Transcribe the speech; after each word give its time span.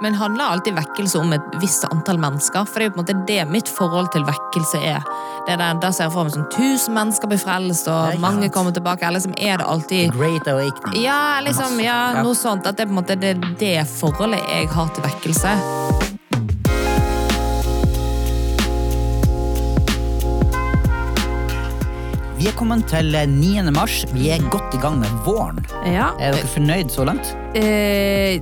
Men 0.00 0.14
handler 0.14 0.44
alltid 0.44 0.76
vekkelse 0.78 1.18
om 1.18 1.32
et 1.34 1.46
visst 1.58 1.84
antall 1.90 2.20
mennesker? 2.22 2.66
For 2.68 2.78
det 2.78 2.86
er 2.86 2.90
jo 2.90 2.94
på 2.94 3.00
en 3.00 3.04
måte 3.04 3.26
det 3.26 3.40
mitt 3.50 3.70
forhold 3.72 4.12
til 4.14 4.26
vekkelse 4.28 4.78
er. 4.86 5.06
Det 5.46 5.56
er 5.56 5.62
der, 5.62 5.80
der 5.82 5.94
ser 5.94 6.06
jeg 6.06 6.14
for 6.14 6.28
meg 6.28 6.36
sånn 6.36 6.46
tusen 6.54 6.94
mennesker 6.94 7.30
blir 7.30 7.40
frelst, 7.42 7.90
og 7.90 8.20
mange 8.22 8.46
sant. 8.46 8.54
kommer 8.54 8.76
tilbake. 8.76 9.06
Eller 9.06 9.18
liksom 9.18 9.34
er 9.34 9.58
det 9.58 9.66
alltid 9.66 10.14
Great 10.14 10.46
awakening. 10.50 11.00
Ja, 11.02 11.40
liksom, 11.42 11.80
ja, 11.82 12.22
noe 12.22 12.38
sånt. 12.38 12.68
At 12.68 12.78
det 12.78 12.86
er 12.86 12.92
på 12.92 12.94
en 12.94 13.00
måte 13.02 13.18
det, 13.18 13.34
det 13.58 13.74
forholdet 13.90 14.44
jeg 14.46 14.70
har 14.76 14.94
til 14.94 15.08
vekkelse. 15.08 15.56
Vi 22.38 22.46
er 22.46 22.54
kommet 22.54 22.86
til 22.86 23.10
eh, 23.18 23.26
9. 23.26 23.72
mars. 23.74 24.04
Vi 24.14 24.28
er 24.30 24.44
godt 24.54 24.78
i 24.78 24.78
gang 24.78 25.00
med 25.02 25.10
våren. 25.26 25.58
Ja. 25.82 26.12
Er 26.22 26.36
dere 26.38 26.46
fornøyd 26.54 26.94
så 26.94 27.02
langt? 27.08 27.34
Eh, 27.56 28.40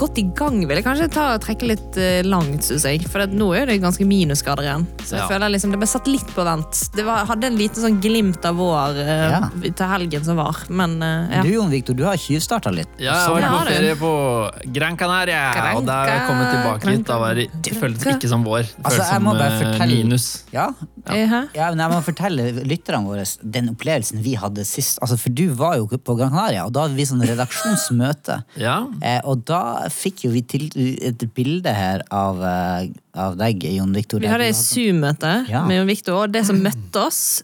godt 0.00 0.16
i 0.18 0.22
gang 0.34 0.62
vil 0.64 0.78
jeg 0.78 0.84
kanskje 0.86 1.06
ta 1.12 1.26
og 1.34 1.42
trekke 1.44 1.66
litt 1.68 1.96
eh, 2.00 2.22
langt, 2.24 2.64
syns 2.64 2.86
jeg. 2.88 3.02
For 3.10 3.20
det, 3.22 3.34
nå 3.36 3.50
er 3.54 3.68
det 3.68 3.76
ganske 3.82 4.06
minusgrader 4.08 4.64
igjen. 4.64 4.86
Så 5.04 5.16
jeg 5.18 5.20
Ja. 5.20 5.28
føler 5.28 5.52
liksom 5.52 5.70
det 5.74 5.78
ble 5.82 5.86
satt 5.90 6.08
litt 6.08 6.26
på 6.34 6.44
vent. 6.46 6.80
Det 6.96 7.04
var, 7.04 7.26
hadde 7.28 7.44
en 7.50 7.58
liten 7.58 7.82
sånn 7.84 7.98
glimt 8.00 8.42
av 8.48 8.56
vår 8.56 8.96
eh, 8.96 9.26
Ja. 9.30 9.40
til 9.68 9.86
helgen 9.92 10.24
som 10.24 10.36
var, 10.40 10.56
men 10.70 10.96
eh, 11.02 11.36
ja. 11.36 11.42
Du 11.44 11.50
Jon 11.52 11.70
Viktor, 11.70 11.94
du 11.94 12.04
har 12.08 12.16
tjuvstarta 12.16 12.72
litt. 12.74 12.88
Ja, 12.98 13.12
jeg 13.36 13.44
har 13.44 13.58
vært 13.60 13.68
på 13.68 13.74
ferie 13.74 13.96
på 14.00 14.72
Gran 14.72 14.96
Canaria, 14.96 15.42
Granca, 15.54 15.76
og 15.76 15.86
der 15.86 16.00
har 16.00 16.14
jeg 16.16 16.26
kommet 16.30 16.50
tilbake 16.54 16.96
hit. 16.96 17.06
Da 17.12 17.18
var 17.18 17.34
det, 17.34 17.48
det 17.68 17.76
føltes 17.76 18.08
ikke 18.16 18.28
som 18.32 18.44
vår. 18.48 18.62
Det 18.64 18.84
Altså, 18.84 19.04
føltes 19.04 19.12
jeg 19.12 19.20
som 19.20 19.28
eh, 19.36 19.60
fortelle- 19.60 20.00
minus. 20.04 20.28
Ja, 20.56 20.68
Eh, 21.10 21.26
ja 21.56 21.70
men 21.72 21.78
jeg 21.80 21.90
må 21.90 21.98
fortelle 22.04 22.44
lytterne 22.68 23.06
våre 23.08 23.24
den 23.42 23.70
opplevelsen 23.72 24.20
vi 24.22 24.34
hadde 24.36 24.64
sist. 24.68 24.98
Altså, 25.00 25.16
for 25.18 25.30
du 25.32 25.46
var 25.56 25.76
jo 25.78 25.86
på 25.88 26.16
Gran 26.18 26.28
Canaria, 26.30 26.66
og 26.66 26.72
da 26.76 26.82
hadde 26.86 26.94
vi 26.98 27.06
sånn 27.08 27.22
redaksjonsmøte. 27.24 28.29
Ja, 28.60 28.76
Eh, 29.02 29.20
og 29.24 29.44
da 29.48 29.88
fikk 29.92 30.24
jo 30.26 30.30
vi 30.34 30.42
til 30.42 30.68
et 30.76 31.22
bilde 31.36 31.72
her 31.74 32.02
av, 32.10 32.40
eh, 32.44 32.88
av 33.14 33.36
deg, 33.40 33.62
Jon 33.76 33.92
Victor. 33.96 34.20
Vi 34.22 34.30
hadde 34.30 34.48
et 34.50 34.58
Zoom-møte 34.58 35.34
Ja. 35.50 35.64
med 35.68 35.80
Jon 35.80 35.86
Victor, 35.90 36.22
og 36.24 36.32
det 36.32 36.44
som 36.48 36.60
møtte 36.62 37.06
oss 37.06 37.42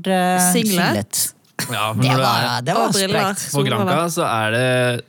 Leopard-singlet. 0.00 1.32
ja 1.70 1.92
Det 1.92 2.16
var, 2.16 2.62
det 2.64 2.74
var 2.74 2.92
sprekt. 2.92 3.46
på 3.52 3.62
Granca, 3.66 4.08
så 4.10 4.24
er 4.26 4.50
det 4.56 5.04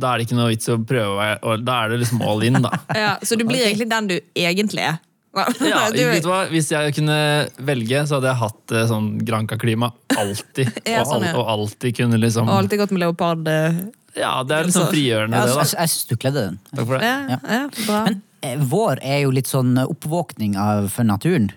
da 0.00 0.14
er 0.14 0.20
det 0.22 0.28
ikke 0.30 0.36
noe 0.38 0.48
vits 0.48 0.68
å 0.72 0.78
prøve, 0.86 1.24
og 1.44 1.64
da 1.66 1.74
er 1.84 1.90
det 1.92 1.98
liksom 2.06 2.22
all 2.24 2.40
in, 2.46 2.56
da. 2.62 2.70
Ja, 2.96 3.10
så 3.20 3.36
du 3.36 3.42
blir 3.44 3.60
egentlig 3.66 3.88
den 3.90 4.06
du 4.08 4.14
egentlig 4.38 4.86
er. 4.86 4.98
Ja, 5.36 5.44
du, 5.94 5.98
vet 6.08 6.24
du 6.24 6.28
hva? 6.30 6.38
Hvis 6.50 6.70
jeg 6.72 6.94
kunne 6.96 7.16
velge, 7.68 8.00
så 8.08 8.16
hadde 8.16 8.30
jeg 8.32 8.38
hatt 8.40 8.72
eh, 8.74 8.86
sånn 8.90 9.10
Granca-klima 9.28 9.90
alltid. 10.16 10.72
Ja, 10.88 11.02
og, 11.02 11.10
sånn, 11.12 11.26
ja. 11.28 11.34
al- 11.34 11.42
og 11.42 11.50
alltid 11.52 11.98
kunne 12.00 12.18
liksom 12.22 12.48
Og 12.48 12.56
alltid 12.64 12.80
gått 12.82 12.94
med 12.96 13.04
leopard. 13.04 13.44
Ja, 14.16 14.42
det 14.42 14.56
er 14.56 14.64
litt 14.64 14.74
sånn 14.74 14.90
frigjørende, 14.90 15.36
Ja, 15.36 15.46
det, 15.46 15.54
da. 15.54 15.64
jeg 15.80 15.88
syns 15.92 16.06
du 16.08 16.16
kledde 16.16 16.42
den. 16.48 16.58
Takk 16.74 16.86
for 16.86 16.98
det. 16.98 17.06
Ja, 17.06 17.38
ja, 17.44 17.62
bra. 17.86 18.04
Men 18.08 18.22
eh, 18.42 18.56
vår 18.70 18.98
er 19.02 19.20
jo 19.22 19.30
litt 19.30 19.46
sånn 19.50 19.76
oppvåkning 19.84 20.56
av, 20.58 20.88
for 20.90 21.04
naturen. 21.04 21.50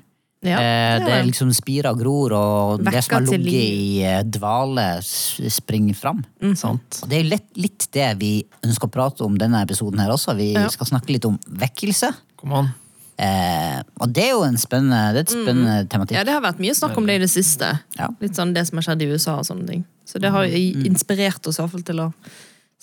Ja, 0.43 0.57
eh, 0.59 0.99
det 0.99 1.05
det 1.07 1.13
er 1.15 1.23
liksom 1.29 1.53
spirer 1.55 1.91
og 1.93 1.99
gror, 2.01 2.33
og 2.35 2.81
det 2.83 2.91
som 3.05 3.15
har 3.15 3.21
Vekker 3.23 3.29
til 3.31 3.41
ligget 3.45 3.63
i 3.63 4.03
eh, 4.03 4.23
dvale, 4.27 4.85
s- 4.99 5.39
springer 5.55 5.95
fram. 5.95 6.19
Sant. 6.59 6.99
Og 7.01 7.07
det 7.09 7.17
er 7.17 7.23
jo 7.23 7.29
litt, 7.31 7.47
litt 7.55 7.87
det 7.95 8.09
vi 8.19 8.31
ønsker 8.67 8.89
å 8.89 8.91
prate 8.91 9.23
om 9.23 9.37
denne 9.39 9.61
episoden 9.63 9.99
her 10.03 10.11
også. 10.11 10.35
Vi 10.35 10.51
Ja. 10.53 10.67
skal 10.69 10.85
snakke 10.91 11.09
litt 11.15 11.25
om 11.25 11.39
vekkelse. 11.47 12.11
Kom 12.35 12.53
an. 12.59 12.73
Eh, 13.17 13.79
og 14.01 14.11
det 14.11 14.23
er 14.25 14.31
jo 14.33 14.41
en 14.43 14.57
spennende, 14.57 15.13
det 15.13 15.19
er 15.21 15.27
et 15.27 15.33
spennende 15.37 15.87
tematikk. 15.87 16.17
Ja, 16.17 16.23
det 16.25 16.33
har 16.33 16.41
vært 16.41 16.59
mye 16.59 16.73
snakk 16.75 16.97
om 16.97 17.05
det 17.07 17.15
i 17.15 17.23
det 17.23 17.29
siste. 17.29 17.79
Ja. 17.95 18.07
Litt 18.19 18.35
sånn 18.35 18.53
det 18.55 18.65
som 18.67 18.77
har 18.81 18.83
skjedd 18.89 19.01
i 19.05 19.11
USA 19.13 19.37
og 19.37 19.45
sånne 19.47 19.67
ting. 19.69 19.85
Så 20.03 20.19
det 20.19 20.31
har 20.33 20.43
jo 20.43 20.57
inspirert 20.83 21.45
oss 21.47 21.59
i 21.59 21.61
hvert 21.61 21.71
fall 21.71 21.85
til 21.87 22.01
å 22.03 22.07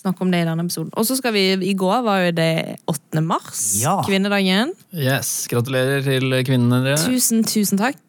snakke 0.01 0.21
om 0.25 0.31
det 0.33 0.41
i 0.41 0.47
denne 0.49 0.63
episoden. 0.65 0.91
Og 0.97 1.05
så 1.07 1.15
skal 1.19 1.33
vi, 1.35 1.43
i 1.69 1.73
går 1.77 2.01
var 2.05 2.23
jo 2.25 2.31
det 2.37 2.77
8. 2.89 3.21
mars, 3.25 3.61
Ja. 3.81 3.99
kvinnedagen. 4.07 4.73
Yes, 4.93 5.47
Gratulerer 5.51 6.01
til 6.05 6.31
kvinnene 6.47 6.81
dere. 6.85 6.97
Tusen, 7.05 7.43
tusen 7.45 7.77
takk. 7.81 7.99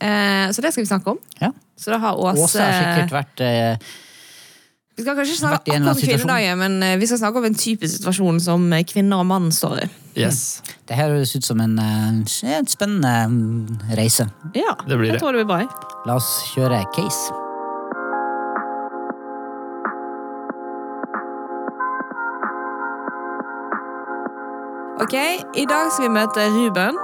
Eh, 0.00 0.50
så 0.52 0.60
det 0.64 0.72
skal 0.74 0.82
vi 0.84 0.90
snakke 0.90 1.14
om. 1.14 1.18
Ja. 1.40 1.52
Så 1.78 1.92
da 1.92 1.98
har 2.02 2.16
Åse 2.16 2.40
Åse 2.48 2.58
har 2.64 2.76
sikkert 2.80 3.12
vært 3.12 3.40
eh, 3.44 3.76
Vi 4.96 5.02
skal 5.04 5.14
kanskje 5.18 5.34
snakke 5.36 5.60
akkurat 5.60 5.90
om 5.92 6.00
kvinnedagen, 6.00 6.58
men 6.58 6.82
eh, 6.82 6.96
vi 6.96 7.06
skal 7.06 7.18
snakke 7.20 7.38
om 7.42 7.44
en 7.44 7.54
typisk 7.54 7.98
situasjon 7.98 8.40
som 8.40 8.64
eh, 8.72 8.82
kvinner 8.88 9.20
og 9.20 9.26
mann 9.28 9.50
står 9.52 9.82
i. 9.84 9.88
Yes, 10.16 10.62
Det 10.88 10.96
her 10.96 11.10
høres 11.12 11.34
ut 11.36 11.44
som 11.44 11.60
en, 11.60 11.78
eh, 11.78 12.56
en 12.56 12.66
spennende 12.66 13.12
mm, 13.28 13.92
reise. 13.98 14.24
Ja, 14.56 14.72
Det 14.88 14.96
blir 14.96 15.12
jeg 15.12 15.18
det. 15.18 15.20
tror 15.20 15.36
det 15.36 15.44
blir 15.44 15.52
bra. 15.52 15.66
La 16.08 16.16
oss 16.16 16.32
kjøre 16.54 16.80
case. 16.96 17.45
Ok, 24.96 25.12
I 25.12 25.66
dag 25.68 25.90
skal 25.92 26.06
vi 26.06 26.14
møte 26.14 26.44
Ruben. 26.54 26.96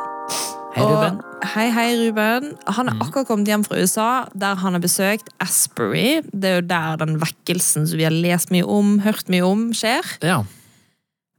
Hei, 0.72 0.80
Ruben. 0.80 1.18
Og, 1.20 1.42
hei, 1.52 1.66
hei, 1.74 1.90
Ruben. 2.00 2.54
Han 2.72 2.88
er 2.88 3.02
akkurat 3.04 3.28
kommet 3.28 3.50
hjem 3.50 3.66
fra 3.66 3.76
USA, 3.76 4.06
der 4.32 4.56
han 4.62 4.72
har 4.72 4.80
besøkt 4.80 5.28
Asbury. 5.44 6.22
Det 6.32 6.48
er 6.48 6.56
jo 6.56 6.64
der 6.70 7.02
den 7.02 7.18
vekkelsen 7.20 7.84
som 7.90 8.00
vi 8.00 8.06
har 8.08 8.16
lest 8.16 8.48
mye 8.54 8.64
om, 8.64 8.94
hørt 9.04 9.28
mye 9.28 9.44
om, 9.44 9.66
skjer. 9.76 10.08
Ja. 10.24 10.38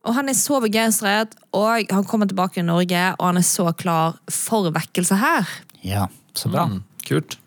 Og 0.06 0.14
han 0.14 0.30
er 0.30 0.38
så 0.38 0.62
begeistret, 0.62 1.34
og 1.58 1.90
han 1.90 2.06
kommer 2.06 2.30
tilbake 2.30 2.60
til 2.60 2.70
Norge, 2.70 3.02
og 3.18 3.26
han 3.32 3.42
er 3.42 3.50
så 3.50 3.72
klar 3.74 4.20
for 4.30 4.70
vekkelse 4.78 5.18
her. 5.24 5.58
Ja, 5.82 6.06
så 6.38 6.54
bra. 6.54 6.68
Mm, 6.70 6.84
kult. 7.10 7.40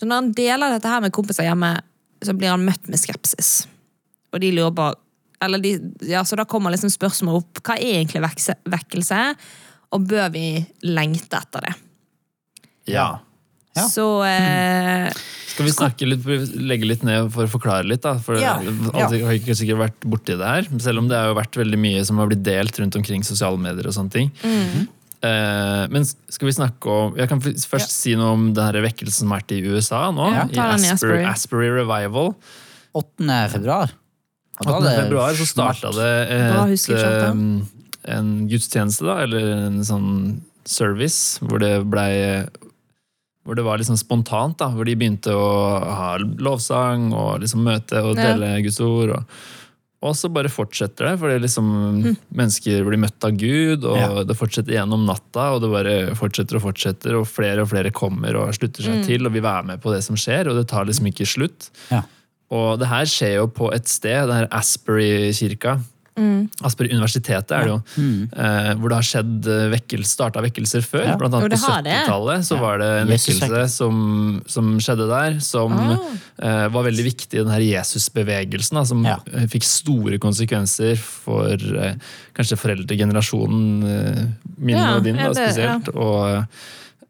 Så 0.00 0.08
når 0.08 0.22
han 0.22 0.34
deler 0.40 0.72
dette 0.72 0.88
her 0.88 1.04
med 1.04 1.12
kompiser 1.12 1.50
hjemme, 1.50 1.74
så 2.24 2.32
blir 2.32 2.54
han 2.56 2.64
møtt 2.64 2.88
med 2.88 3.02
skepsis. 3.02 3.66
Og 4.32 4.40
de 4.40 4.56
lurer 4.56 4.72
på 4.72 4.88
eller 5.44 5.62
de, 5.62 5.74
ja, 6.08 6.24
Så 6.24 6.36
da 6.40 6.44
kommer 6.48 6.74
liksom 6.74 6.92
spørsmålet 6.92 7.44
opp 7.44 7.62
hva 7.66 7.76
er 7.78 8.00
egentlig 8.00 8.22
vekse, 8.24 8.56
vekkelse, 8.70 9.20
og 9.94 10.08
bør 10.10 10.32
vi 10.34 10.46
lengte 10.88 11.38
etter 11.38 11.68
det? 11.68 11.74
Ja. 12.90 13.08
Ja. 13.74 13.84
Så 13.90 14.04
eh, 14.22 15.08
Skal 15.50 15.66
vi 15.66 15.72
snakke 15.74 16.06
litt, 16.06 16.26
legge 16.54 16.86
litt 16.86 17.02
ned 17.06 17.30
for 17.34 17.48
å 17.48 17.50
forklare 17.50 17.86
litt? 17.90 18.04
da? 18.04 18.16
For 18.22 18.38
Ja, 18.38 18.56
Alle 18.60 19.22
har 19.24 19.34
ikke 19.38 19.56
sikkert 19.58 19.80
vært 19.80 20.04
borti 20.06 20.36
det 20.38 20.50
her, 20.50 20.68
selv 20.82 21.02
om 21.02 21.08
det 21.10 21.18
har 21.18 21.34
vært 21.34 21.58
veldig 21.58 21.80
mye 21.82 22.04
som 22.06 22.20
har 22.22 22.30
blitt 22.30 22.44
delt 22.46 22.78
rundt 22.78 22.98
omkring 23.00 23.26
sosiale 23.26 23.58
medier. 23.58 23.88
og 23.90 23.96
sånne 23.96 24.14
ting. 24.14 24.30
Eh, 25.24 25.84
men 25.90 26.04
skal 26.04 26.50
vi 26.50 26.52
snakke 26.52 26.90
om 26.92 27.14
Jeg 27.16 27.30
kan 27.30 27.40
først 27.40 27.94
si 27.94 28.12
noe 28.18 28.34
om 28.36 28.50
det 28.52 28.60
her 28.66 28.76
vekkelsen 28.84 29.24
som 29.24 29.32
har 29.32 29.40
vært 29.40 29.54
i 29.56 29.62
USA 29.64 30.02
nå. 30.12 30.26
Ja. 30.34 30.44
I 30.44 30.58
i 30.58 30.60
Asbury, 30.60 30.92
Asbury. 30.92 31.24
Asbury 31.32 31.70
Revival. 31.80 32.34
8. 32.94 33.38
februar. 33.56 33.94
Og 34.60 34.68
18. 34.70 34.86
er 34.86 35.00
februar 35.02 35.34
så 35.38 35.46
starta 35.48 35.90
det 35.96 36.10
et, 36.30 36.52
eh, 36.94 38.14
en 38.16 38.28
gudstjeneste, 38.48 39.02
da, 39.08 39.16
eller 39.24 39.48
en 39.66 39.80
sånn 39.82 40.12
service, 40.64 41.38
hvor 41.42 41.58
det 41.60 41.74
blei 41.90 42.46
hvor 43.44 43.54
det 43.58 43.64
var 43.66 43.76
liksom 43.76 43.98
spontant, 44.00 44.56
da, 44.56 44.70
hvor 44.72 44.86
de 44.88 44.94
begynte 44.96 45.28
å 45.36 45.48
ha 45.84 46.14
lovsang 46.16 47.10
og 47.12 47.42
liksom 47.42 47.60
møte 47.66 48.00
og 48.00 48.16
Ja. 48.16 48.30
dele 48.32 48.62
Guds 48.64 48.80
ord. 48.80 49.10
Og, 49.10 49.24
og 50.04 50.14
så 50.16 50.30
bare 50.32 50.48
fortsetter 50.48 51.10
det, 51.10 51.18
fordi 51.20 51.42
liksom 51.42 52.16
mennesker 52.32 52.84
blir 52.88 52.96
møtt 53.04 53.22
av 53.22 53.36
Gud, 53.36 53.84
og 53.84 53.96
Ja. 53.98 54.24
det 54.24 54.36
fortsetter 54.38 54.72
gjennom 54.72 55.04
natta, 55.04 55.52
og 55.52 55.60
det 55.60 55.70
bare 55.70 56.14
fortsetter 56.16 56.56
og 56.56 56.62
fortsetter, 56.72 57.18
og 57.20 57.26
flere 57.28 57.60
og 57.60 57.68
flere 57.68 57.90
kommer 57.92 58.34
og 58.36 58.54
slutter 58.56 58.82
seg 58.82 59.04
til 59.04 59.26
og 59.26 59.32
vil 59.36 59.42
være 59.42 59.66
med 59.66 59.82
på 59.82 59.92
det 59.92 60.02
som 60.04 60.16
skjer, 60.16 60.48
og 60.48 60.56
det 60.56 60.66
tar 60.68 60.86
liksom 60.86 61.04
ikke 61.12 61.26
slutt. 61.28 61.68
Ja. 61.90 62.02
Og 62.50 62.78
det 62.78 62.88
her 62.90 63.04
skjer 63.08 63.36
jo 63.40 63.46
på 63.48 63.72
et 63.74 63.88
sted, 63.88 64.26
det 64.28 64.34
her 64.42 64.48
Asbury-kirka. 64.52 65.78
Asbury 66.62 66.92
universitetet 66.94 67.50
er 67.56 67.64
det 67.66 67.70
jo. 67.72 67.78
Eh, 68.38 68.68
hvor 68.78 68.92
det 68.92 68.98
har 69.00 69.06
skjedd 69.08 69.48
eh, 69.50 69.64
vekkelse, 69.72 70.12
starta 70.14 70.42
vekkelser 70.44 70.84
før. 70.86 71.02
Ja. 71.08 71.16
Blant 71.18 71.34
annet 71.34 71.56
på 71.56 71.58
70-tallet 71.58 72.44
så 72.46 72.58
var 72.60 72.78
det 72.78 72.90
en 73.00 73.10
Jesus 73.10 73.40
vekkelse 73.40 73.64
som, 73.72 73.96
som 74.46 74.68
skjedde 74.78 75.08
der, 75.10 75.40
som 75.42 75.74
Ah. 75.74 75.96
eh, 76.38 76.68
var 76.70 76.86
veldig 76.86 77.06
viktig 77.08 77.40
i 77.40 77.42
den 77.42 77.50
her 77.50 77.64
Jesus-bevegelsen. 77.66 78.78
da, 78.78 78.84
Som 78.86 79.02
Ja. 79.04 79.16
fikk 79.50 79.66
store 79.66 80.20
konsekvenser 80.22 80.94
for 81.02 81.50
eh, 81.50 81.96
kanskje 82.36 82.60
foreldregenerasjonen 82.62 83.82
eh, 83.82 84.24
min 84.58 84.76
Ja, 84.78 84.94
og 84.96 85.02
din 85.08 85.16
ja, 85.18 85.32
da, 85.32 85.34
det- 85.34 85.48
spesielt. 85.50 85.90
Og, 85.96 86.46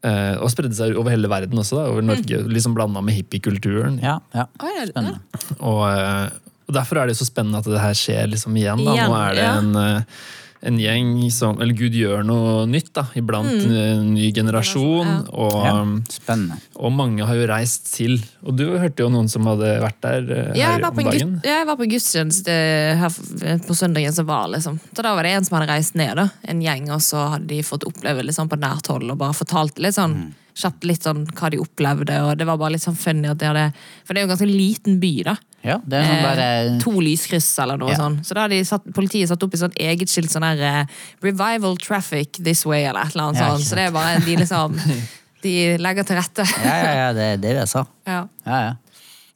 eh, 0.03 0.35
og 0.39 0.51
spredde 0.53 0.77
seg 0.77 0.97
over 0.99 1.13
hele 1.13 1.29
verden 1.31 1.61
også, 1.61 1.79
da, 1.79 1.85
over 1.93 2.05
Norge. 2.05 2.41
Liksom 2.51 2.75
blanda 2.77 3.03
med 3.05 3.17
hippiekulturen. 3.17 3.99
Ja, 4.03 4.19
ja. 4.35 4.47
Spennende. 4.89 5.19
Og, 5.59 5.83
eh, 5.89 6.33
og 6.65 6.77
derfor 6.79 7.01
er 7.01 7.11
det 7.11 7.17
så 7.19 7.27
spennende 7.27 7.61
at 7.61 7.69
det 7.69 7.81
her 7.81 7.97
skjer 7.97 8.31
liksom 8.33 8.57
igjen. 8.57 8.81
Da. 8.85 8.95
Igjen, 8.97 9.11
Nå 9.11 9.19
er 9.21 9.37
det 9.37 9.45
ja. 9.45 9.53
en, 9.61 9.75
eh, 9.81 10.23
en 10.65 10.77
gjeng 10.81 11.09
som 11.31 11.59
Eller 11.61 11.73
Gud 11.77 11.93
gjør 11.93 12.23
noe 12.25 12.65
nytt 12.67 12.91
da, 12.97 13.03
iblant 13.19 13.49
en 13.65 14.07
ny 14.15 14.31
generasjon. 14.33 15.05
Mm. 15.05 15.29
Og, 15.33 15.55
Ja, 15.65 15.73
spennende. 16.09 16.57
og 16.75 16.91
mange 16.97 17.25
har 17.29 17.35
jo 17.37 17.45
reist 17.51 17.91
til. 17.93 18.17
Og 18.45 18.55
du 18.57 18.65
hørte 18.77 19.05
jo 19.05 19.09
noen 19.13 19.29
som 19.31 19.45
hadde 19.49 19.75
vært 19.83 19.99
der 20.01 20.31
eh, 20.31 20.59
Ja, 20.59 20.71
her 20.73 20.79
jeg 20.79 20.81
var 20.81 20.89
om 20.89 20.95
på 20.95 21.03
en, 21.05 21.11
dagen. 21.11 21.33
gud, 21.35 21.45
ja, 21.49 21.57
jeg 21.61 21.67
var 21.69 21.77
på 21.81 21.89
gudstjeneste 21.93 22.55
her 23.01 23.59
på 23.67 23.75
søndagen 23.77 24.13
som 24.17 24.25
var. 24.29 24.47
liksom. 24.55 24.79
Så 24.93 25.01
Da 25.05 25.13
var 25.15 25.23
det 25.23 25.35
en 25.37 25.45
som 25.45 25.57
hadde 25.59 25.71
reist 25.71 25.95
ned, 25.95 26.15
da, 26.17 26.29
en 26.47 26.61
gjeng, 26.61 26.89
og 26.91 27.01
så 27.05 27.27
hadde 27.35 27.47
de 27.47 27.61
fått 27.63 27.85
oppleve 27.87 28.23
litt 28.25 28.35
sånn 28.35 28.49
på 28.49 28.57
nært 28.59 28.87
hold 28.91 29.09
og 29.11 29.17
bare 29.21 29.33
fortalt 29.37 29.77
litt 29.79 29.95
sånn 29.95 30.33
kjapt 30.55 30.85
litt 30.87 31.03
sånn 31.03 31.25
hva 31.35 31.49
de 31.51 31.59
opplevde, 31.59 32.15
og 32.23 32.37
det 32.39 32.45
var 32.47 32.57
bare 32.61 32.75
litt 32.77 32.83
sånn 32.85 32.95
funny 32.97 33.27
at 33.27 33.37
de 33.41 33.49
hadde 33.49 33.65
For 34.05 34.13
det 34.13 34.21
er 34.21 34.25
jo 34.25 34.29
en 34.29 34.37
ganske 34.37 34.47
liten 34.51 34.99
by, 35.01 35.11
da. 35.27 35.35
Ja, 35.65 35.79
det 35.83 35.97
er 35.97 36.05
sånn 36.05 36.19
Eh, 36.19 36.23
bare 36.29 36.79
to 36.83 36.91
lyskryss 37.01 37.47
eller 37.63 37.77
noe 37.81 37.89
Ja. 37.91 37.97
sånn. 37.97 38.19
Så 38.23 38.33
da 38.37 38.41
har 38.45 38.49
de 38.53 38.59
satt, 38.63 38.85
politiet 38.93 39.27
satt 39.31 39.41
opp 39.43 39.53
i 39.53 39.57
sånn 39.57 39.73
eget 39.81 40.07
skilt 40.13 40.29
sånn 40.31 40.45
der 40.45 40.61
eh, 40.61 40.85
'Revival 41.21 41.75
traffic 41.77 42.33
this 42.43 42.63
way' 42.65 42.85
eller 42.87 43.01
et 43.07 43.15
eller 43.15 43.23
annet 43.31 43.41
Ja, 43.41 43.49
sånt. 43.57 43.65
Så 43.65 43.75
det 43.75 43.87
er 43.87 43.91
bare 43.91 44.19
de 44.23 44.35
liksom 44.37 44.79
De 45.45 45.77
legger 45.77 46.03
til 46.05 46.15
rette. 46.17 46.45
Ja, 46.63 46.75
ja, 46.83 46.93
ja, 46.95 47.13
det 47.13 47.21
er 47.33 47.37
det 47.37 47.55
jeg 47.57 47.67
sa. 47.69 47.85
Ja. 48.07 48.27
Ja, 48.45 48.59
ja. 48.69 48.73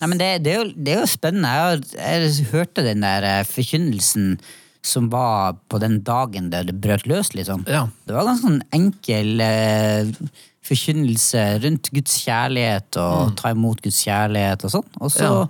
Nei, 0.02 0.08
men 0.08 0.18
det, 0.18 0.44
det, 0.44 0.54
er 0.54 0.64
jo, 0.64 0.72
det 0.78 0.94
er 0.96 1.00
jo 1.02 1.10
spennende. 1.12 1.50
Jeg, 1.52 1.84
jeg 2.32 2.46
hørte 2.54 2.82
den 2.86 3.02
der 3.04 3.22
eh, 3.28 3.44
forkynnelsen 3.44 4.40
som 4.82 5.10
var 5.12 5.58
på 5.70 5.78
den 5.84 6.00
dagen 6.08 6.50
der 6.54 6.64
det 6.64 6.80
brøt 6.82 7.06
løs, 7.06 7.34
liksom. 7.36 7.66
Ja. 7.68 7.90
Det 8.08 8.16
var 8.16 8.24
ganske 8.30 8.48
sånn 8.48 8.62
enkel 8.72 9.42
eh, 9.44 10.08
forkynnelse 10.66 11.42
rundt 11.64 11.90
Guds 11.96 12.18
kjærlighet 12.26 12.98
og 13.02 13.36
ta 13.40 13.52
imot 13.56 13.82
Guds 13.86 14.02
kjærlighet 14.06 14.66
og 14.68 14.74
sånn. 14.76 14.90
Og 15.00 15.12
så 15.14 15.24
Ja. 15.24 15.48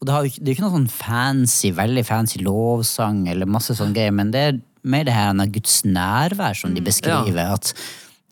og 0.00 0.06
det, 0.06 0.12
har, 0.14 0.22
det 0.24 0.40
er 0.48 0.52
jo 0.52 0.56
ikke 0.58 0.66
noe 0.66 0.76
sånn 0.78 0.90
fancy, 0.92 1.70
veldig 1.76 2.04
fancy 2.08 2.38
lovsang 2.44 3.26
eller 3.28 3.46
masse 3.46 3.74
sånn 3.76 3.92
greier, 3.96 4.12
men 4.16 4.30
det 4.32 4.40
er 4.48 4.60
mer 4.84 5.04
det 5.04 5.12
her 5.16 5.30
av 5.34 5.50
Guds 5.52 5.82
nærvær 5.84 6.56
som 6.56 6.72
de 6.74 6.80
beskriver. 6.80 7.36
At, 7.52 7.74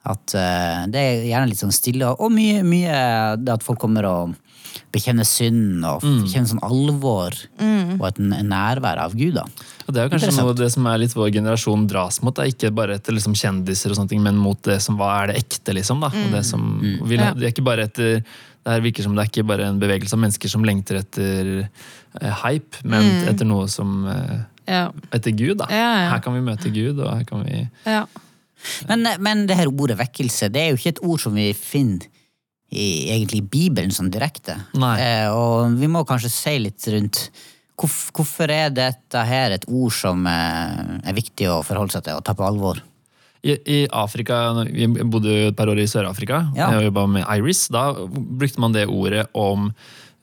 at 0.08 0.34
eh, 0.34 0.86
det 0.88 1.00
er 1.02 1.24
gjerne 1.28 1.48
litt 1.50 1.60
sånn 1.60 1.72
stille, 1.74 2.08
og- 2.14 2.32
mye, 2.32 2.62
mye 2.64 3.36
det 3.44 3.52
at 3.58 3.62
folk 3.66 3.78
kommer 3.80 4.04
og 4.08 4.34
bekjenner 4.94 5.26
synd 5.28 5.84
og 5.86 6.02
kjenne 6.02 6.48
sånn 6.48 6.62
alvor 6.64 7.34
og 7.98 8.04
et 8.08 8.18
nærvær 8.22 9.00
av 9.04 9.14
Gud. 9.18 9.34
da. 9.38 9.44
Og 9.86 9.94
det 9.94 10.00
er 10.00 10.08
jo 10.08 10.12
kanskje 10.12 10.32
noe 10.36 10.48
noe 10.50 10.56
det 10.58 10.68
som 10.74 10.86
er 10.90 11.00
litt 11.00 11.14
vår 11.16 11.30
generasjon 11.38 11.86
dras 11.88 12.20
mot. 12.22 12.34
Det 12.36 12.44
er 12.44 12.52
ikke 12.52 12.70
bare 12.76 12.98
etter 12.98 13.16
liksom 13.16 13.36
kjendiser, 13.38 13.92
og 13.92 13.98
sånne 13.98 14.12
ting, 14.12 14.22
men 14.24 14.36
mot 14.40 14.60
det 14.66 14.78
som 14.84 14.98
hva 15.00 15.10
er 15.22 15.32
det 15.32 15.38
ekte. 15.44 15.74
liksom. 15.76 16.04
da. 16.04 16.10
Og 16.12 16.36
det 16.36 16.44
som 16.48 16.66
vil, 16.82 17.22
det 17.38 17.48
er 17.48 17.54
ikke 17.54 17.64
bare 17.66 17.88
etter, 17.88 18.20
det 18.22 18.74
her 18.74 18.84
virker 18.84 19.06
som 19.06 19.16
det 19.16 19.24
er 19.24 19.32
ikke 19.32 19.46
bare 19.48 19.70
en 19.72 19.80
bevegelse 19.80 20.16
av 20.16 20.22
mennesker 20.26 20.52
som 20.52 20.66
lengter 20.68 21.00
etter 21.00 21.52
eh, 21.64 22.44
hype, 22.44 22.84
men 22.84 23.28
etter 23.30 23.48
noe 23.48 23.68
som 23.72 24.04
eh, 24.12 24.38
Ja. 24.68 24.90
Etter 25.16 25.32
Gud, 25.32 25.56
da. 25.62 25.70
Ja, 25.72 25.90
ja. 26.02 26.08
Her 26.12 26.20
kan 26.20 26.34
vi 26.36 26.44
møte 26.44 26.68
Gud, 26.68 26.98
og 27.00 27.08
her 27.08 27.24
kan 27.24 27.46
vi 27.46 27.62
ja. 27.88 28.02
Men, 28.90 29.06
men 29.24 29.46
det 29.48 29.56
her 29.56 29.70
ordet 29.70 29.96
vekkelse, 30.00 30.50
det 30.52 30.60
er 30.60 30.72
jo 30.72 30.78
ikke 30.80 30.96
et 30.96 31.04
ord 31.06 31.22
som 31.22 31.36
vi 31.38 31.52
finner 31.56 32.04
i 32.70 33.08
egentlig 33.14 33.42
Bibelen 33.48 33.90
sånn 33.94 34.10
direkte. 34.12 34.58
Eh, 34.76 35.28
og 35.32 35.78
vi 35.80 35.88
må 35.88 36.02
kanskje 36.08 36.30
si 36.32 36.56
litt 36.60 36.84
rundt 36.92 37.30
hvorf, 37.78 38.10
hvorfor 38.12 38.50
er 38.52 38.70
dette 38.74 39.22
her 39.24 39.54
et 39.56 39.64
ord 39.70 39.94
som 39.96 40.26
eh, 40.28 40.98
er 41.08 41.16
viktig 41.16 41.48
å 41.48 41.62
forholde 41.64 41.94
seg 41.96 42.04
til 42.08 42.18
og 42.20 42.24
ta 42.26 42.34
på 42.36 42.44
alvor? 42.44 42.82
I, 43.46 43.54
I 43.54 43.78
Afrika, 43.94 44.64
Vi 44.66 44.88
bodde 45.06 45.30
jo 45.30 45.50
et 45.52 45.56
par 45.56 45.70
år 45.70 45.78
i 45.78 45.86
Sør-Afrika 45.86 46.40
Ja. 46.58 46.72
og 46.74 46.82
jobba 46.88 47.06
med 47.06 47.24
Iris. 47.38 47.68
Da 47.70 47.92
brukte 48.10 48.58
man 48.60 48.74
det 48.74 48.88
ordet 48.90 49.28
om 49.32 49.70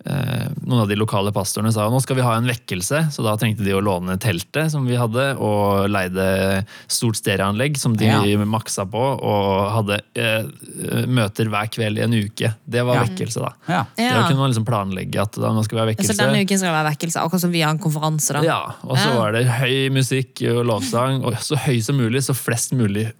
Noen 0.06 0.82
av 0.84 0.88
de 0.90 0.96
lokale 1.00 1.32
pastorene 1.34 1.72
sa 1.74 1.88
nå 1.90 2.00
skal 2.04 2.16
vi 2.20 2.22
ha 2.26 2.36
en 2.38 2.46
vekkelse, 2.50 3.00
så 3.14 3.24
da 3.26 3.36
trengte 3.42 3.64
de 3.66 3.74
å 3.74 3.82
låne 3.82 4.18
teltet 4.22 4.70
som 4.74 4.86
vi 4.86 4.98
hadde, 5.00 5.24
og 5.42 5.88
leide 5.90 6.66
stort 6.88 7.18
stereoanlegg 7.18 7.78
som 7.82 7.96
de 7.98 8.06
Ja. 8.06 8.22
maksa 8.46 8.86
på, 8.90 9.02
og 9.02 9.72
hadde 9.74 10.00
eh, 10.16 11.06
møter 11.10 11.50
hver 11.50 11.70
kveld 11.74 11.98
i 11.98 12.04
en 12.06 12.14
uke. 12.14 12.54
Det 12.70 12.84
var 12.86 12.96
Ja. 13.00 13.04
vekkelse, 13.06 13.42
da. 13.42 13.52
Ja. 13.68 13.84
Da 13.98 14.28
kunne 14.28 14.38
man 14.44 14.52
liksom 14.54 14.66
planlegge 14.66 15.22
at 15.22 15.34
da, 15.34 15.50
nå 15.50 15.64
skal 15.66 15.78
vi 15.80 15.94
ha 15.96 16.04
Så 16.06 16.14
denne 16.18 16.42
uken 16.46 16.58
skal 16.58 16.70
det 16.72 16.78
være 16.78 16.92
vekkelse, 16.96 17.22
akkurat 17.26 17.42
som 17.42 17.52
vi 17.52 17.62
har 17.62 17.72
en 17.72 17.80
konferanse. 17.80 18.34
da. 18.34 18.42
Ja, 18.44 18.62
og 18.84 18.98
så 18.98 19.10
Ja. 19.10 19.18
var 19.18 19.32
det 19.34 19.46
høy 19.48 19.90
musikk 19.90 20.42
og 20.52 20.66
lovsang, 20.66 21.24
og 21.26 21.34
så 21.42 21.58
høy 21.58 21.82
som 21.82 21.98
mulig, 21.98 22.22
så 22.22 22.34
flest 22.36 22.74
mulig 22.74 23.12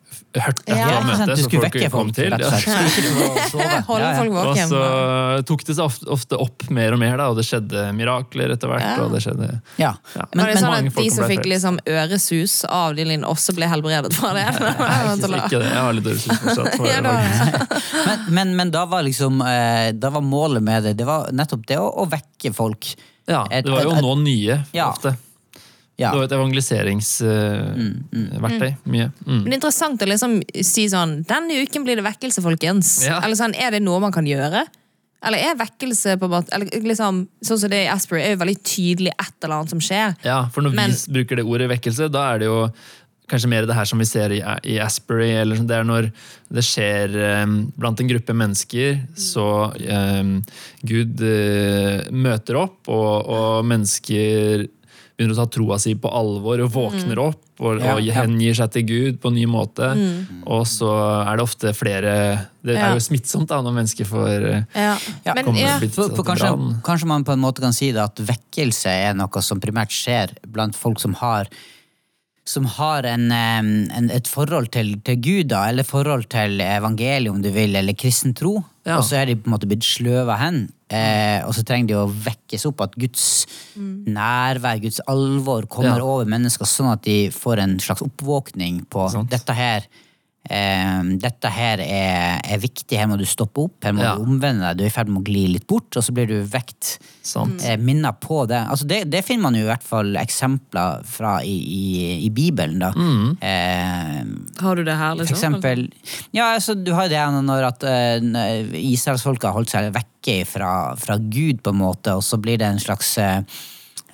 hørte 0.44 0.64
etter 0.66 0.80
Ja, 0.82 1.00
møtet. 1.06 1.28
du 1.30 1.44
så 1.44 1.50
folk 1.50 1.64
vekke 1.66 1.90
kom 1.94 2.10
folk, 2.10 2.16
til. 2.16 2.36
Ja. 2.36 3.80
Holde 3.88 4.10
folk 4.18 4.34
våkne. 4.36 4.52
Og 4.52 4.70
så 4.70 4.82
tok 5.50 5.64
det 5.68 5.76
seg 5.78 5.86
ofte, 5.86 6.08
ofte 6.16 6.40
opp 6.42 6.66
mer 6.74 6.96
og 6.96 7.00
mer, 7.02 7.16
da, 7.22 7.28
og 7.32 7.40
det 7.40 7.46
skjedde 7.48 7.86
mirakler 7.98 8.54
etter 8.56 8.72
hvert. 8.72 8.86
Ja. 8.86 8.98
og 9.06 9.14
det 9.16 9.22
skjedde... 9.26 9.50
Ja. 9.82 9.94
Ja. 10.16 10.26
Men, 10.34 10.44
var 10.46 10.52
det 10.54 10.60
sånn 10.62 10.76
at 10.76 11.00
de 11.00 11.08
som 11.14 11.30
fikk 11.32 11.46
liksom 11.50 11.80
øresus 11.88 12.58
av 12.70 12.96
de 12.98 13.06
lignende, 13.08 13.32
også 13.32 13.56
ble 13.58 13.70
helbredet 13.72 14.14
fra 14.18 14.34
det? 14.38 14.46
Nei, 14.56 15.40
Ikke 15.40 15.60
det, 15.62 15.72
jeg 15.72 15.82
har 15.88 15.98
litt 15.98 16.12
øresus 16.14 16.44
fortsatt. 16.44 16.76
for 16.80 16.90
Ja, 16.90 17.02
men, 17.06 18.26
men, 18.40 18.56
men 18.60 18.72
da 18.74 18.86
var 18.90 19.06
liksom 19.06 19.42
eh, 19.46 19.92
Da 19.98 20.10
var 20.14 20.24
målet 20.26 20.64
med 20.66 20.84
det 20.86 20.94
Det 21.00 21.06
var 21.08 21.30
nettopp 21.36 21.66
det 21.70 21.78
å, 21.82 21.88
å 22.04 22.06
vekke 22.12 22.52
folk. 22.56 22.92
ja, 23.30 23.44
det 23.50 23.72
var 23.72 23.84
jo 23.88 23.96
nå 24.02 24.16
nye, 24.22 24.60
Ja. 24.76 24.92
ofte. 24.94 25.16
Ja. 25.98 26.12
Det 26.12 26.18
var 26.18 26.24
et 26.28 26.32
evangeliseringsverktøy. 26.36 28.72
Mye. 28.92 29.08
Mm. 29.24 29.30
Men 29.30 29.46
det 29.46 29.54
er 29.54 29.60
interessant 29.62 30.02
å 30.04 30.08
liksom 30.10 30.34
si 30.60 30.84
sånn 30.92 31.12
Denne 31.30 31.54
uken 31.64 31.86
blir 31.88 31.96
det 32.00 32.08
vekkelse, 32.08 32.40
folkens. 32.44 32.88
Ja. 33.08 33.18
Eller 33.24 33.38
sånn, 33.40 33.56
Er 33.56 33.70
det 33.72 33.82
noe 33.86 34.00
man 34.04 34.16
kan 34.16 34.28
gjøre? 34.28 34.62
Eller 35.26 35.40
er 35.42 35.56
vekkelse 35.58 36.18
på 36.22 36.28
måte 36.30 36.54
eller 36.56 36.68
liksom, 36.86 37.24
Sånn 37.46 37.60
som 37.62 37.70
det 37.72 37.80
er 37.84 37.88
i 37.88 37.94
Asbury, 37.96 38.22
er 38.22 38.32
jo 38.36 38.44
veldig 38.44 38.60
tydelig 38.62 39.12
et 39.16 39.36
eller 39.42 39.56
annet 39.62 39.72
som 39.74 39.82
skjer. 39.84 40.10
Ja, 40.28 40.40
for 40.52 40.60
når 40.62 40.72
Men- 40.76 40.92
vi 40.92 40.96
bruker 41.20 41.36
det 41.40 41.46
ordet 41.46 41.70
vekkelse, 41.72 42.12
da 42.12 42.22
er 42.34 42.38
det 42.40 42.48
jo 42.52 42.60
kanskje 43.28 43.50
mer 43.50 43.66
det 43.66 43.74
her 43.74 43.86
som 43.90 43.98
vi 43.98 44.06
ser 44.06 44.30
i, 44.36 44.42
i 44.70 44.78
Asbury. 44.80 45.32
Eller 45.32 45.56
sånn, 45.58 45.68
det 45.68 45.76
er 45.80 45.84
når 45.88 46.12
det 46.54 46.64
skjer 46.66 47.16
um, 47.44 47.74
blant 47.78 48.00
en 48.00 48.08
gruppe 48.12 48.34
mennesker, 48.38 49.00
så 49.18 49.48
um, 49.74 50.44
Gud 50.86 51.22
uh, 51.26 52.06
møter 52.12 52.56
opp, 52.62 52.88
og, 52.88 53.26
og 53.26 53.66
mennesker 53.66 54.68
begynner 55.16 55.36
å 55.36 55.44
ta 55.46 55.46
troa 55.56 55.78
si 55.80 55.94
på 55.96 56.10
alvor 56.12 56.60
og 56.66 56.72
våkner 56.74 57.20
opp 57.24 57.62
og, 57.64 57.80
Ja, 57.80 57.94
og 57.96 58.02
ja. 58.04 58.18
hengir 58.20 58.56
seg 58.58 58.72
til 58.74 58.84
Gud 58.90 59.20
på 59.24 59.30
en 59.32 59.38
ny 59.38 59.46
måte. 59.48 59.88
Og 60.44 60.66
så 60.68 60.90
er 61.24 61.38
det 61.38 61.46
ofte 61.46 61.72
flere 61.78 62.16
Det 62.66 62.76
Ja. 62.76 62.90
er 62.90 62.98
jo 62.98 63.04
smittsomt 63.06 63.48
da, 63.48 63.62
når 63.62 63.78
mennesker 63.78 64.06
får 64.10 64.50
eh, 64.50 64.64
Ja. 64.76 64.98
Men, 65.36 65.56
ja. 65.56 65.78
For, 65.80 66.10
for 66.10 66.26
i 66.26 66.28
kanskje, 66.34 66.82
kanskje 66.84 67.08
man 67.08 67.24
på 67.24 67.32
en 67.32 67.40
måte 67.40 67.62
kan 67.62 67.74
si 67.74 67.92
det 67.94 68.02
at 68.04 68.20
vekkelse 68.20 68.90
er 68.90 69.14
noe 69.16 69.42
som 69.42 69.62
primært 69.64 69.94
skjer 69.96 70.36
blant 70.48 70.76
folk 70.76 71.00
som 71.00 71.14
har 71.22 71.48
som 72.46 72.68
har 72.70 73.04
en, 73.10 73.32
en, 73.32 74.10
et 74.14 74.28
forhold 74.30 74.70
til, 74.76 74.92
til 75.02 75.16
Gud, 75.18 75.48
da, 75.50 75.64
eller 75.72 75.84
forhold 75.88 76.28
til 76.30 76.60
evangeliet, 76.62 77.32
om 77.32 77.42
du 77.42 77.50
vil, 77.50 77.74
eller 77.76 77.98
kristen 77.98 78.36
tro. 78.38 78.60
Ja. 78.86 79.00
Og 79.00 79.08
så 79.08 79.18
er 79.24 79.32
de 79.32 79.36
på 79.40 79.50
en 79.50 79.56
måte 79.56 79.66
blitt 79.70 79.82
sløva 79.88 80.38
hen. 80.38 80.68
Eh, 80.90 81.42
og 81.48 81.54
så 81.58 81.64
trenger 81.66 81.88
de 81.88 81.96
å 81.98 82.06
vekkes 82.12 82.66
opp, 82.70 82.82
at 82.86 82.94
Guds 82.96 83.46
nærvær, 83.78 84.80
Guds 84.84 85.00
alvor, 85.10 85.66
kommer 85.68 85.98
Ja. 85.98 86.06
over 86.06 86.26
mennesker, 86.26 86.66
sånn 86.66 86.92
at 86.94 87.02
de 87.02 87.30
får 87.30 87.60
en 87.60 87.80
slags 87.80 88.02
oppvåkning 88.06 88.86
på 88.88 89.10
Sant. 89.12 89.30
dette 89.30 89.54
her. 89.54 89.88
Eh, 90.50 91.04
dette 91.22 91.50
her 91.50 91.82
er, 91.82 92.40
er 92.46 92.60
viktig, 92.62 92.98
her 93.00 93.08
må 93.10 93.18
du 93.18 93.26
stoppe 93.26 93.64
opp, 93.66 93.78
her 93.84 93.96
må 93.98 94.04
Ja. 94.04 94.16
du 94.16 94.22
omvende 94.28 94.62
deg, 94.68 94.78
du 94.78 94.84
er 94.84 94.92
i 94.92 94.94
ferd 94.94 95.10
med 95.10 95.24
å 95.24 95.26
gli 95.26 95.48
litt 95.56 95.66
bort, 95.68 95.90
og 95.98 96.04
så 96.06 96.14
blir 96.14 96.28
du 96.30 96.36
vekt 96.46 97.00
Sant. 97.26 97.64
eh, 97.66 97.78
minner 97.82 98.14
på 98.22 98.44
det. 98.48 98.60
Altså 98.70 98.86
det. 98.88 99.00
Det 99.10 99.24
finner 99.26 99.42
man 99.48 99.56
jo 99.58 99.64
i 99.66 99.70
hvert 99.72 99.84
fall 99.84 100.14
eksempler 100.22 101.02
fra 101.10 101.40
i, 101.44 101.56
i, 101.58 102.26
i 102.26 102.30
Bibelen. 102.30 102.78
da. 102.80 102.92
Eh, 103.42 104.24
Har 104.62 104.76
du 104.76 104.84
det 104.84 104.96
her, 104.98 105.16
for 105.16 105.24
liksom? 105.24 105.36
eksempel 105.36 105.86
Ja, 106.32 106.54
altså, 106.56 106.76
du 106.78 106.94
har 106.94 107.08
jo 107.08 107.16
det 107.16 107.46
når 107.46 107.68
at 107.72 107.84
uh, 107.84 108.78
Israelsfolket 108.78 109.50
har 109.50 109.54
holdt 109.58 109.74
seg 109.74 109.92
vekke 109.96 110.46
fra, 110.48 110.74
fra 110.98 111.18
Gud, 111.18 111.62
på 111.64 111.74
en 111.74 111.82
måte, 111.82 112.14
og 112.16 112.24
så 112.26 112.38
blir 112.42 112.58
det 112.62 112.68
en 112.70 112.80
slags 112.82 113.18
eh, 113.22 113.42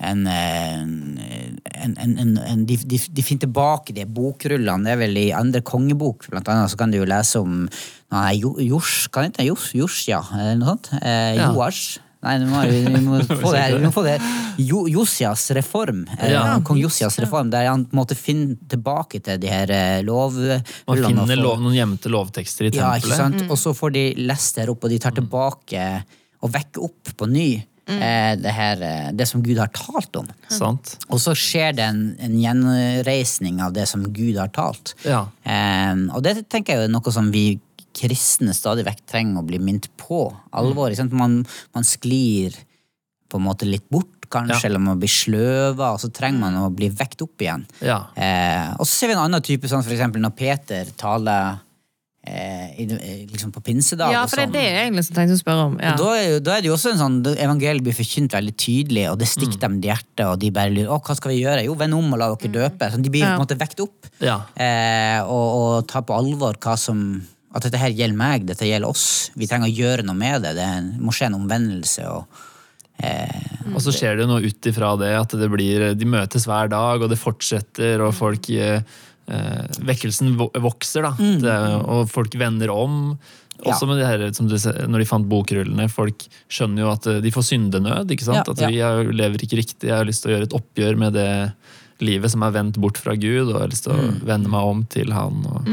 en, 0.02 0.26
eh, 0.26 0.80
en, 1.84 1.96
en, 1.98 2.36
en, 2.38 2.62
de, 2.66 2.76
de, 2.90 2.98
de 2.98 3.22
finner 3.24 3.46
tilbake 3.46 3.94
de 3.96 4.04
bokrullene. 4.06 4.84
Det 4.86 4.94
er 4.96 5.02
vel 5.04 5.18
i 5.20 5.28
andre 5.36 5.62
kongebok, 5.66 6.26
blant 6.32 6.48
annet, 6.52 6.70
så 6.72 6.78
kan 6.80 6.90
du 6.92 6.98
jo 7.00 7.08
lese 7.08 7.40
om 7.42 7.64
nei, 8.12 8.32
Jors, 8.42 9.06
kan 9.14 9.28
det 9.28 9.32
hete 9.36 9.46
Jors, 9.50 9.68
Josja, 9.78 10.22
eller 10.38 10.58
noe 10.60 10.74
sånt? 10.74 10.92
Eh, 11.02 11.36
Ja. 11.40 11.52
Nei, 12.22 12.36
vi 12.38 12.46
må, 12.46 12.58
vi 12.70 13.00
må 13.08 13.16
få 13.26 13.50
det 13.50 13.60
her. 13.64 13.72
Vi 13.74 13.82
må 13.82 13.90
få 13.90 14.04
det. 14.06 14.12
Jo, 14.62 14.84
Josias 14.86 15.48
reform. 15.58 16.04
eh, 16.20 16.30
Ja. 16.30 16.44
Kong 16.62 16.78
Josias 16.78 17.16
reform, 17.18 17.50
der 17.50 17.66
han 17.66 17.82
på 17.88 17.96
en 17.96 17.98
måte 17.98 18.14
finner 18.14 18.54
tilbake 18.70 19.18
til 19.26 19.40
de 19.42 19.50
her 19.50 19.72
lovrullene. 20.06 20.60
lov... 20.86 21.00
Man 21.02 21.26
finner 21.26 21.42
lov, 21.42 21.58
noen 21.64 21.74
gjemte 21.74 22.12
lovtekster 22.14 22.68
i 22.68 22.70
ja, 22.76 22.92
ikke 22.94 23.10
tempelet. 23.10 23.42
Mm. 23.48 23.50
Og 23.50 23.58
så 23.58 23.74
får 23.74 23.94
de 23.96 24.04
lest 24.22 24.54
det 24.54 24.62
her 24.66 24.70
opp, 24.70 24.86
og 24.86 24.94
de 24.94 25.00
tar 25.02 25.16
tilbake 25.18 25.82
og 26.42 26.54
vekker 26.54 26.86
opp 26.86 27.10
på 27.18 27.26
ny 27.30 27.48
eh, 27.88 28.34
det, 28.38 28.52
her, 28.54 28.82
eh, 28.82 29.10
det 29.12 29.26
som 29.28 29.42
Gud 29.42 29.58
har 29.58 29.70
talt 29.74 30.16
om. 30.20 30.28
Sant? 30.48 30.96
Og 31.08 31.20
så 31.22 31.34
skjer 31.38 31.74
det 31.78 31.84
en, 31.88 32.02
en 32.22 32.38
gjenreisning 32.40 33.60
av 33.64 33.72
det 33.76 33.88
som 33.90 34.04
Gud 34.14 34.36
har 34.40 34.52
talt. 34.54 34.94
Ja. 35.06 35.26
Eh, 35.44 35.94
og 36.12 36.22
det 36.24 36.48
tenker 36.52 36.76
jeg 36.76 36.88
er 36.88 36.92
noe 36.92 37.12
som 37.14 37.30
vi 37.34 37.60
kristne 37.92 38.54
stadig 38.56 38.86
vekk 38.86 39.02
trenger 39.10 39.42
å 39.42 39.46
bli 39.46 39.58
minnet 39.60 39.90
på. 40.00 40.24
Alvor. 40.56 40.92
Mm. 40.92 40.96
sant? 41.02 41.12
Man, 41.16 41.40
man 41.76 41.84
sklir 41.84 42.56
på 43.28 43.40
en 43.40 43.44
måte 43.46 43.68
litt 43.68 43.84
bort, 43.92 44.08
kanskje, 44.32 44.62
Ja. 44.62 44.68
eller 44.70 44.80
man 44.80 45.00
blir 45.00 45.12
sløva, 45.12 45.90
og 45.92 46.00
så 46.00 46.08
trenger 46.12 46.40
man 46.40 46.54
å 46.62 46.70
bli 46.72 46.88
vekt 46.88 47.20
opp 47.24 47.40
igjen. 47.44 47.66
Ja. 47.84 47.98
Eh, 48.16 48.70
og 48.78 48.86
så 48.86 48.92
ser 48.94 49.10
vi 49.10 49.16
en 49.18 49.24
annen 49.26 49.44
type, 49.44 49.68
sånn 49.68 49.84
for 49.84 49.92
eksempel 49.92 50.24
når 50.24 50.32
Peter 50.36 50.88
taler 50.96 51.58
eh, 52.26 52.80
i, 52.80 52.86
liksom 53.30 53.50
på 53.52 53.60
pinsedag. 53.66 54.12
Ja, 54.14 54.22
for 54.26 54.36
det 54.36 54.44
er 54.44 54.46
sånn. 54.46 54.52
det 54.56 54.62
jeg 54.64 54.86
egentlig 54.86 55.04
tenkte 55.16 55.34
å 55.36 55.40
spørre 55.42 55.64
om. 55.70 55.78
Ja. 55.82 55.94
Da 55.98 56.08
er, 56.16 56.22
jo, 56.30 56.38
da 56.40 56.54
er 56.56 56.60
det 56.62 56.70
jo 56.70 56.74
også 56.76 56.92
en 56.92 57.00
sånn, 57.02 57.16
Evangeliet 57.36 57.82
blir 57.82 57.96
forkynt 57.98 58.32
veldig 58.36 58.54
tydelig, 58.56 59.04
og 59.10 59.18
det 59.18 59.28
stikker 59.28 59.58
Mm. 59.58 59.60
dem 59.66 59.76
i 59.82 59.86
hjertet. 59.90 60.24
Og 60.28 60.38
de 60.38 60.50
bare 60.50 60.70
lurer, 60.70 60.88
å, 60.94 61.00
hva 61.02 61.16
skal 61.16 61.32
vi 61.34 61.40
gjøre? 61.42 61.64
Jo, 61.66 61.74
vend 61.74 61.94
om 61.94 62.12
og 62.12 62.18
la 62.18 62.30
dere 62.34 62.52
døpe. 62.52 62.90
Sånn, 62.92 63.02
de 63.02 63.10
blir 63.10 63.20
Ja. 63.26 63.36
på 63.36 63.40
en 63.40 63.46
måte 63.46 63.58
vekt 63.58 63.80
opp 63.80 64.06
Ja. 64.20 64.40
eh, 64.56 65.20
og, 65.22 65.48
og 65.82 65.88
tar 65.88 66.02
på 66.02 66.14
alvor 66.16 66.54
hva 66.58 66.76
som 66.78 67.22
at 67.54 67.62
dette 67.66 67.76
her 67.76 67.90
gjelder 67.90 68.16
meg, 68.16 68.46
dette 68.46 68.64
gjelder 68.64 68.88
oss. 68.88 69.30
Vi 69.36 69.46
trenger 69.46 69.68
å 69.68 69.76
gjøre 69.76 70.04
noe 70.06 70.14
med 70.16 70.40
det. 70.42 70.54
Det 70.56 70.70
må 71.02 71.12
skje 71.12 71.26
en 71.26 71.34
omvendelse. 71.36 72.06
og 72.08 72.26
Og 73.74 73.80
så 73.82 73.90
skjer 73.92 74.16
det 74.16 74.26
noe 74.28 74.40
ut 74.40 74.60
ifra 74.68 74.96
det, 74.98 75.10
at 75.18 75.28
det 75.36 75.48
blir, 75.50 75.94
de 75.94 76.04
møtes 76.06 76.46
hver 76.46 76.68
dag, 76.70 77.02
og 77.02 77.10
det 77.10 77.18
fortsetter, 77.18 78.00
og 78.00 78.14
folk 78.14 78.48
eh, 78.50 78.78
eh, 78.78 78.82
Vekkelsen 79.26 80.34
vokser, 80.36 81.02
da. 81.06 81.12
Det, 81.16 81.54
og 81.88 82.08
folk 82.10 82.34
vender 82.38 82.70
om. 82.74 83.18
Også 83.62 83.84
Ja. 83.84 83.86
med 83.86 83.98
det 84.00 84.06
her, 84.08 84.32
som 84.34 84.48
du, 84.48 84.56
når 84.56 84.98
de 84.98 85.06
fant 85.06 85.28
bokrullene. 85.30 85.88
Folk 85.90 86.24
skjønner 86.50 86.82
jo 86.82 86.90
at 86.90 87.06
eh, 87.06 87.20
de 87.22 87.30
får 87.30 87.44
syndenød. 87.46 88.10
ikke 88.10 88.24
sant? 88.26 88.42
Ja, 88.42 88.52
At 88.56 88.62
vi 88.72 88.78
ja. 88.80 88.90
lever 89.02 89.38
ikke 89.44 89.60
riktig. 89.60 89.86
Jeg 89.86 89.94
har 89.96 90.04
lyst 90.08 90.24
til 90.24 90.32
å 90.32 90.34
gjøre 90.36 90.48
et 90.50 90.56
oppgjør 90.58 90.98
med 90.98 91.12
det 91.14 91.28
livet 92.02 92.32
som 92.32 92.42
er 92.42 92.50
vendt 92.56 92.80
bort 92.82 92.98
fra 92.98 93.14
Gud, 93.14 93.46
og 93.52 93.54
jeg 93.54 93.60
har 93.62 93.70
lyst 93.70 93.84
til 93.86 93.94
å 93.94 94.08
vende 94.26 94.50
meg 94.50 94.66
om 94.72 94.82
til 94.90 95.12
Han. 95.14 95.44
Og, 95.46 95.68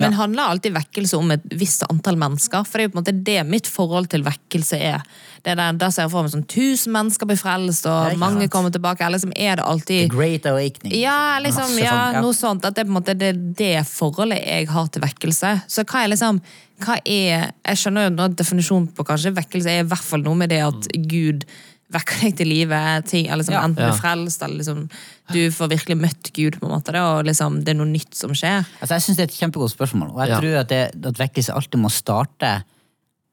Men 0.00 0.12
handler 0.18 0.50
alltid 0.50 0.74
vekkelse 0.74 1.14
om 1.18 1.30
et 1.30 1.44
visst 1.54 1.84
antall 1.86 2.18
mennesker? 2.18 2.66
For 2.66 2.78
det 2.78 2.84
er 2.84 2.88
jo 2.88 2.94
på 2.96 2.98
en 2.98 3.04
måte 3.04 3.24
det 3.30 3.38
mitt 3.46 3.66
forhold 3.70 4.08
til 4.10 4.22
vekkelse 4.26 4.78
er. 4.80 5.02
Det 5.44 5.52
er 5.52 5.54
der, 5.56 5.72
Da 5.78 5.88
ser 5.90 6.02
jeg 6.06 6.10
for 6.10 6.22
meg 6.26 6.32
sånn 6.32 6.46
tusen 6.50 6.92
mennesker 6.92 7.26
blir 7.30 7.38
frelst, 7.38 7.86
og 7.86 8.16
mange 8.18 8.40
sant. 8.46 8.50
kommer 8.52 8.70
tilbake. 8.74 9.00
Eller 9.06 9.18
liksom 9.18 9.32
er 9.36 9.56
det 9.56 9.64
The 9.64 9.70
alltid 9.70 10.10
Great 10.10 10.46
Awakening. 10.46 10.94
ja, 11.00 11.38
liksom, 11.40 11.76
ja, 11.78 12.12
ja. 12.12 12.20
noe 12.20 12.32
sånt. 12.34 12.64
At 12.64 12.74
det 12.74 12.82
er 12.82 12.90
på 12.90 12.94
en 12.96 13.00
måte 13.02 13.14
det, 13.18 13.32
det 13.56 13.86
forholdet 13.86 14.42
jeg 14.44 14.68
har 14.68 14.86
til 14.88 15.02
vekkelse. 15.02 15.54
Så 15.68 15.84
hva 15.84 16.04
er 16.04 16.08
liksom 16.14 16.40
hva 16.84 16.94
er, 17.04 17.52
Jeg 17.66 17.76
skjønner 17.76 18.04
jo 18.08 18.14
nå 18.14 18.28
definisjonen 18.38 18.92
på 18.94 19.04
kanskje 19.04 19.34
vekkelse 19.34 19.66
er 19.72 19.80
i 19.82 19.88
hvert 19.88 20.04
fall 20.04 20.22
noe 20.22 20.34
med 20.38 20.48
det 20.50 20.60
at 20.62 20.86
Gud 21.10 21.44
vekker 21.90 22.20
deg 22.20 22.36
til 22.36 22.46
live. 22.52 22.78
Ting, 23.08 23.26
liksom, 23.32 23.54
Ja. 23.54 23.62
enten 23.64 23.80
du 23.80 23.88
er 23.88 23.96
frelst, 23.98 24.42
eller 24.44 24.58
liksom, 24.60 24.90
du 25.32 25.50
får 25.50 25.70
virkelig 25.72 25.96
møtt 25.96 26.30
Gud, 26.36 26.58
på 26.60 26.66
en 26.68 26.74
måte. 26.76 26.92
Og 26.94 27.24
liksom, 27.24 27.62
det 27.64 27.72
er 27.72 27.78
noe 27.80 27.88
nytt 27.88 28.14
som 28.14 28.30
skjer. 28.36 28.66
Altså, 28.82 28.94
jeg 28.98 29.02
syns 29.06 29.16
det 29.16 29.24
er 29.24 29.30
et 29.32 29.38
kjempegodt 29.40 29.72
spørsmål, 29.74 30.10
og 30.12 30.20
jeg 30.20 30.28
Ja. 30.28 30.40
tror 30.40 30.58
at, 30.60 30.68
det, 30.68 31.06
at 31.06 31.18
vekkelse 31.18 31.54
alltid 31.56 31.80
må 31.80 31.90
starte 31.90 32.62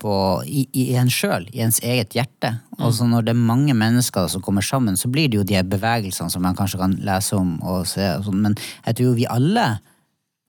på, 0.06 0.14
i, 0.46 0.68
i 0.78 0.86
en 1.00 1.10
sjøl, 1.12 1.48
i 1.56 1.64
ens 1.66 1.82
eget 1.82 2.14
hjerte. 2.14 2.54
Og 2.78 2.94
så 2.94 3.08
når 3.10 3.26
det 3.26 3.34
er 3.34 3.42
mange 3.48 3.74
mennesker 3.78 4.30
som 4.30 4.44
kommer 4.46 4.66
sammen, 4.66 4.98
så 5.00 5.10
blir 5.12 5.32
det 5.32 5.40
jo 5.40 5.48
de 5.48 5.58
bevegelsene 5.66 6.30
som 6.30 6.44
man 6.46 6.58
kanskje 6.58 6.82
kan 6.84 6.94
lese 7.08 7.38
om 7.40 7.56
og 7.66 7.88
se. 7.90 8.06
Og 8.20 8.28
sånn. 8.28 8.42
Men 8.46 8.58
jeg 8.86 8.98
tror 9.00 9.08
jo 9.10 9.18
vi 9.18 9.28
alle 9.32 9.66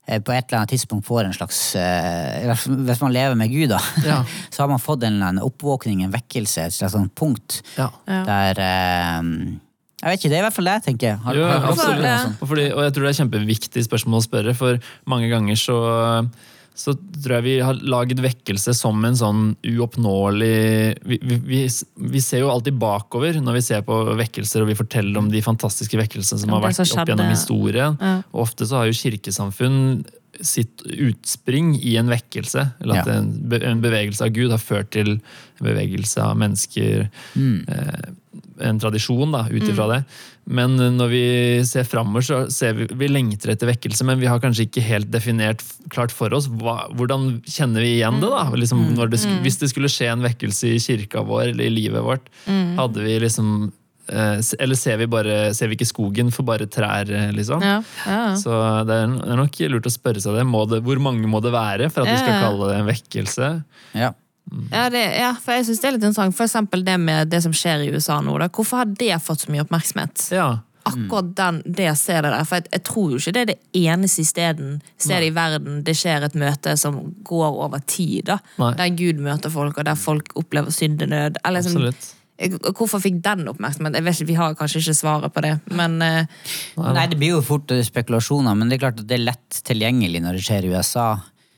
eh, 0.08 0.18
på 0.20 0.34
et 0.34 0.44
eller 0.44 0.60
annet 0.62 0.74
tidspunkt 0.74 1.06
får 1.08 1.28
en 1.28 1.36
slags 1.36 1.60
eh, 1.80 2.50
Hvis 2.66 3.00
man 3.04 3.14
lever 3.14 3.38
med 3.38 3.52
Gud, 3.54 3.70
da, 3.72 3.80
Ja. 4.04 4.18
så 4.52 4.64
har 4.64 4.72
man 4.74 4.82
fått 4.82 5.06
en 5.06 5.16
eller 5.16 5.32
annen 5.32 5.46
oppvåkning, 5.46 6.02
en 6.04 6.12
vekkelse, 6.14 6.66
et 6.68 6.76
slags 6.76 6.96
sånn 6.98 7.08
punkt 7.16 7.62
ja. 7.78 7.88
Der 8.06 8.60
eh, 8.66 9.30
Jeg 10.02 10.10
vet 10.10 10.20
ikke, 10.20 10.32
det 10.34 10.36
er 10.36 10.44
i 10.44 10.46
hvert 10.48 10.58
fall 10.58 10.68
det 10.68 10.76
jeg 10.80 10.86
tenker. 10.90 11.16
Har, 11.24 11.38
Jo, 11.38 11.46
har, 11.48 11.70
absolutt. 11.70 12.36
Og, 12.42 12.50
fordi, 12.52 12.68
og 12.74 12.84
jeg 12.84 12.92
tror 12.96 13.06
det 13.06 13.14
er 13.14 13.20
kjempeviktig 13.22 13.86
spørsmål 13.88 14.20
å 14.20 14.26
spørre, 14.26 14.54
for 14.58 14.82
mange 15.08 15.30
ganger 15.32 15.56
så, 15.58 15.78
så 16.76 16.92
tror 16.92 17.38
jeg 17.38 17.44
vi 17.46 17.54
har 17.64 17.78
laget 17.88 18.20
vekkelse 18.20 18.74
som 18.76 19.00
en 19.08 19.16
sånn 19.16 19.44
uoppnåelig 19.64 20.50
vi, 21.08 21.18
vi, 21.24 21.60
vi, 21.64 22.20
ser 22.20 22.42
jo 22.42 22.50
alltid 22.52 22.76
bakover 22.76 23.38
når 23.40 23.56
vi 23.56 23.62
ser 23.64 23.86
på 23.86 23.96
vekkelser, 24.18 24.60
og 24.60 24.68
vi 24.68 24.76
forteller 24.76 25.16
om 25.22 25.30
de 25.32 25.40
fantastiske 25.44 25.96
vekkelsene 25.96 26.42
som 26.42 26.52
Ja, 26.52 26.60
har 26.60 26.76
som 26.76 26.84
vært 26.84 27.00
opp 27.00 27.12
gjennom 27.14 27.32
historien. 27.32 27.96
Ja. 27.96 28.14
Og 28.34 28.44
ofte 28.44 28.68
så 28.68 28.82
har 28.82 28.90
jo 28.90 28.98
kirkesamfunn 28.98 29.80
sitt 30.44 30.84
utspring 30.84 31.74
i 31.80 31.96
en 31.96 32.12
vekkelse. 32.12 32.66
Eller 32.84 33.00
at 33.00 33.08
Ja. 33.08 33.16
en, 33.22 33.80
bevegelse 33.80 34.24
av 34.24 34.34
Gud 34.36 34.50
har 34.50 34.60
ført 34.60 34.90
til 34.90 35.16
en 35.16 35.64
bevegelse 35.64 36.20
av 36.20 36.36
mennesker. 36.36 37.08
Mm. 37.34 37.64
Eh, 37.68 38.68
en 38.68 38.78
tradisjon 38.78 39.32
da, 39.32 39.46
ut 39.48 39.62
ifra 39.64 39.88
det. 39.94 40.04
Men 40.46 40.76
når 40.78 41.08
vi 41.10 41.22
ser 41.66 41.86
framover, 41.88 42.22
så 42.22 42.36
ser 42.54 42.76
vi 42.78 42.86
vi 42.94 43.08
lengter 43.10 43.50
etter 43.50 43.66
vekkelse, 43.66 44.04
men 44.06 44.20
vi 44.20 44.28
har 44.30 44.38
kanskje 44.42 44.68
ikke 44.68 44.84
helt 44.86 45.08
definert 45.10 45.64
klart 45.90 46.14
for 46.14 46.30
oss 46.36 46.46
hva, 46.46 46.84
hvordan 46.94 47.40
kjenner 47.42 47.82
vi 47.82 47.96
igjen 47.96 48.20
det. 48.22 48.30
da? 48.30 48.44
Liksom, 48.54 48.84
når 48.94 49.10
det 49.10 49.22
Hvis 49.42 49.58
det 49.58 49.72
skulle 49.72 49.90
skje 49.90 50.12
en 50.12 50.22
vekkelse 50.22 50.70
i 50.70 50.78
kirka 50.82 51.24
vår 51.26 51.48
eller 51.50 51.66
i 51.66 51.74
livet 51.74 52.04
vårt, 52.06 52.30
hadde 52.46 53.02
vi 53.02 53.16
liksom 53.24 53.72
eh, 54.08 54.38
Eller 54.62 54.78
ser 54.78 55.00
vi, 55.02 55.08
bare, 55.10 55.52
ser 55.54 55.66
vi 55.66 55.74
ikke 55.78 55.90
skogen 55.90 56.30
for 56.30 56.46
bare 56.46 56.68
trær, 56.70 57.10
eh, 57.10 57.32
liksom? 57.34 57.64
Ja, 57.66 57.80
ja. 58.06 58.20
Så 58.38 58.54
det 58.86 59.00
er, 59.02 59.16
er 59.26 59.40
nok 59.42 59.58
lurt 59.74 59.90
å 59.90 59.94
spørre 59.96 60.22
seg 60.22 60.38
det. 60.38 60.46
Må 60.46 60.62
det. 60.70 60.84
Hvor 60.86 61.02
mange 61.02 61.26
må 61.26 61.42
det 61.42 61.50
være 61.56 61.90
for 61.90 62.06
at 62.06 62.12
vi 62.14 62.22
skal 62.22 62.38
kalle 62.44 62.70
det 62.70 62.78
en 62.78 62.90
vekkelse? 62.92 63.50
Ja. 63.98 64.12
Ja, 64.70 64.86
det, 64.90 65.02
ja, 65.18 65.32
for 65.42 65.56
jeg 65.56 65.66
synes 65.66 65.80
det 65.82 65.88
er 65.88 65.96
litt 65.96 66.04
interessant. 66.04 66.36
For 66.38 66.46
eksempel 66.46 66.84
det 66.86 66.96
med 67.02 67.32
det 67.32 67.42
som 67.44 67.54
skjer 67.56 67.82
i 67.84 67.90
USA 67.94 68.20
nå. 68.22 68.36
Da. 68.40 68.48
Hvorfor 68.52 68.82
har 68.82 68.96
det 68.98 69.18
fått 69.24 69.46
så 69.46 69.52
mye 69.52 69.64
oppmerksomhet? 69.66 70.28
Ja. 70.34 70.48
Akkurat 70.86 71.32
den, 71.36 71.62
det 71.66 71.88
stedet 71.98 72.30
der. 72.30 72.44
For 72.46 72.60
jeg, 72.60 72.70
jeg 72.76 72.84
tror 72.86 73.10
jo 73.10 73.18
ikke 73.18 73.32
det 73.34 73.42
er 73.42 73.48
det 73.50 73.56
eneste 73.80 74.26
stedet, 74.26 74.68
stedet 75.02 75.32
i 75.32 75.34
verden 75.34 75.80
det 75.86 75.96
skjer 75.98 76.28
et 76.28 76.36
møte 76.38 76.76
som 76.78 77.00
går 77.26 77.58
over 77.66 77.82
tid. 77.90 78.28
da. 78.30 78.38
Nei. 78.62 78.70
Der 78.78 78.94
Gud 79.00 79.24
møter 79.26 79.50
folk, 79.50 79.80
og 79.80 79.88
der 79.88 79.98
folk 79.98 80.30
opplever 80.38 80.70
syndenød. 80.70 81.42
Eller 81.42 81.66
liksom, 81.66 81.82
Absolutt. 81.82 82.12
Hvorfor 82.76 83.00
fikk 83.00 83.22
den 83.24 83.48
oppmerksomhet? 83.48 83.96
Jeg 83.96 84.04
vet 84.04 84.18
ikke, 84.20 84.28
Vi 84.28 84.34
har 84.38 84.54
kanskje 84.54 84.82
ikke 84.84 84.94
svaret 84.94 85.32
på 85.32 85.42
det, 85.42 85.54
men 85.72 85.96
Uh... 86.76 86.92
Nei, 86.92 87.06
det 87.08 87.16
blir 87.18 87.32
jo 87.32 87.40
fort 87.42 87.72
eh, 87.72 87.80
spekulasjoner, 87.82 88.54
men 88.54 88.68
det 88.68 88.76
er 88.76 88.82
klart 88.84 89.00
at 89.00 89.08
det 89.08 89.16
er 89.16 89.24
lett 89.24 89.62
tilgjengelig 89.64 90.20
når 90.22 90.36
det 90.36 90.44
skjer 90.44 90.68
i 90.68 90.74
USA. 90.76 91.06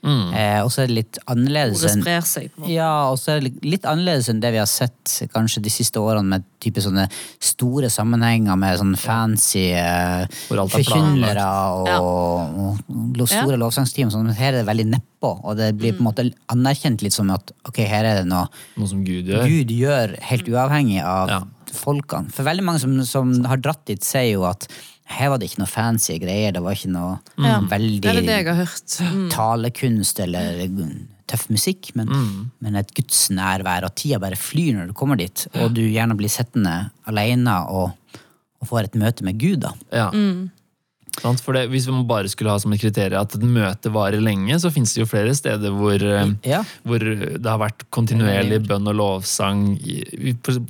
Eh, 0.03 0.59
og 0.63 0.69
så 0.71 0.83
er 0.83 0.87
det 0.87 0.95
litt 0.95 1.17
annerledes 1.27 1.81
ordet 1.81 1.91
enn 1.97 2.03
sprer 2.05 2.21
seg. 2.23 2.45
på 2.53 2.61
en 2.61 2.63
måte. 2.63 2.71
ja, 2.73 2.91
og 3.11 3.17
så 3.19 3.31
er 3.33 3.41
det 3.43 3.51
litt 3.67 3.83
annerledes 3.89 4.29
enn 4.31 4.39
det 4.39 4.51
vi 4.55 4.61
har 4.61 4.69
sett 4.71 5.15
kanskje 5.33 5.61
de 5.65 5.69
siste 5.73 5.99
årene 5.99 6.23
med 6.37 6.45
type 6.63 6.79
sånne 6.83 7.07
store 7.43 7.89
sammenhenger 7.91 8.55
med 8.59 8.79
sånn 8.79 8.95
fancy 8.99 9.65
eh, 9.75 10.23
er 10.23 10.71
forkynnere 10.71 11.45
og, 11.75 11.87
Ja. 11.89 11.99
og, 11.99 12.81
og, 12.87 13.27
store 13.27 13.59
lovsangsteam. 13.59 14.11
Sånn, 14.13 14.31
her 14.33 14.53
er 14.53 14.61
det 14.61 14.67
veldig 14.71 14.87
nedpå, 14.95 15.33
og 15.43 15.57
det 15.59 15.73
blir 15.77 15.93
på 15.97 16.03
en 16.03 16.09
måte 16.11 16.27
anerkjent 16.55 17.03
litt 17.03 17.13
som 17.15 17.29
at 17.35 17.51
ok, 17.67 17.83
her 17.83 18.05
er 18.07 18.21
det 18.23 18.27
noe 18.31 18.47
Noe 18.79 18.87
som 18.87 19.03
Gud 19.03 19.27
gjør. 19.27 19.47
Gud 19.51 19.71
gjør 19.75 20.15
helt 20.31 20.47
uavhengig 20.47 21.03
av 21.03 21.29
Ja. 21.35 21.41
folkene. 21.75 22.31
For 22.33 22.43
veldig 22.47 22.63
mange 22.65 22.79
som, 22.81 22.95
som 23.05 23.33
har 23.45 23.57
dratt 23.61 23.83
dit, 23.85 24.01
sier 24.03 24.31
jo 24.33 24.45
at 24.49 24.65
her 25.09 25.31
var 25.31 25.39
det 25.41 25.49
ikke 25.49 25.63
noe 25.63 25.71
fancy 25.71 26.17
greier. 26.21 26.53
Det 26.55 26.61
var 26.63 26.77
ikke 26.77 26.91
noe 26.93 27.15
mm. 27.37 27.69
veldig 27.71 28.01
Det 28.03 28.11
det 28.27 28.35
jeg 28.37 28.49
har 28.49 28.59
hørt. 28.61 28.97
Mm. 28.99 29.23
talekunst 29.33 30.21
eller 30.25 30.61
tøff 31.29 31.47
musikk, 31.53 31.91
men, 31.97 32.09
men 32.63 32.77
et 32.79 32.93
gudsnærvær, 32.97 33.85
og 33.85 33.93
tida 33.99 34.17
bare 34.21 34.37
flyr 34.39 34.79
når 34.79 34.89
du 34.89 34.95
kommer 34.97 35.19
dit, 35.19 35.45
og 35.61 35.75
du 35.77 35.83
gjerne 35.85 36.17
blir 36.17 36.31
sittende 36.33 36.89
alene 37.09 37.53
og, 37.69 37.91
og 38.57 38.71
får 38.71 38.87
et 38.87 38.97
møte 38.97 39.27
med 39.27 39.37
Gud, 39.41 39.59
da. 39.67 39.75
Ja. 39.93 40.07
Sant? 40.09 40.55
For 41.21 41.53
det, 41.53 41.65
hvis 41.71 41.85
vi 41.89 42.03
bare 42.07 42.29
skulle 42.31 42.51
ha 42.53 42.59
som 42.61 42.71
et 42.73 42.79
kriterium 42.81 43.19
at 43.21 43.35
et 43.35 43.41
møte 43.43 43.91
varer 43.93 44.21
lenge, 44.23 44.55
så 44.61 44.71
finnes 44.71 44.93
det 44.95 45.01
jo 45.03 45.07
flere 45.09 45.33
steder 45.35 45.71
hvor, 45.75 45.95
eh, 46.01 46.31
Ja. 46.47 46.61
hvor 46.87 46.99
det 46.99 47.45
har 47.45 47.59
vært 47.59 47.83
kontinuerlig 47.91 48.61
bønn 48.67 48.87
og 48.87 48.95
lovsang. 48.95 49.77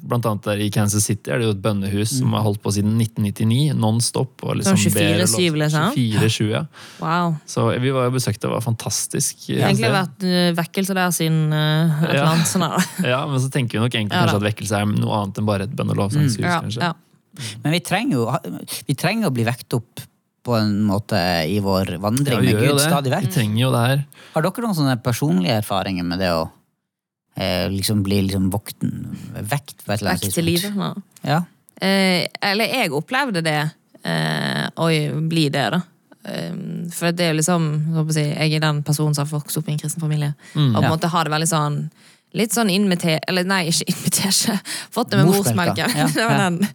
Blant 0.03 0.25
annet 0.25 0.43
der 0.47 0.63
i 0.65 0.69
Kansas 0.73 1.05
City 1.05 1.31
er 1.31 1.39
det 1.39 1.45
jo 1.49 1.53
et 1.55 1.61
bønnehus 1.61 2.17
som 2.19 2.33
har 2.33 2.43
holdt 2.47 2.61
på 2.63 2.73
siden 2.75 2.97
1999, 2.97 3.73
non 3.77 3.99
stop. 4.01 4.43
Og 4.43 4.57
liksom 4.59 4.77
Sånn 4.79 4.93
ber 4.93 5.23
og 5.23 5.27
24/7, 5.29 5.59
liksom? 5.63 5.93
24/7, 5.95 6.49
ja. 6.51 6.63
Wow. 6.99 7.37
Så 7.47 7.67
vi 7.79 7.91
var 7.95 8.09
jo 8.09 8.15
besøkt, 8.17 8.39
det 8.39 8.49
var 8.49 8.61
fantastisk. 8.65 9.47
Det 9.47 9.61
har 9.61 9.69
egentlig 9.71 9.93
vært 9.93 10.23
eh, 10.23 10.51
vekkelse 10.57 10.93
der 10.97 11.11
siden 11.15 11.53
uh, 11.53 12.03
et 12.03 12.09
Ja. 12.09 12.09
eller 12.09 12.31
annet 12.33 12.47
sånt. 12.47 13.05
Ja, 13.05 13.25
men 13.27 13.39
så 13.39 13.49
tenker 13.51 13.77
vi 13.79 13.83
nok 13.85 13.93
egentlig 13.93 14.13
Ja, 14.17 14.25
kanskje 14.25 14.41
at 14.41 14.47
vekkelse 14.53 14.81
er 14.81 14.85
noe 14.85 15.13
annet 15.23 15.37
enn 15.37 15.45
bare 15.45 15.63
et 15.63 15.75
bønn- 15.75 15.89
og 15.91 15.97
lovsangshus. 15.97 16.39
Ja, 16.39 16.61
ja. 16.81 16.93
Men 17.63 17.71
vi 17.73 17.79
trenger 17.79 18.11
jo 18.17 18.25
vi 18.87 18.95
trenger 18.95 19.29
å 19.29 19.33
bli 19.33 19.43
vekt 19.45 19.73
opp 19.77 20.01
på 20.43 20.55
en 20.55 20.81
måte 20.87 21.19
i 21.49 21.59
vår 21.63 21.93
Ja, 21.95 21.99
vandring 22.03 22.39
vi 22.41 22.53
med 22.53 22.63
Gud 22.63 22.77
det. 22.79 23.11
vekk. 23.11 23.27
Vi 23.27 23.33
trenger 23.33 23.61
jo 23.61 23.71
det 23.75 23.81
her. 23.87 24.03
Har 24.33 24.41
dere 24.45 24.63
noen 24.65 24.75
sånne 24.77 24.95
personlige 25.03 25.57
erfaringer 25.61 26.03
med 26.07 26.19
det 26.23 26.31
å 26.31 26.49
eh, 27.35 27.67
liksom 27.71 28.03
bli 28.03 28.21
liksom 28.27 28.49
vokten, 28.53 28.93
vekt 29.41 29.83
på 29.85 29.91
et 29.93 30.01
eller 30.01 30.11
annet 30.15 30.23
vekt 30.29 30.35
til 30.39 30.45
livet. 30.47 30.75
Ja. 30.75 30.93
Ja. 31.23 31.39
Eh, 31.81 32.27
eller 32.51 32.65
jeg 32.79 32.91
opplevde 32.95 33.43
det. 33.45 33.59
Eh, 34.03 34.65
oi, 34.79 35.09
bli 35.31 35.49
det, 35.53 35.65
da. 35.75 35.81
Eh, 36.29 36.55
for 36.95 37.11
det 37.15 37.25
er 37.25 37.33
jo 37.33 37.39
liksom 37.39 37.67
jeg 38.15 38.35
Jeg 38.35 38.55
er 38.55 38.59
den 38.59 38.83
personen 38.83 39.15
som 39.15 39.25
har 39.27 39.31
vokst 39.39 39.57
opp 39.57 39.67
i 39.69 39.71
en 39.75 39.79
kristen 39.79 40.01
familie. 40.01 40.33
og 40.55 40.73
på 40.73 40.77
en 40.77 40.83
Ja. 40.83 40.89
måte 40.89 41.07
har 41.11 41.23
det 41.23 41.31
veldig 41.31 41.47
sånn 41.47 41.89
Litt 42.31 42.51
sånn 42.53 42.69
inviter... 42.69 43.19
Eller 43.27 43.43
nei, 43.43 43.63
ikke 43.71 43.87
invitert. 43.89 44.61
Fått 44.93 45.09
det 45.09 45.17
med 45.17 45.25
Morsmelka. 45.31 45.87
morsmelken. 45.87 45.97
Ja, 45.97 46.07
det 46.13 46.25
var 46.29 46.37
ja. 46.37 46.49
den. 46.49 46.67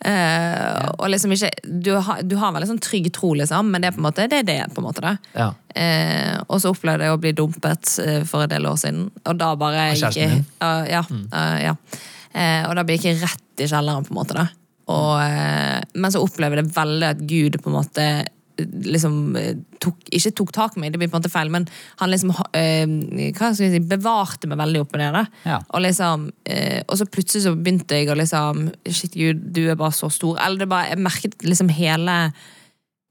Eh, 0.00 0.90
Og 0.96 1.10
liksom 1.12 1.34
ikke 1.34 1.50
du 1.64 1.90
har, 2.00 2.22
du 2.24 2.36
har 2.40 2.54
veldig 2.54 2.70
sånn 2.70 2.80
trygg 2.82 3.10
tro, 3.12 3.34
liksom, 3.36 3.68
men 3.72 3.82
det 3.82 3.90
er 3.90 3.96
på 3.96 4.00
en 4.00 4.06
måte 4.06 4.28
det. 4.30 4.40
Er 4.40 4.46
det 4.48 4.60
på 4.74 4.80
en 4.80 4.86
måte 4.86 5.04
da. 5.04 5.16
Ja. 5.36 5.50
Uh, 5.70 6.36
og 6.50 6.58
så 6.58 6.72
opplevde 6.72 7.06
jeg 7.06 7.14
å 7.14 7.20
bli 7.22 7.30
dumpet 7.36 7.92
uh, 8.02 8.22
for 8.26 8.42
en 8.42 8.50
del 8.50 8.66
år 8.66 8.78
siden. 8.80 9.04
Og 9.22 9.36
da 9.38 9.52
bare 9.60 9.90
gikk 9.92 10.00
kjæresten 10.00 10.32
din? 10.34 10.48
Ja. 10.58 10.72
ja, 10.88 11.02
eh, 11.38 11.58
ja. 11.68 11.76
Og 12.66 12.74
da 12.78 12.84
gikk 12.88 13.06
jeg 13.06 13.20
rett 13.20 13.62
i 13.62 13.68
kjelleren, 13.70 14.06
på 14.06 14.14
en 14.14 14.18
måte. 14.18 14.38
da 14.38 14.48
og, 14.90 15.94
Men 15.94 16.12
så 16.14 16.22
opplever 16.22 16.60
jeg 16.60 16.68
det 16.68 16.76
veldig 16.76 17.08
at 17.08 17.22
Gud 17.30 17.58
på 17.62 17.70
en 17.70 17.76
måte 17.76 18.06
liksom 18.66 19.36
eh, 19.38 19.56
tok, 19.82 19.98
Ikke 20.16 20.32
tok 20.36 20.52
tak 20.54 20.76
i 20.76 20.82
meg, 20.82 20.92
det 20.92 21.00
blir 21.00 21.10
på 21.10 21.16
en 21.16 21.22
måte 21.22 21.32
feil, 21.32 21.50
men 21.52 21.66
han 22.00 22.12
liksom 22.12 22.32
eh, 22.56 22.84
hva 23.36 23.50
skal 23.52 23.66
jeg 23.66 23.74
si, 23.76 23.82
bevarte 23.90 24.50
meg 24.50 24.60
veldig 24.60 24.84
oppe 24.84 25.00
nede. 25.00 25.24
Ja. 25.48 25.60
Og 25.74 25.84
liksom 25.84 26.28
eh, 26.44 26.80
Og 26.86 27.00
så 27.00 27.08
plutselig 27.08 27.44
så 27.46 27.54
begynte 27.56 27.98
jeg 27.98 28.10
å 28.12 28.18
liksom 28.18 28.70
Shit, 28.88 29.16
Gud, 29.18 29.50
du 29.56 29.64
er 29.66 29.78
bare 29.80 29.96
så 29.96 30.10
stor. 30.12 30.38
Eller 30.44 30.64
det 30.64 30.70
bare, 30.70 30.92
jeg 30.92 31.04
merket 31.04 31.46
liksom 31.46 31.70
hele 31.74 32.16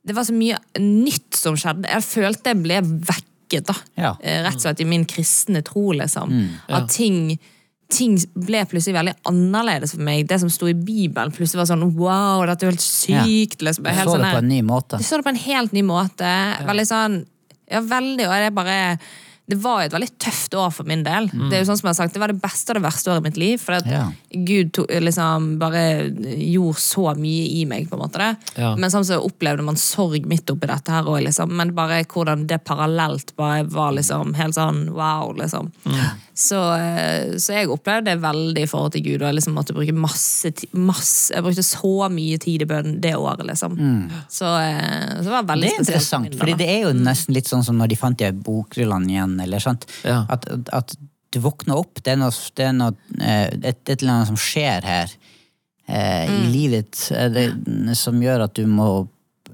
Det 0.07 0.15
var 0.17 0.27
så 0.27 0.35
mye 0.35 0.59
nytt 0.79 1.37
som 1.37 1.57
skjedde. 1.59 1.89
Jeg 1.89 2.05
følte 2.07 2.53
jeg 2.53 2.63
ble 2.63 2.81
vekket, 2.83 3.69
da. 3.69 3.75
Ja. 3.99 4.11
Rett 4.45 4.59
og 4.59 4.63
slett 4.63 4.83
i 4.83 4.87
min 4.89 5.07
kristne 5.09 5.61
tro, 5.65 5.89
liksom. 5.97 6.33
Ja. 6.69 6.79
At 6.79 6.93
ting 6.93 7.37
ting 7.89 8.17
ble 8.37 8.61
plutselig 8.69 8.95
veldig 8.99 9.15
annerledes 9.29 9.95
for 9.95 10.05
meg. 10.05 10.27
Det 10.29 10.37
som 10.41 10.51
sto 10.53 10.67
i 10.69 10.75
Bibelen, 10.77 11.33
plutselig 11.33 11.63
var 11.63 11.69
sånn 11.71 11.87
wow, 11.97 12.43
dette 12.45 12.67
er 12.67 12.73
helt 12.75 12.85
sykt. 12.85 13.63
Liksom. 13.65 13.87
Du 13.87 13.89
Helt 13.89 14.05
så 14.05 14.17
sånn 14.17 14.25
det 14.27 14.35
på 14.35 14.43
en 14.43 14.51
ny 14.51 14.59
måte. 14.65 14.99
du 15.01 15.07
så 15.07 15.17
det 15.17 15.25
på 15.25 15.33
en 15.33 15.41
helt 15.45 15.73
ny 15.75 15.83
måte. 15.87 16.35
Veldig 16.69 16.87
sånn 16.89 17.19
Ja, 17.69 17.83
veldig, 17.85 18.25
og 18.25 18.31
det 18.33 18.45
er 18.49 18.53
bare 18.57 18.77
det 19.49 19.57
var 19.63 19.81
et 19.83 19.93
veldig 19.95 20.11
tøft 20.21 20.53
år 20.53 20.69
for 20.75 20.85
min 20.89 21.01
del. 21.05 21.27
Det 21.49 21.57
er 21.57 21.63
jo 21.63 21.69
sånn 21.71 21.79
som 21.79 21.87
jeg 21.89 21.95
har 21.95 21.99
sagt, 22.03 22.13
det 22.13 22.21
var 22.21 22.31
det 22.33 22.41
beste 22.43 22.71
og 22.73 22.77
det 22.79 22.83
verste 22.85 23.09
året 23.11 23.23
i 23.23 23.27
mitt 23.29 23.39
liv. 23.41 23.57
For 23.61 23.79
at 23.79 23.87
Ja. 23.89 24.03
Gud 24.45 24.71
to, 24.77 24.85
liksom 25.01 25.57
bare 25.59 25.81
gjorde 26.37 26.77
så 26.77 27.15
mye 27.17 27.47
i 27.59 27.65
meg. 27.65 27.89
på 27.89 27.97
en 27.97 28.03
måte 28.03 28.19
det. 28.21 28.29
Ja. 28.61 28.75
Men 28.75 28.91
samtidig 28.93 29.23
opplevde 29.25 29.63
man 29.65 29.75
sorg 29.75 30.25
midt 30.29 30.49
oppi 30.53 30.67
dette 30.69 30.91
her 30.93 31.03
òg. 31.09 31.23
Liksom. 31.25 31.49
Men 31.55 31.73
bare 31.73 32.03
hvordan 32.05 32.45
det 32.47 32.63
parallelt 32.63 33.33
bare 33.35 33.63
var 33.63 33.91
liksom 33.97 34.35
helt 34.37 34.53
sånn 34.55 34.89
wow, 34.93 35.33
liksom. 35.33 35.71
Så, 36.39 36.55
eh, 36.77 37.33
så 37.37 37.51
jeg 37.57 37.67
opplevde 37.73 38.13
det 38.13 38.21
veldig 38.23 38.61
i 38.63 38.67
forhold 38.69 38.93
til 38.93 39.01
Gud. 39.03 39.21
Og 39.21 39.27
jeg 39.27 39.35
liksom 39.39 39.55
måtte 39.57 39.73
bruke 39.75 39.91
masse, 39.95 40.51
masse 40.71 41.33
Jeg 41.33 41.43
brukte 41.43 41.63
så 41.65 42.09
mye 42.13 42.37
tid 42.39 42.61
i 42.63 42.65
bønn 42.69 43.01
det 43.01 43.15
året, 43.17 43.43
liksom. 43.49 43.75
Så, 44.29 44.45
eh, 44.61 45.17
så 45.17 45.25
det 45.25 45.33
var 45.33 45.43
veldig 45.49 45.71
spesielt. 45.73 45.87
Det 45.87 45.95
er 45.95 45.97
interessant, 45.97 46.37
for 46.39 46.45
det 46.61 46.69
er 46.69 46.81
jo 46.85 46.93
nesten 46.93 47.33
litt 47.35 47.49
sånn 47.49 47.63
som 47.65 47.77
når 47.77 47.89
de 47.89 47.95
fant 47.99 48.17
de 48.19 48.31
bokrullene 48.31 49.09
igjen. 49.09 49.38
Eller 49.43 49.59
sant? 49.63 49.85
Ja. 50.05 50.23
At, 50.29 50.47
at 50.73 50.95
du 51.33 51.39
våkner 51.43 51.77
opp, 51.77 51.99
det 52.03 52.15
er 52.15 52.17
noe, 52.23 52.33
det 52.57 52.65
er 52.65 52.73
noe 52.73 52.95
eh, 53.21 53.47
et, 53.61 53.83
et 53.89 53.99
eller 54.01 54.15
annet 54.15 54.31
som 54.31 54.39
skjer 54.39 54.87
her 54.87 55.11
eh, 55.87 56.25
i 56.25 56.43
livet 56.49 57.03
eh, 57.13 57.29
det, 57.35 57.47
som 57.99 58.17
gjør 58.23 58.47
at 58.47 58.55
du 58.57 58.63
må 58.69 58.87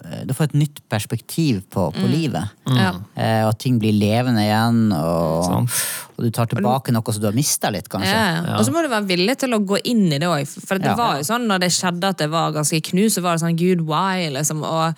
eh, 0.06 0.22
Du 0.28 0.32
får 0.38 0.50
et 0.52 0.58
nytt 0.62 0.80
perspektiv 0.92 1.64
på, 1.74 1.90
på 1.96 2.06
livet. 2.08 2.54
Ja. 2.70 2.94
Eh, 3.20 3.42
og 3.44 3.52
at 3.54 3.60
ting 3.66 3.80
blir 3.82 3.92
levende 3.98 4.44
igjen, 4.46 4.86
og, 4.96 5.68
og 6.16 6.24
du 6.24 6.30
tar 6.36 6.48
tilbake 6.52 6.94
noe 6.96 7.12
som 7.16 7.24
du 7.24 7.28
har 7.28 7.36
mista 7.36 7.72
litt, 7.76 7.90
kanskje. 7.92 8.14
Ja, 8.14 8.30
ja. 8.46 8.56
Og 8.60 8.64
så 8.68 8.72
må 8.76 8.84
du 8.86 8.88
være 8.92 9.10
villig 9.10 9.36
til 9.42 9.58
å 9.58 9.60
gå 9.68 9.82
inn 9.92 10.06
i 10.16 10.20
det 10.22 10.30
òg. 10.32 10.48
For 10.48 10.80
det 10.80 10.94
Ja. 10.94 10.96
var 11.00 11.20
jo 11.20 11.28
sånn 11.28 11.48
når 11.52 11.66
det 11.66 11.72
skjedde 11.76 12.14
at 12.16 12.24
det 12.24 12.30
var 12.32 12.56
ganske 12.56 12.80
knust, 12.92 13.18
så 13.20 13.26
var 13.26 13.36
det 13.36 13.44
sånn 13.44 13.60
Gud, 13.60 13.84
why? 13.90 14.30
liksom. 14.36 14.64
Og, 14.64 14.96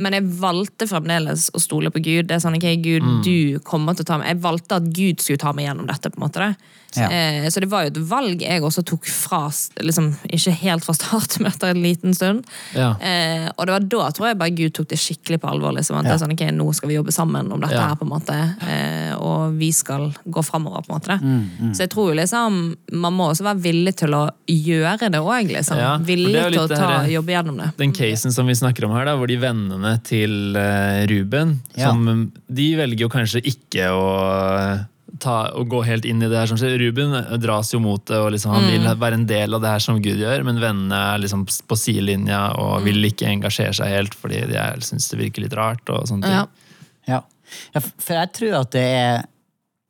men 0.00 0.16
jeg 0.16 0.24
valgte 0.40 0.88
fremdeles 0.88 1.50
å 1.54 1.60
stole 1.62 1.90
på 1.92 2.02
Gud. 2.02 2.26
Det 2.28 2.36
er 2.38 2.42
sånn, 2.42 2.56
ok, 2.56 2.68
Gud, 2.82 3.02
Mm. 3.02 3.22
du 3.24 3.58
kommer 3.60 3.94
til 3.94 4.04
å 4.04 4.06
ta 4.06 4.18
meg 4.18 4.28
Jeg 4.28 4.42
valgte 4.42 4.76
at 4.76 4.92
Gud 4.96 5.20
skulle 5.20 5.38
ta 5.38 5.52
meg 5.52 5.66
gjennom 5.68 5.86
dette. 5.86 6.10
på 6.10 6.16
en 6.20 6.28
måte 6.28 6.40
det. 6.46 6.56
Ja. 6.96 7.06
Eh, 7.10 7.44
så 7.50 7.60
det 7.62 7.68
var 7.70 7.84
jo 7.86 7.92
et 7.92 7.98
valg 8.10 8.40
jeg 8.42 8.62
også 8.66 8.82
tok 8.84 9.04
fra 9.06 9.44
liksom, 9.78 10.08
Ikke 10.32 10.50
helt 10.62 10.82
fra 10.84 10.94
start, 10.96 11.36
men 11.40 11.52
etter 11.52 11.70
en 11.70 11.82
liten 11.84 12.14
stund. 12.16 12.44
Ja. 12.74 12.96
Eh, 12.98 13.46
og 13.56 13.66
det 13.68 13.74
var 13.76 13.84
da 13.92 14.08
tror 14.16 14.26
jeg 14.30 14.38
bare 14.40 14.54
Gud 14.58 14.74
tok 14.74 14.88
det 14.90 14.98
skikkelig 14.98 15.38
på 15.42 15.50
alvor. 15.52 15.72
Liksom, 15.76 15.96
at 16.00 16.08
det 16.08 16.14
er 16.16 16.22
sånn, 16.24 16.34
ok, 16.34 16.42
Nå 16.56 16.66
skal 16.74 16.90
vi 16.90 16.96
jobbe 16.98 17.14
sammen 17.14 17.52
om 17.52 17.60
dette 17.62 17.74
Ja. 17.78 17.88
her, 17.92 17.96
på 18.00 18.08
en 18.08 18.12
måte 18.14 18.38
eh, 18.66 19.14
og 19.20 19.54
vi 19.60 19.70
skal 19.76 20.08
gå 20.26 20.42
framover. 20.44 20.82
på 20.86 20.94
en 20.94 20.98
måte. 21.00 21.16
Mm, 21.20 21.74
Så 21.76 21.84
jeg 21.84 21.90
tror 21.92 22.10
jo 22.10 22.18
liksom 22.18 22.58
man 22.92 23.12
må 23.14 23.30
også 23.30 23.44
være 23.46 23.60
villig 23.62 23.94
til 24.00 24.14
å 24.16 24.24
gjøre 24.48 25.10
det 25.12 25.20
òg. 25.20 25.50
Liksom. 25.54 25.78
Ja, 25.78 25.92
villig 25.98 26.34
til 26.50 26.58
å 26.64 26.68
ta, 26.70 26.80
her- 27.04 27.10
jobbe 27.14 27.34
gjennom 27.36 27.56
det. 27.62 27.70
Den 27.78 27.92
casen 27.92 28.32
som 28.32 28.46
vi 28.50 28.54
snakker 28.58 28.84
om 28.88 28.92
her, 28.96 29.04
da, 29.06 29.14
hvor 29.16 29.28
de 29.30 29.36
vennene 29.36 29.94
til 30.02 30.56
Ruben 31.10 31.60
Ja. 31.76 31.90
som, 31.90 32.32
De 32.50 32.74
velger 32.76 32.98
jo 33.06 33.08
kanskje 33.08 33.42
ikke 33.46 33.86
å, 33.94 34.86
ta, 35.18 35.50
å 35.56 35.64
gå 35.68 35.82
helt 35.84 36.04
inn 36.04 36.22
i 36.22 36.28
det 36.28 36.36
her 36.38 36.46
som 36.46 36.56
skjer. 36.60 36.78
Ruben 36.78 37.40
dras 37.40 37.72
jo 37.74 37.80
mot 37.80 38.04
det, 38.06 38.16
og 38.16 38.30
liksom, 38.32 38.52
han 38.54 38.62
Mm. 38.64 38.70
vil 38.70 38.96
være 39.00 39.14
en 39.14 39.26
del 39.26 39.54
av 39.54 39.60
det 39.60 39.68
her 39.70 39.78
som 39.80 40.00
Gud 40.00 40.18
gjør, 40.18 40.44
men 40.44 40.60
vennene 40.60 40.92
er 41.14 41.18
liksom 41.18 41.44
på 41.46 41.76
sidelinja 41.76 42.56
og 42.58 42.80
Mm. 42.80 42.84
vil 42.84 43.04
ikke 43.10 43.26
engasjere 43.28 43.74
seg 43.74 43.88
helt 43.88 44.14
fordi 44.14 44.46
de 44.46 44.80
syns 44.80 45.08
det 45.10 45.18
virker 45.18 45.42
litt 45.42 45.52
rart. 45.56 45.88
og 45.90 46.06
sånne 46.06 46.22
ting. 46.22 46.32
Ja. 46.32 46.46
Ja. 47.08 47.20
ja, 47.74 47.80
for 47.80 48.14
jeg 48.14 48.32
tror 48.32 48.60
at 48.60 48.70
det 48.70 48.84
er 48.84 49.24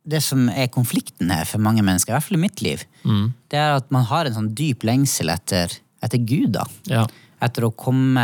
det 0.09 0.23
som 0.23 0.49
er 0.49 0.67
konflikten 0.69 1.31
her 1.31 1.45
for 1.45 1.59
mange 1.59 1.83
mennesker, 1.83 2.11
i 2.11 2.17
hvert 2.17 2.23
fall 2.25 2.39
i 2.39 2.41
mitt 2.41 2.63
liv, 2.63 2.85
Mm. 3.05 3.35
det 3.51 3.59
er 3.59 3.75
at 3.77 3.91
man 3.91 4.05
har 4.05 4.25
en 4.27 4.33
sånn 4.35 4.55
dyp 4.55 4.83
lengsel 4.83 5.29
etter, 5.29 5.69
etter 6.03 6.19
Gud. 6.25 6.53
da. 6.53 6.65
Ja. 6.87 7.07
Etter 7.43 7.63
å 7.63 7.75
komme 7.75 8.21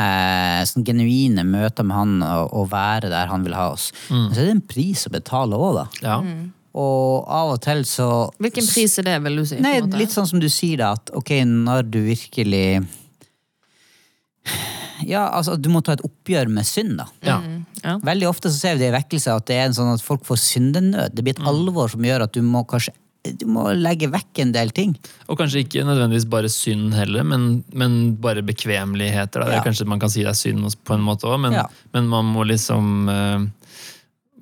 sånn 0.67 0.85
genuine 0.85 1.45
møter 1.45 1.85
med 1.85 1.97
han 1.97 2.23
og, 2.23 2.51
og 2.53 2.71
være 2.71 3.09
der 3.09 3.27
han 3.27 3.45
vil 3.45 3.55
ha 3.55 3.71
oss. 3.73 3.93
Men 4.11 4.31
så 4.33 4.39
er 4.41 4.45
det 4.47 4.51
en 4.57 4.61
pris 4.61 5.07
å 5.07 5.11
betale 5.13 5.53
òg, 5.57 5.75
da. 5.75 5.87
Ja. 6.03 6.21
Og 6.77 7.25
av 7.33 7.55
og 7.55 7.61
til 7.65 7.83
så 7.89 8.07
Hvilken 8.43 8.67
pris 8.69 8.99
er 9.01 9.07
det, 9.09 9.17
vil 9.25 9.41
du 9.41 9.45
si? 9.49 9.57
Nei, 9.65 9.79
litt 9.97 10.13
sånn 10.13 10.29
som 10.29 10.43
du 10.43 10.49
sier, 10.53 10.83
da, 10.83 10.91
at 10.99 11.13
ok, 11.17 11.33
når 11.49 11.87
du 11.89 12.01
virkelig 12.05 12.67
Ja, 15.07 15.27
altså, 15.37 15.57
du 15.61 15.69
må 15.73 15.83
ta 15.85 15.93
et 15.97 16.05
oppgjør 16.07 16.49
med 16.53 16.65
synd, 16.69 16.95
da. 17.01 17.07
Ja. 17.27 17.41
Ja. 17.83 17.97
Veldig 18.05 18.29
ofte 18.31 18.49
så 18.53 18.57
ser 18.59 18.77
vi 18.77 18.85
det 18.87 18.93
i 18.93 18.97
vekkelse 18.97 19.35
at 19.37 19.49
det 19.49 19.59
er 19.61 19.67
en 19.69 19.75
sånn 19.77 19.91
at 19.93 20.03
folk 20.05 20.25
får 20.27 20.39
syndenød. 20.41 21.13
Det 21.17 21.25
blir 21.27 21.37
et 21.37 21.43
alvor 21.49 21.91
som 21.93 22.05
gjør 22.07 22.25
at 22.27 22.33
du 22.37 22.41
må 22.47 22.65
kanskje 22.69 22.95
du 23.35 23.43
må 23.51 23.65
legge 23.75 24.07
vekk 24.07 24.39
en 24.45 24.53
del 24.55 24.71
ting. 24.71 24.93
Og 25.27 25.39
kanskje 25.41 25.65
ikke 25.65 25.83
nødvendigvis 25.87 26.29
bare 26.31 26.51
synd 26.53 26.95
heller, 26.95 27.25
men, 27.27 27.47
men 27.75 27.97
bare 28.23 28.45
bekvemmeligheter. 28.47 29.43
Er 29.43 29.57
Ja. 29.57 29.63
Kanskje 29.67 29.87
man 29.91 29.99
kan 30.03 30.13
si 30.13 30.23
det 30.23 30.31
er 30.31 30.39
synd 30.39 30.63
på 30.87 30.95
en 30.95 31.03
måte 31.03 31.27
òg, 31.27 31.41
men, 31.43 31.57
Ja. 31.59 31.65
men 31.95 32.07
man 32.13 32.29
må 32.31 32.45
liksom 32.47 33.09
eh, 33.11 33.47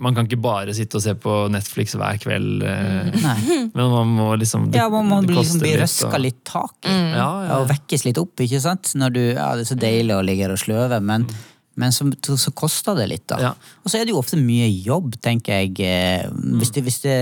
Man 0.00 0.14
kan 0.16 0.26
ikke 0.26 0.40
bare 0.42 0.72
sitte 0.74 0.96
og 0.98 1.02
se 1.04 1.12
på 1.14 1.32
Netflix 1.54 1.94
hver 1.94 2.16
kveld, 2.18 2.64
Mm, 2.64 3.70
men 3.76 3.90
man 3.92 4.08
må 4.16 4.28
liksom 4.40 4.70
det- 4.72 4.80
Ja, 4.80 4.88
man 4.90 5.06
må 5.06 5.20
bli, 5.22 5.36
liksom, 5.36 5.60
bli 5.62 5.76
røska 5.78 6.18
litt 6.18 6.40
tak 6.44 6.74
i. 6.90 6.94
Ja, 7.14 7.28
ja. 7.46 7.58
Og 7.60 7.68
vekkes 7.70 8.04
litt 8.04 8.18
opp, 8.18 8.34
ikke 8.42 8.60
sant? 8.60 8.90
Når 8.98 9.12
du, 9.14 9.20
ja, 9.34 9.52
det 9.54 9.62
er 9.66 9.70
så 9.74 9.78
deilig 9.78 10.16
å 10.16 10.24
ligge 10.26 10.48
her 10.48 10.50
og 10.56 10.58
sløve, 10.58 10.98
men, 11.00 11.28
men 11.76 11.94
så, 11.94 12.08
så 12.36 12.50
koster 12.52 12.96
det 12.98 13.06
litt, 13.12 13.26
da. 13.30 13.38
Ja. 13.38 13.52
Og 13.84 13.90
så 13.92 14.00
er 14.00 14.04
det 14.08 14.16
jo 14.16 14.18
ofte 14.18 14.36
mye 14.40 14.66
jobb, 14.82 15.14
tenker 15.22 15.62
jeg. 15.62 15.78
eh, 15.86 16.26
Hvis 16.58 16.74
det, 16.74 16.82
hvis 16.88 17.00
det 17.06 17.16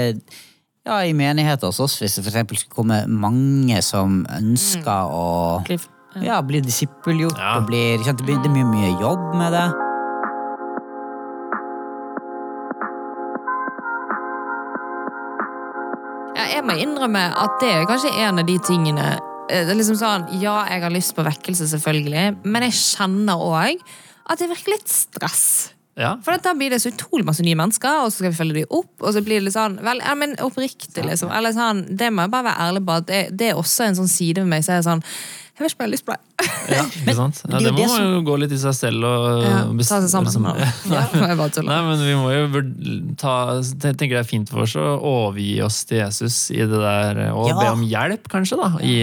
ja, 0.82 0.96
I 1.06 1.12
menigheter 1.14 1.68
hos 1.68 1.78
oss, 1.78 2.00
hvis 2.00 2.16
det 2.18 2.24
eksempel 2.26 2.56
skulle 2.58 2.74
komme 2.74 3.02
mange 3.06 3.82
som 3.86 4.24
ønsker 4.32 5.12
å 5.12 5.62
ja, 6.24 6.40
bli 6.42 6.60
disippelgjort, 6.64 7.36
Ja. 7.38 7.58
og 7.60 7.68
blir, 7.68 7.98
ikke 8.00 8.08
sant? 8.10 8.18
det 8.18 8.26
blir 8.32 8.40
det 8.42 8.50
blir 8.56 8.64
mye 8.66 8.96
jobb 9.00 9.28
med 9.36 9.52
det. 9.52 9.68
Jeg 16.62 16.70
må 16.70 16.78
innrømme 16.78 17.22
at 17.42 17.58
det 17.58 17.72
er 17.74 17.88
kanskje 17.90 18.12
en 18.22 18.38
av 18.38 18.46
de 18.46 18.54
tingene 18.62 19.06
eh, 19.50 19.64
det 19.66 19.72
er 19.72 19.78
liksom 19.78 19.98
sånn, 19.98 20.28
Ja, 20.38 20.62
jeg 20.70 20.84
har 20.84 20.94
lyst 20.94 21.16
på 21.16 21.24
vekkelse, 21.26 21.66
selvfølgelig, 21.74 22.26
men 22.46 22.66
jeg 22.68 22.78
kjenner 22.78 23.42
òg 23.42 23.82
at 24.30 24.38
det 24.38 24.46
virker 24.52 24.76
litt 24.76 24.86
stress. 24.86 25.72
Ja. 25.98 26.14
For 26.24 26.38
da 26.40 26.54
blir 26.56 26.70
det 26.72 26.78
så 26.80 26.92
utrolig 26.92 27.26
masse 27.26 27.42
nye 27.44 27.58
mennesker, 27.58 28.04
og 28.04 28.12
så 28.12 28.20
skal 28.22 28.30
vi 28.30 28.38
følge 28.38 28.60
dem 28.60 28.76
opp. 28.78 28.92
Og 29.02 29.10
så 29.12 29.20
blir 29.24 29.40
det 29.40 29.48
litt 29.48 29.56
sånn 29.56 29.74
Vel, 29.84 30.00
ja, 30.00 30.14
men 30.16 30.36
oppriktig, 30.40 31.02
liksom. 31.04 31.32
Eller 31.34 31.52
sånn, 31.56 31.82
det 31.90 32.12
må 32.14 32.24
jeg 32.24 32.32
bare 32.32 32.46
være 32.48 32.68
ærlig 32.68 32.84
på, 32.86 32.96
at 33.02 33.10
det, 33.10 33.22
det 33.42 33.50
er 33.50 33.60
også 33.60 33.88
en 33.88 33.98
sånn 33.98 34.12
side 34.12 34.44
ved 34.44 34.52
meg 34.54 34.64
som 34.64 34.78
er 34.78 34.86
sånn 34.86 35.04
Jeg 35.52 35.66
vil 35.66 35.70
spille 35.70 35.84
om 35.84 35.92
jeg 35.92 35.92
har 35.92 35.92
lyst 35.92 36.06
på 36.08 36.14
det. 36.14 36.48
Ja, 36.72 36.82
ikke 37.02 37.14
sant? 37.18 37.40
Ja, 37.44 37.58
det 37.60 37.72
må 37.76 37.84
man 37.90 38.06
jo 38.06 38.20
gå 38.24 38.36
litt 38.40 38.54
i 38.56 38.58
seg 38.62 38.72
selv 38.78 39.04
og 39.04 39.42
Ja, 39.44 39.58
ta 39.84 39.98
seg 40.00 40.08
sammen. 40.08 40.30
liksom- 40.30 40.46
Ja, 40.48 41.02
jeg 41.28 41.36
bare. 41.38 41.64
Nei, 41.68 41.80
men 41.88 42.04
vi 42.06 42.14
må 42.16 42.30
jo 42.32 42.62
ta 43.20 43.34
tenker 43.60 44.16
det 44.16 44.22
er 44.22 44.28
fint 44.30 44.48
for 44.48 44.64
oss 44.64 44.74
å 44.80 44.86
overgi 44.96 45.60
oss 45.62 45.82
til 45.84 46.00
Jesus 46.00 46.38
i 46.56 46.62
det 46.64 46.80
der, 46.80 47.20
og 47.36 47.50
Ja. 47.50 47.58
be 47.60 47.68
om 47.74 47.84
hjelp, 47.84 48.26
kanskje, 48.32 48.56
da. 48.62 48.70
I, 48.80 48.96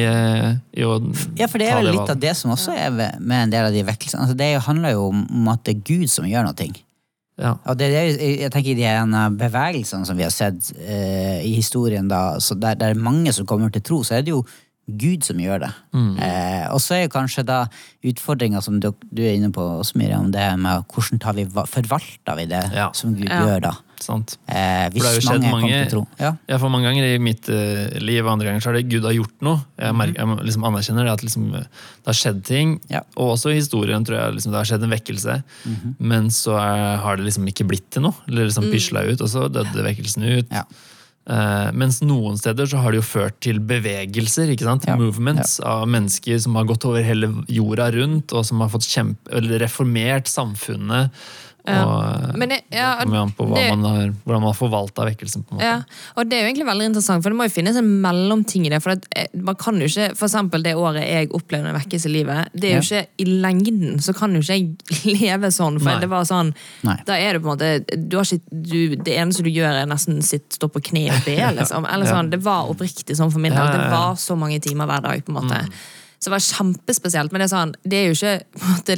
i 0.81 0.87
å 0.89 0.97
Ja, 1.37 1.47
for 1.47 1.61
det 1.61 1.69
er 1.69 1.81
jo 1.83 1.93
litt 1.93 2.09
av 2.15 2.19
det 2.19 2.35
som 2.39 2.51
også 2.55 2.73
er 2.75 2.89
med 2.97 3.43
en 3.43 3.53
del 3.53 3.69
av 3.69 3.73
de 3.75 3.83
vekkelsene. 3.85 4.25
Altså, 4.25 4.37
det 4.39 4.49
er 4.55 4.59
handler 4.65 4.97
jo 4.97 5.07
om 5.13 5.49
at 5.53 5.63
det 5.63 5.77
er 5.77 5.83
Gud 5.85 6.09
som 6.09 6.25
gjør 6.25 6.49
noe. 6.49 6.71
Ja. 7.39 7.53
Og 7.71 7.77
det 7.79 7.87
er, 7.95 8.09
jeg 8.19 8.51
tenker 8.51 8.75
de 8.75 9.19
bevegelsene 9.39 10.05
som 10.07 10.17
vi 10.19 10.25
har 10.25 10.33
sett 10.33 10.73
eh, 10.81 11.39
i 11.47 11.53
historien, 11.55 12.07
da, 12.11 12.35
så 12.43 12.57
der, 12.59 12.75
er 12.89 12.99
mange 12.99 13.31
som 13.35 13.45
kommer 13.47 13.71
til 13.71 13.81
tro, 13.85 14.01
så 14.03 14.17
er 14.17 14.25
det 14.27 14.33
jo 14.33 14.41
Gud 14.97 15.23
som 15.27 15.37
gjør 15.41 15.59
det. 15.65 15.71
Mm. 15.93 16.13
Eh, 16.19 16.65
og 16.73 16.79
så 16.81 16.95
er 16.97 17.03
jo 17.05 17.13
kanskje 17.13 17.45
da 17.45 17.59
utfordringa 18.09 18.61
som 18.63 18.79
du, 18.79 18.89
du 19.11 19.21
er 19.25 19.35
inne 19.37 19.51
på 19.53 19.61
også, 19.79 19.97
Miriam, 19.99 20.31
det 20.31 20.47
med 20.59 20.85
hvordan 20.89 21.19
tar 21.21 21.37
vi, 21.37 21.45
forvalter 21.45 22.35
vi 22.39 22.45
det 22.49 22.63
Ja. 22.73 22.89
som 22.93 23.13
Gud 23.15 23.29
Ja. 23.29 23.43
gjør, 23.45 23.61
da. 23.69 23.75
Sant. 23.99 24.37
Eh, 24.47 24.55
For 24.55 24.55
det 24.55 25.01
har 25.03 25.11
hvis 25.11 25.15
jo 25.19 25.23
skjedd 25.27 25.41
mange, 25.43 25.61
mange. 25.91 26.07
Ja. 26.21 26.29
Ja, 26.47 26.57
for 26.57 26.69
mange 26.71 26.87
ganger 26.87 27.03
i 27.03 27.17
mitt 27.19 27.49
uh, 27.51 27.89
liv 27.99 28.23
og 28.23 28.31
andre 28.31 28.47
ganger 28.47 28.63
så 28.63 28.69
har 28.71 28.77
det 28.79 28.87
Gud 28.87 29.03
har 29.03 29.11
gjort 29.11 29.41
noe. 29.43 29.59
Jeg, 29.75 29.93
merker, 29.99 30.21
jeg 30.23 30.45
liksom 30.47 30.63
anerkjenner 30.69 31.03
det 31.03 31.11
at 31.17 31.23
liksom, 31.25 31.49
eh, 31.59 31.65
det 31.99 32.07
har 32.07 32.17
skjedd 32.21 32.39
ting. 32.47 32.77
Ja. 32.87 33.01
Og 33.17 33.33
også 33.35 33.51
i 33.51 33.57
historien 33.59 34.05
tror 34.07 34.15
jeg 34.21 34.37
liksom, 34.37 34.53
det 34.55 34.61
har 34.61 34.69
skjedd 34.71 34.87
en 34.87 34.95
vekkelse. 34.95 35.35
Mhm. 35.67 35.95
Men 35.99 36.29
så 36.31 36.55
er, 36.55 36.95
har 37.03 37.19
det 37.19 37.27
liksom 37.27 37.51
ikke 37.51 37.67
blitt 37.67 37.89
til 37.91 38.07
noe. 38.07 38.15
Eller 38.29 38.47
liksom 38.47 38.71
pisla 38.71 39.03
ut, 39.03 39.19
og 39.19 39.27
så 39.27 39.49
døde 39.51 39.83
vekkelsen 39.83 40.23
ut. 40.39 40.55
Ja. 41.29 41.67
Eh, 41.67 41.71
mens 41.77 42.01
noen 42.01 42.39
steder 42.41 42.65
så 42.69 42.81
har 42.81 42.91
det 42.91 43.03
jo 43.03 43.05
ført 43.05 43.37
til 43.45 43.61
bevegelser, 43.61 44.49
ikke 44.49 44.65
sant? 44.65 44.87
Ja. 44.89 44.97
movements 44.97 45.59
av 45.61 45.85
mennesker 45.87 46.39
som 46.41 46.57
har 46.57 46.65
gått 46.69 46.87
over 46.89 47.05
hele 47.05 47.31
jorda 47.47 47.91
rundt, 47.93 48.33
og 48.33 48.47
som 48.49 48.63
har 48.65 48.71
fått 48.73 48.89
kjempe, 48.89 49.29
eller 49.37 49.61
reformert 49.61 50.31
samfunnet. 50.31 51.13
Og, 51.85 52.35
Men 52.37 52.49
det, 52.49 52.57
ja, 52.71 52.95
Det 52.99 53.05
kommer 53.07 53.21
an 53.21 53.31
på 53.37 53.45
hva 53.49 53.55
det- 53.55 53.69
man 53.77 53.83
har, 53.85 54.07
hvordan 54.25 54.41
man 54.41 54.49
har 54.53 54.57
forvalta 54.59 55.05
vekkelsen. 55.09 55.43
på 55.45 55.51
en 55.53 55.57
måte. 55.57 55.63
Ja, 55.63 55.81
og 56.17 56.29
det 56.29 56.37
er 56.37 56.41
jo 56.43 56.49
egentlig 56.53 56.65
veldig 56.69 56.85
interessant, 56.89 57.23
for 57.23 57.29
det 57.29 57.37
må 57.37 57.43
jo 57.47 57.53
finnes 57.55 57.75
en 57.77 57.89
mellomting 58.01 58.65
i 58.65 58.69
det. 58.69 58.81
For 58.83 58.91
at, 58.91 59.05
eh, 59.15 59.27
man 59.35 59.55
kan 59.55 59.75
jo 59.79 59.85
ikke, 59.87 60.15
for 60.17 60.27
eksempel 60.27 60.63
det 60.63 60.75
året 60.75 61.03
jeg 61.07 61.29
opplevde 61.31 61.67
en 61.69 61.75
vekkelse 61.79 62.05
i 62.09 62.13
livet, 62.13 62.49
det 62.53 62.71
er 62.71 62.81
jo 62.81 62.85
ikke 62.87 63.07
i 63.19 63.25
lengden 63.25 63.99
så 63.99 64.13
kan 64.15 64.33
jo 64.33 64.39
ikke 64.41 64.57
jeg 64.57 64.75
leve 65.21 65.51
sånn. 65.51 65.79
For 65.79 65.91
Nei. 65.91 65.99
det 65.99 66.09
var 66.09 66.23
sånn, 66.23 66.53
Nei. 66.83 66.97
da 67.05 67.13
er 67.13 67.33
det 67.33 67.41
på 67.43 67.51
en 67.51 67.57
måte, 67.57 68.07
du 68.09 68.17
har 68.17 68.23
ikke, 68.25 68.41
du, 68.51 68.95
det 68.95 69.15
eneste 69.17 69.43
du 69.43 69.49
gjør 69.49 69.83
er 69.83 69.85
nesten 69.85 70.21
sitt, 70.23 70.49
stå 70.57 70.67
på 70.71 70.81
kne 70.81 71.09
og 71.11 71.23
be, 71.29 71.37
liksom. 71.59 71.85
Eller 71.91 72.05
Ja. 72.05 72.11
sånn, 72.15 72.29
det 72.31 72.41
var 72.43 72.67
oppriktig 72.69 73.15
sånn 73.15 73.31
for 73.31 73.39
min 73.39 73.51
del, 73.53 73.59
Ja, 73.65 73.71
det 73.71 73.79
ja, 73.79 73.89
ja. 73.89 73.97
var 74.09 74.15
så 74.15 74.35
mange 74.37 74.59
timer 74.61 74.85
hver 74.87 75.01
dag 75.03 75.23
på 75.25 75.29
en 75.35 75.43
måte. 75.43 75.63
Så 75.65 75.71
det 76.27 76.31
var 76.33 76.39
kjempespesielt, 76.43 77.31
men 77.31 77.39
det 77.39 77.45
er 77.47 77.53
sånn, 77.55 77.73
det 77.87 77.97
er 78.01 78.07
jo 78.09 78.17
ikke, 78.17 78.43
måte, 78.59 78.95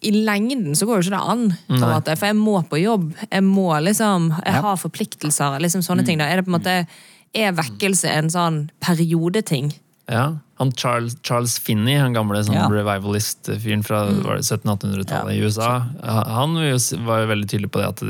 i 0.00 0.10
lengden 0.24 0.74
så 0.74 0.86
går 0.88 1.02
jo 1.02 1.04
ikke 1.04 1.16
det 1.18 1.32
an, 1.34 1.42
på 1.68 1.74
en 1.76 1.92
måte, 1.92 2.16
for 2.16 2.26
jeg 2.30 2.36
må 2.40 2.54
på 2.70 2.80
jobb, 2.80 3.10
jeg 3.30 3.44
må 3.44 3.68
liksom, 3.84 4.30
jeg 4.44 4.62
har 4.64 4.76
forpliktelser, 4.80 5.58
liksom 5.60 5.82
sånne 5.84 6.06
ting. 6.08 6.18
Da 6.18 6.24
er 6.30 6.40
det 6.40 6.46
på 6.46 6.54
en 6.54 6.58
måte, 6.60 6.76
er 7.34 7.52
vekkelse 7.58 8.08
en 8.16 8.30
sånn 8.32 8.58
periodeting? 8.80 9.74
Ja, 10.08 10.36
han 10.60 10.72
Charles, 10.76 11.16
Charles 11.24 11.58
Finney, 11.58 11.96
han 11.98 12.12
gamle 12.14 12.42
sånn 12.44 12.54
Ja. 12.54 12.68
revivalist-fyren 12.68 13.82
fra 13.84 14.04
Mm. 14.08 14.22
var 14.22 14.36
1700-1800-tallet 14.38 15.32
i 15.34 15.40
USA, 15.44 15.84
han 16.02 16.54
var 16.54 17.20
jo 17.24 17.30
veldig 17.32 17.48
tydelig 17.48 17.70
på 17.72 17.80
det 17.80 17.88
at 17.88 18.00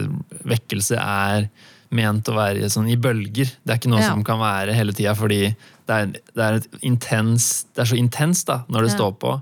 vekkelse 0.45 0.99
er 0.99 1.49
ment 1.95 2.27
å 2.27 2.35
være 2.35 2.67
sånn 2.71 2.91
i 2.91 2.97
bølger. 2.97 3.47
Det 3.65 3.71
er 3.71 3.79
ikke 3.79 3.91
noe 3.93 4.01
Ja. 4.03 4.11
som 4.11 4.25
kan 4.25 4.39
være 4.41 4.75
hele 4.75 4.93
tida, 4.93 5.15
fordi 5.15 5.55
det 5.87 5.95
er, 6.01 6.13
det, 6.35 6.43
er 6.49 6.55
et 6.61 6.69
intens, 6.83 7.65
det 7.75 7.85
er 7.85 7.91
så 7.93 7.99
intenst 8.01 8.47
da, 8.49 8.63
når 8.69 8.87
det 8.87 8.93
Ja. 8.95 8.97
står 8.99 9.17
på, 9.21 9.35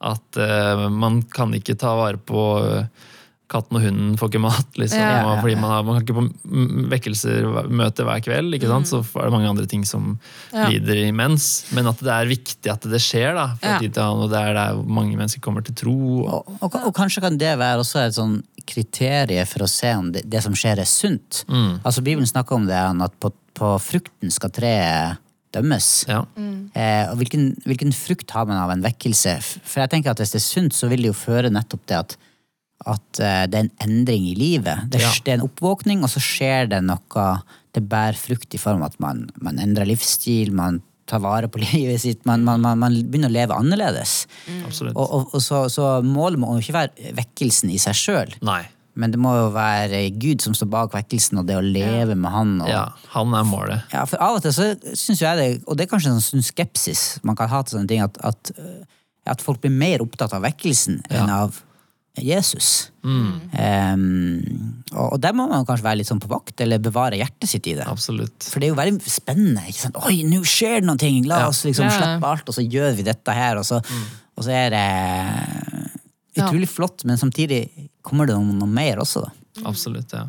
at 0.00 0.36
uh, 0.38 0.88
man 0.92 1.22
kan 1.34 1.54
ikke 1.56 1.74
ta 1.80 1.94
vare 1.98 2.18
på 2.22 2.42
eh, 2.62 2.84
katten 3.48 3.78
og 3.78 3.82
hunden 3.82 4.10
får 4.20 4.28
ikke 4.28 4.40
mat, 4.44 4.76
liksom. 4.76 5.00
Ja. 5.00 5.22
ja, 5.24 5.40
fordi 5.40 5.54
man, 5.56 5.70
har, 5.72 5.82
man 5.88 5.96
kan 5.96 6.04
ikke 6.04 6.16
på 6.18 6.24
mm, 6.52 6.82
vekkelser 6.92 7.46
møte 7.72 8.04
hver 8.04 8.20
kveld, 8.20 8.52
ikke 8.58 8.68
sant? 8.68 8.90
så 8.90 9.00
er 9.00 9.24
det 9.30 9.32
mange 9.32 9.48
andre 9.48 9.64
ting 9.66 9.86
som 9.88 10.18
Mm. 10.52 10.52
Ja. 10.52 10.66
lider 10.68 11.00
imens. 11.08 11.48
Men 11.76 11.86
at 11.90 11.98
det 12.04 12.12
er 12.12 12.28
viktig 12.30 12.70
at 12.72 12.84
det 12.88 13.00
skjer, 13.04 13.34
da. 13.36 13.46
For 13.60 13.68
Ja. 13.72 13.78
tid 13.80 13.92
til 13.96 14.02
annen, 14.04 14.22
og 14.24 14.30
det 14.32 14.38
er 14.44 14.54
der 14.54 14.78
mange 14.84 15.16
mennesker 15.16 15.40
kommer 15.44 15.64
til 15.64 15.74
tro. 15.74 15.96
Og, 16.28 16.52
og, 16.60 16.76
og 16.84 16.94
kanskje 16.96 17.20
kan 17.24 17.36
det 17.40 17.56
være 17.58 17.80
også 17.82 18.04
et 18.06 18.14
sånn 18.16 18.38
kriterium 18.68 19.46
for 19.48 19.64
å 19.64 19.68
se 19.68 19.94
om 19.96 20.12
det, 20.12 20.22
det 20.28 20.42
som 20.44 20.52
skjer, 20.56 20.78
er 20.84 20.88
sunt. 20.88 21.42
Mm. 21.48 21.80
Altså 21.82 22.04
Bibelen 22.04 22.28
snakker 22.28 22.54
om 22.60 22.66
det, 22.68 22.76
at 22.78 23.16
på, 23.20 23.32
på 23.58 23.72
frukten 23.80 24.30
skal 24.32 24.50
treet 24.54 25.18
dømmes. 25.54 25.88
ja. 26.08 26.22
Eh, 26.38 27.04
og 27.10 27.18
hvilken, 27.20 27.50
hvilken 27.64 27.92
frukt 27.96 28.30
har 28.36 28.48
man 28.48 28.60
av 28.60 28.72
en 28.74 28.84
vekkelse? 28.84 29.36
For 29.64 29.82
jeg 29.82 29.92
tenker 29.94 30.12
at 30.12 30.20
Hvis 30.22 30.34
det 30.34 30.40
er 30.42 30.46
sunt, 30.48 30.74
så 30.76 30.88
vil 30.90 31.02
det 31.02 31.12
jo 31.12 31.16
føre 31.16 31.50
nettopp 31.50 31.86
til 31.88 32.00
at, 32.02 32.16
at 32.86 33.20
eh, 33.20 33.46
det 33.50 33.58
er 33.58 33.64
en 33.66 33.72
endring 33.86 34.28
i 34.28 34.36
livet. 34.38 34.88
Det, 34.90 35.00
Ja. 35.00 35.10
det 35.24 35.32
er 35.32 35.40
en 35.40 35.48
oppvåkning, 35.48 36.02
og 36.04 36.12
så 36.12 36.20
skjer 36.20 36.68
det 36.74 36.82
noe 36.84 37.42
Det 37.74 37.84
bærer 37.84 38.16
frukt 38.16 38.54
i 38.54 38.58
form 38.58 38.82
av 38.82 38.92
at 38.92 39.00
man, 39.00 39.28
man 39.40 39.58
endrer 39.58 39.86
livsstil, 39.86 40.52
man 40.52 40.82
tar 41.08 41.20
vare 41.24 41.48
på 41.48 41.58
livet 41.72 42.00
sitt, 42.00 42.24
man, 42.26 42.44
man, 42.44 42.60
man, 42.60 42.92
begynner 43.08 43.30
å 43.30 43.36
leve 43.38 43.56
annerledes. 43.56 44.26
Mm. 44.46 44.64
Og, 44.94 45.04
og, 45.06 45.34
og 45.34 45.42
så, 45.42 45.68
så 45.72 46.02
målet 46.04 46.40
må 46.40 46.58
ikke 46.58 46.76
være 46.76 47.14
vekkelsen 47.16 47.70
i 47.72 47.78
seg 47.80 47.96
sjøl. 47.96 48.34
Men 48.98 49.12
det 49.14 49.20
må 49.22 49.30
jo 49.36 49.48
være 49.54 50.00
Gud 50.18 50.42
som 50.42 50.56
står 50.58 50.68
bak 50.72 50.92
vekkelsen, 50.96 51.38
og 51.38 51.46
det 51.46 51.54
å 51.56 51.62
leve 51.62 52.16
med 52.18 52.32
Han. 52.34 52.56
Og, 52.64 52.68
Ja, 52.72 52.82
han 53.14 53.34
er 53.38 53.46
målet. 53.46 53.84
ja, 53.94 54.02
for 54.10 54.18
av 54.26 54.36
og 54.40 54.42
til 54.42 54.52
så 54.56 54.66
syns 54.98 55.22
jeg 55.22 55.38
det, 55.38 55.48
og 55.70 55.78
det 55.78 55.86
er 55.86 55.92
kanskje 55.94 56.12
en 56.16 56.24
sånn 56.24 56.42
skepsis 56.44 57.06
man 57.22 57.38
kan 57.38 57.48
ha 57.52 57.62
til 57.62 57.78
sånne 57.78 57.88
ting, 57.94 58.02
at, 58.02 58.18
at, 58.26 58.52
øh, 58.58 58.82
at 59.28 59.40
folk 59.44 59.62
blir 59.62 59.70
mer 59.74 60.02
opptatt 60.02 60.34
av 60.34 60.42
vekkelsen 60.42 61.02
enn 61.14 61.30
av 61.30 61.62
Jesus. 62.18 62.88
Ehm, 63.54 64.82
og, 64.90 65.12
og 65.14 65.18
der 65.22 65.34
må 65.38 65.44
man 65.50 65.62
kanskje 65.68 65.86
være 65.86 66.00
litt 66.00 66.08
sånn 66.10 66.18
på 66.22 66.30
vakt, 66.32 66.56
eller 66.64 66.80
bevare 66.82 67.18
hjertet 67.20 67.46
sitt 67.50 67.68
i 67.70 67.76
det. 67.78 67.86
Absolutt. 67.86 68.48
For 68.50 68.58
det 68.58 68.68
er 68.68 68.72
jo 68.72 68.78
veldig 68.80 69.12
spennende. 69.12 69.62
ikke 69.70 69.84
sant? 69.84 70.00
Oi, 70.08 70.22
nå 70.26 70.40
skjer 70.42 70.80
det 70.80 70.88
noe! 70.88 70.98
ting, 70.98 71.20
La 71.30 71.44
oss 71.46 71.62
liksom 71.68 71.86
Ja. 71.86 71.94
slippe 71.94 72.26
alt, 72.32 72.48
og 72.50 72.56
så 72.58 72.64
gjør 72.66 72.96
vi 72.98 73.06
dette 73.06 73.36
her. 73.36 73.60
Og 73.60 73.64
så, 73.68 73.78
og 74.34 74.42
så 74.46 74.50
er 74.50 74.74
det 74.74 74.84
utrolig 76.46 76.68
flott, 76.70 77.04
men 77.08 77.18
samtidig 77.20 77.62
kommer 78.06 78.26
det 78.30 78.36
noe, 78.38 78.54
noe 78.62 78.68
mer 78.70 79.02
også, 79.04 79.24
da. 79.26 79.34
Absolutt, 79.66 80.12
ja. 80.14 80.26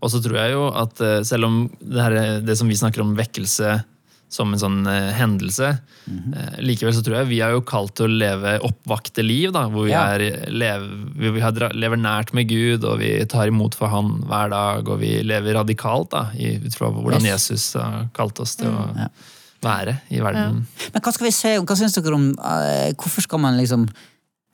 Og 0.00 0.08
så 0.12 0.22
tror 0.24 0.38
jeg 0.40 0.52
jo 0.54 0.66
at 0.72 1.00
eh, 1.04 1.20
selv 1.28 1.44
om 1.50 1.62
det, 1.80 2.00
her, 2.00 2.14
det 2.40 2.56
som 2.56 2.68
vi 2.70 2.78
snakker 2.80 3.02
om 3.04 3.14
vekkelse 3.18 3.82
som 4.30 4.52
en 4.54 4.60
sånn 4.62 4.86
eh, 4.86 5.08
hendelse, 5.18 5.72
eh, 6.06 6.58
likevel 6.62 6.94
så 6.94 7.02
tror 7.04 7.16
jeg 7.18 7.28
vi 7.32 7.40
er 7.42 7.50
jo 7.56 7.64
kalt 7.66 7.96
til 7.98 8.06
å 8.06 8.18
leve 8.22 8.52
oppvakte 8.64 9.24
liv, 9.26 9.50
da, 9.52 9.64
hvor 9.68 9.88
vi, 9.88 9.92
Ja. 9.92 10.04
er, 10.14 10.46
lev, 10.54 10.86
vi, 11.18 11.32
har 11.42 11.52
lever 11.74 11.98
nært 12.00 12.30
med 12.32 12.46
Gud, 12.48 12.86
og 12.86 13.00
vi 13.02 13.10
tar 13.26 13.50
imot 13.50 13.74
for 13.76 13.90
Han 13.92 14.22
hver 14.30 14.52
dag, 14.54 14.88
og 14.88 15.00
vi 15.02 15.16
lever 15.26 15.58
radikalt 15.58 16.12
da, 16.14 16.28
i, 16.38 16.54
ut 16.62 16.78
fra 16.78 16.92
hvordan 16.94 17.26
Yes. 17.26 17.50
Jesus 17.50 17.74
har 17.74 18.08
kalt 18.16 18.38
oss 18.40 18.54
til 18.56 18.70
å 18.70 18.86
Ja. 18.96 19.08
være 19.60 19.98
i 20.14 20.22
verden. 20.24 20.62
Men 20.94 21.02
hva 21.02 21.12
skal 21.12 21.26
vi 21.26 21.34
se, 21.36 21.58
hva 21.58 21.76
syns 21.76 21.98
dere 21.98 22.14
om 22.16 22.30
uh, 22.38 22.94
Hvorfor 22.96 23.26
skal 23.26 23.42
man 23.42 23.58
liksom 23.60 23.90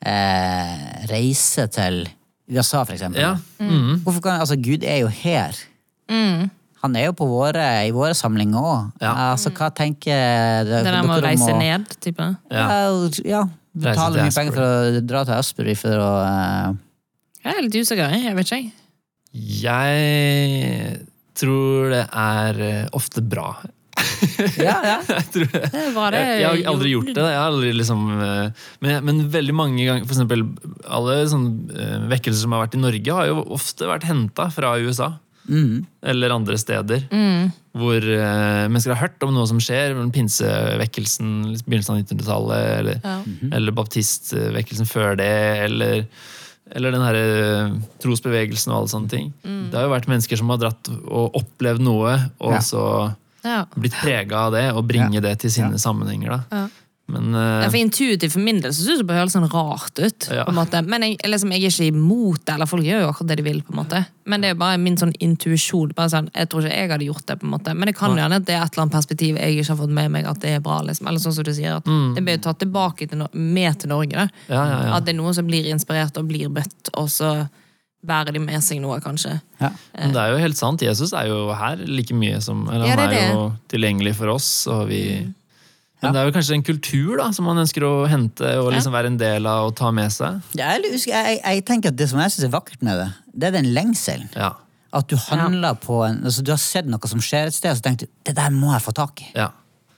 eh, 0.05 1.07
reise 1.11 1.67
til 1.73 2.05
USA, 2.51 2.85
for 2.85 2.95
eksempel? 2.95 3.23
Ja. 3.23 3.37
Mm. 3.63 4.03
Hvorfor 4.05 4.23
kan, 4.25 4.43
altså, 4.43 4.59
Gud 4.61 4.85
er 4.85 5.05
jo 5.05 5.09
her. 5.13 5.57
Han 6.87 6.95
er 6.95 7.09
jo 7.09 7.15
på 7.19 7.27
våre, 7.27 7.67
i 7.89 7.93
våre 7.95 8.15
samlinger 8.15 8.63
òg. 8.63 8.91
Ja. 9.03 9.13
Altså, 9.33 9.51
hva 9.57 9.73
tenker 9.75 10.67
dere, 10.69 10.85
Det 10.85 10.93
der 10.93 11.07
med 11.07 11.17
å 11.17 11.23
reise 11.25 11.49
må, 11.51 11.59
ned, 11.59 11.87
type. 12.05 12.27
Ja. 12.53 12.67
Ja, 12.71 13.15
ja 13.27 13.45
betale 13.77 14.23
mye 14.25 14.35
penger 14.35 14.55
for 14.57 14.65
å 14.67 15.01
dra 15.05 15.23
til 15.27 15.37
Asbury 15.37 15.75
for 15.77 16.01
å 16.01 16.11
uh... 16.23 16.77
Jeg 17.43 17.53
er 17.53 17.65
litt 17.67 17.79
usikker, 17.79 18.15
jeg 18.15 18.37
vet 18.39 18.49
ikke. 18.49 18.61
jeg. 18.63 18.71
Jeg 19.67 21.01
tror 21.37 21.93
det 21.93 22.05
er 22.07 22.63
eh, 22.65 22.87
ofte 22.97 23.23
bra. 23.23 23.51
Ja, 24.69 24.77
ja. 24.85 24.97
Jeg 25.09 25.27
tror 25.35 25.51
det. 25.53 25.63
Det 25.73 25.85
det. 26.15 26.23
Jeg, 26.23 26.41
jeg 26.41 26.49
har 26.65 26.73
aldri 26.73 26.95
gjort 26.95 27.13
det. 27.13 27.27
Jeg 27.27 27.39
har 27.41 27.51
aldri 27.51 27.73
liksom, 27.77 28.03
eh, 28.23 28.65
men, 28.85 28.99
men 29.09 29.23
veldig 29.33 29.55
mange 29.57 29.85
ganger 29.87 30.07
For 30.09 30.17
eksempel, 30.17 30.45
alle 30.99 31.19
sånne 31.31 31.77
eh, 31.77 32.09
vekkelser 32.15 32.45
som 32.47 32.57
har 32.57 32.67
vært 32.67 32.77
i 32.79 32.83
Norge, 32.83 33.17
har 33.21 33.31
jo 33.31 33.45
ofte 33.57 33.89
vært 33.91 34.09
henta 34.09 34.49
fra 34.55 34.77
USA. 34.83 35.13
Mm. 35.49 35.85
Eller 36.03 36.35
andre 36.35 36.59
steder. 36.59 37.05
Mm. 37.13 37.51
Hvor 37.77 38.03
uh, 38.03 38.65
mennesker 38.73 38.95
har 38.95 39.03
hørt 39.05 39.23
om 39.27 39.35
noe 39.37 39.47
som 39.47 39.61
skjer. 39.63 39.95
Pinsevekkelsen, 40.15 41.35
begynnelsen 41.67 41.95
av 41.95 42.01
1900-tallet. 42.03 42.65
Eller, 42.81 43.01
Ja. 43.05 43.19
eller 43.57 43.77
baptistvekkelsen 43.77 44.89
før 44.91 45.17
det. 45.21 45.31
Eller, 45.69 46.07
eller 46.75 46.97
den 46.97 47.05
her 47.05 47.19
eh, 47.21 47.77
trosbevegelsen 48.03 48.73
og 48.73 48.81
alle 48.81 48.93
sånne 48.95 49.13
ting. 49.13 49.31
Mm. 49.45 49.69
Det 49.71 49.79
har 49.79 49.87
jo 49.87 49.95
vært 49.95 50.11
mennesker 50.11 50.41
som 50.41 50.51
har 50.51 50.63
dratt 50.65 50.91
og 51.07 51.39
opplevd 51.39 51.85
noe, 51.87 52.17
og 52.41 52.57
Ja. 52.57 52.65
så 52.65 52.83
Ja. 53.47 53.61
blitt 53.77 53.95
prega 54.03 54.47
av 54.49 54.53
det, 54.59 54.67
og 54.75 54.85
bringe 54.91 55.23
det 55.25 55.39
til 55.45 55.51
sine 55.61 55.79
sammenhenger. 55.79 56.37
da. 56.37 56.43
Ja. 56.51 56.67
Men 57.07 57.29
uh, 57.39 57.63
Ja, 57.63 57.69
For 57.71 57.79
Intuitivt 57.79 58.33
for 58.35 58.43
min 58.43 58.57
del 58.65 58.73
så 58.75 58.83
synes 58.83 59.05
det 59.07 59.15
høres 59.15 59.35
sånn 59.37 59.45
rart 59.53 59.95
ut. 60.03 60.25
Ja. 60.35 60.43
Men 60.51 61.05
jeg, 61.07 61.21
liksom, 61.31 61.53
jeg 61.55 61.63
er 61.63 61.71
ikke 61.71 61.87
imot 61.93 62.41
det, 62.43 62.57
eller 62.57 62.67
folk 62.67 62.83
gjør 62.83 63.05
jo 63.05 63.11
akkurat 63.13 63.29
det 63.31 63.37
de 63.39 63.45
vil. 63.47 63.61
på 63.63 63.71
en 63.71 63.79
måte. 63.79 64.01
Men 64.27 64.43
det 64.43 64.51
er 64.51 64.59
bare 64.59 64.81
min 64.83 64.97
sånn 64.99 65.13
intuisjon. 65.23 65.93
Sånn, 66.11 66.27
jeg 66.35 66.49
tror 66.51 66.67
ikke 66.67 66.75
jeg 66.75 66.91
hadde 66.91 67.07
gjort 67.07 67.27
det. 67.31 67.37
på 67.39 67.47
en 67.47 67.53
måte. 67.53 67.75
Men 67.79 67.87
det 67.87 67.95
kan 68.01 68.11
jo 68.11 68.25
hende 68.25 68.41
at 68.43 68.49
det 68.49 68.57
er 68.57 68.65
et 68.65 68.75
eller 68.75 68.89
annet 68.89 68.97
perspektiv 68.99 69.39
jeg 69.39 69.55
ikke 69.55 69.69
har 69.71 69.79
fått 69.85 69.95
med 70.01 70.11
meg 70.17 70.27
at 70.27 70.41
det 70.43 70.57
er 70.57 70.65
bra. 70.67 70.81
liksom. 70.83 71.07
Eller 71.07 71.23
sånn 71.23 71.37
som 71.39 71.47
du 71.47 71.53
sier, 71.55 71.77
at 71.79 71.85
Det 72.17 72.25
blir 72.27 72.43
tatt 72.43 72.59
tilbake 72.65 73.07
til 73.07 73.23
med 73.33 73.79
til 73.79 73.89
Norge. 73.95 74.11
da. 74.27 74.27
ja, 74.51 74.65
ja, 74.67 74.83
ja. 74.89 74.97
At 74.99 75.07
det 75.07 75.15
er 75.15 75.21
noen 75.23 75.35
som 75.39 75.47
blir 75.47 75.71
inspirert 75.71 76.19
og 76.19 76.27
blir 76.27 76.51
bøtt, 76.51 76.91
og 76.95 77.07
så 77.07 77.37
bærer 78.07 78.33
de 78.37 78.41
med 78.43 78.63
seg 78.65 78.79
noe, 78.83 78.99
kanskje. 79.05 79.37
ja. 79.61 79.71
Men 79.97 80.13
det 80.15 80.21
er 80.23 80.35
jo 80.35 80.43
helt 80.43 80.59
sant. 80.59 80.83
Jesus 80.85 81.13
er 81.17 81.27
jo 81.31 81.49
her 81.57 81.81
like 81.87 82.15
mye 82.15 82.39
som 82.45 82.65
eller 82.69 82.87
Ja, 82.87 82.95
Han 82.97 83.11
det 83.11 83.19
er 83.19 83.27
er 83.31 83.35
jo 83.35 83.47
tilgjengelig 83.73 84.15
for 84.19 84.33
oss. 84.37 84.49
Og 84.73 84.87
vi, 84.91 85.01
Men 86.03 86.13
det 86.15 86.21
er 86.21 86.29
jo 86.29 86.35
kanskje 86.37 86.55
en 86.59 86.63
kultur 86.67 87.17
da, 87.19 87.31
som 87.33 87.47
man 87.49 87.59
ønsker 87.63 87.83
å 87.87 87.93
hente 88.11 88.51
og 88.61 88.71
liksom 88.75 88.93
være 88.95 89.11
en 89.15 89.19
del 89.21 89.47
av 89.51 89.71
og 89.71 89.77
ta 89.79 89.91
med 89.97 90.13
seg. 90.13 90.41
Jeg, 90.55 90.85
jeg, 91.09 91.41
jeg 91.43 91.65
tenker 91.67 91.91
at 91.95 91.97
Det 91.99 92.09
som 92.13 92.21
jeg 92.23 92.35
syns 92.35 92.47
er 92.49 92.53
vakkert 92.55 92.83
med 92.87 93.01
det, 93.01 93.09
det 93.35 93.49
er 93.51 93.57
den 93.59 93.71
lengselen. 93.75 94.29
Ja. 94.37 94.53
At 94.97 95.09
du 95.11 95.17
handler 95.19 95.75
på 95.83 95.99
en, 96.07 96.23
altså 96.25 96.45
Du 96.47 96.53
har 96.55 96.61
sett 96.63 96.87
noe 96.89 97.09
som 97.11 97.21
skjer 97.21 97.49
et 97.51 97.57
sted, 97.57 97.73
og 97.75 97.81
så 97.81 97.85
tenker 97.89 98.07
du 98.07 98.13
det 98.29 98.37
der 98.39 98.51
må 98.55 98.71
jeg 98.77 98.85
få 98.87 98.93
tak 98.97 99.25
i. 99.27 99.31
ja. 99.35 99.51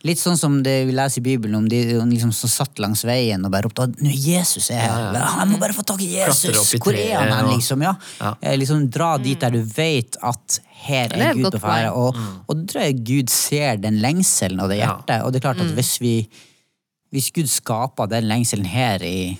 Litt 0.06 0.20
sånn 0.20 0.36
som 0.38 0.60
det 0.62 0.86
vi 0.86 0.92
leser 0.94 1.18
i 1.18 1.24
Bibelen 1.26 1.56
om 1.58 1.64
de 1.68 1.80
liksom, 2.06 2.30
som 2.32 2.48
satt 2.48 2.78
langs 2.78 3.00
veien 3.04 3.42
og 3.44 3.50
bare 3.50 3.66
ropte 3.66 3.82
at 3.88 3.96
nå 3.98 4.12
Jesus 4.14 4.68
er 4.70 4.78
her. 4.84 5.16
Jeg 5.18 5.48
må 5.50 5.58
bare 5.58 5.74
få 5.74 5.82
tak 5.82 6.00
i 6.04 6.12
Jesus! 6.14 6.74
i 6.74 6.78
Hvor 6.78 6.94
er 6.94 7.16
han 7.18 7.32
hen? 7.32 7.44
og- 7.48 7.56
Liksom, 7.56 7.82
ja. 7.82 7.94
Ja. 8.20 8.34
Eh, 8.40 8.56
liksom 8.56 8.88
Dra 8.90 9.16
dit 9.18 9.40
der 9.40 9.50
du 9.50 9.62
vet 9.62 10.16
at 10.22 10.60
her 10.86 11.08
er 11.12 11.30
er 11.30 11.34
Gud 11.34 11.52
å 11.52 11.58
ferde. 11.60 11.90
Og, 11.96 12.14
Mm. 12.14 12.38
og 12.48 12.56
da 12.56 12.62
tror 12.72 12.82
jeg 12.84 13.04
Gud 13.04 13.28
ser 13.30 13.76
den 13.76 13.98
lengselen 14.00 14.60
og 14.62 14.68
det 14.70 14.78
Ja. 14.78 14.86
hjertet. 15.02 15.24
Og 15.24 15.32
det 15.32 15.42
er 15.44 15.48
klart 15.52 15.60
at 15.60 15.74
hvis 15.74 15.98
vi 16.00 16.28
hvis 17.12 17.30
Gud 17.32 17.46
skaper 17.48 18.06
den 18.08 18.24
lengselen 18.28 18.66
her 18.66 18.98
i 19.02 19.38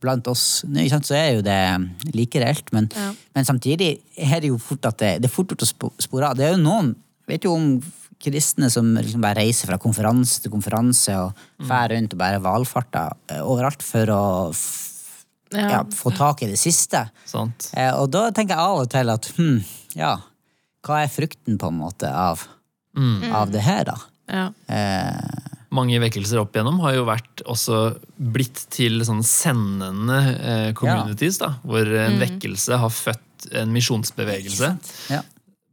blant 0.00 0.26
oss, 0.28 0.62
så 0.64 1.14
er 1.14 1.34
jo 1.34 1.42
det 1.42 2.14
like 2.14 2.38
reelt. 2.40 2.72
Men, 2.72 2.88
Ja. 2.94 3.12
men 3.34 3.44
samtidig 3.44 3.98
er 4.16 4.40
det 4.40 4.44
jo 4.48 4.56
fort 4.58 4.86
at 4.86 4.96
det, 4.98 5.20
det 5.22 5.24
er 5.30 5.34
fort 5.34 5.48
gjort 5.48 5.66
å 5.66 5.92
spore 6.00 6.22
av. 6.30 6.36
Det 6.36 6.46
er 6.46 6.56
jo 6.56 6.62
noen 6.62 6.94
vet 7.26 7.42
jo 7.42 7.54
om 7.54 7.82
kristne 8.20 8.70
som 8.70 8.94
liksom 8.96 9.20
bare 9.22 9.38
reiser 9.44 9.68
fra 9.70 9.78
konferanse 9.78 10.40
til 10.42 10.50
konferanse 10.50 11.14
og 11.16 11.32
Mm. 11.58 11.66
drar 11.68 11.88
rundt 11.90 12.12
og 12.14 12.18
bare 12.18 12.40
valfarter 12.42 13.12
eh, 13.30 13.40
overalt 13.42 13.82
for 13.82 14.06
å 14.06 14.22
Ja. 15.50 15.68
ja, 15.70 15.84
få 15.84 16.10
tak 16.14 16.42
i 16.42 16.46
det 16.50 16.58
siste. 16.60 17.06
Sånt. 17.26 17.70
Eh, 17.74 17.90
og 17.96 18.10
da 18.12 18.30
tenker 18.30 18.52
jeg 18.54 18.58
av 18.58 18.80
og 18.82 18.90
til 18.92 19.08
at 19.10 19.24
hm, 19.38 19.62
ja, 19.96 20.16
hva 20.84 20.98
er 21.04 21.08
frukten 21.08 21.56
på 21.58 21.68
en 21.68 21.78
måte 21.78 22.10
av, 22.12 22.46
Mm. 22.96 23.32
av 23.32 23.50
det 23.50 23.60
her, 23.62 23.84
da? 23.84 23.96
Ja. 24.28 24.50
Eh, 24.68 25.44
Mange 25.70 25.98
vekkelser 26.00 26.40
opp 26.40 26.52
igjennom 26.56 26.80
har 26.80 26.94
jo 26.94 27.04
vært 27.04 27.42
også 27.46 27.98
blitt 28.18 28.66
til 28.70 29.00
sånn 29.04 29.22
sendende 29.22 30.18
eh, 30.40 30.72
communities, 30.72 31.36
da, 31.38 31.50
hvor 31.64 31.84
en 31.86 32.18
vekkelse 32.18 32.78
har 32.78 32.88
født 32.90 33.52
en 33.52 33.72
misjonsbevegelse. 33.72 34.78
ja. 35.10 35.22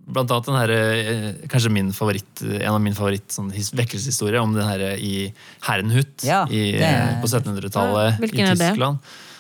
Blant 0.06 0.30
annet 0.30 0.46
den 0.46 0.56
her, 0.60 0.70
eh, 0.70 1.48
kanskje 1.50 1.72
min 1.74 1.92
favoritt, 1.92 2.42
en 2.46 2.74
av 2.76 2.82
mine 2.82 2.94
favoritt 2.96 3.28
sånn, 3.34 3.52
his- 3.52 3.72
vekkelseshistorier 3.74 4.42
om 4.44 4.54
den 4.54 4.68
her 4.68 4.80
i 5.02 5.34
Herrenhut 5.66 6.24
Ja, 6.24 6.44
i, 6.46 6.72
det 6.78 6.82
er- 6.82 7.16
eh, 7.18 7.22
på 7.24 7.28
1700-tallet 7.28 8.20
Ja, 8.38 8.52
i? 8.52 8.56
Tyskland. 8.56 9.00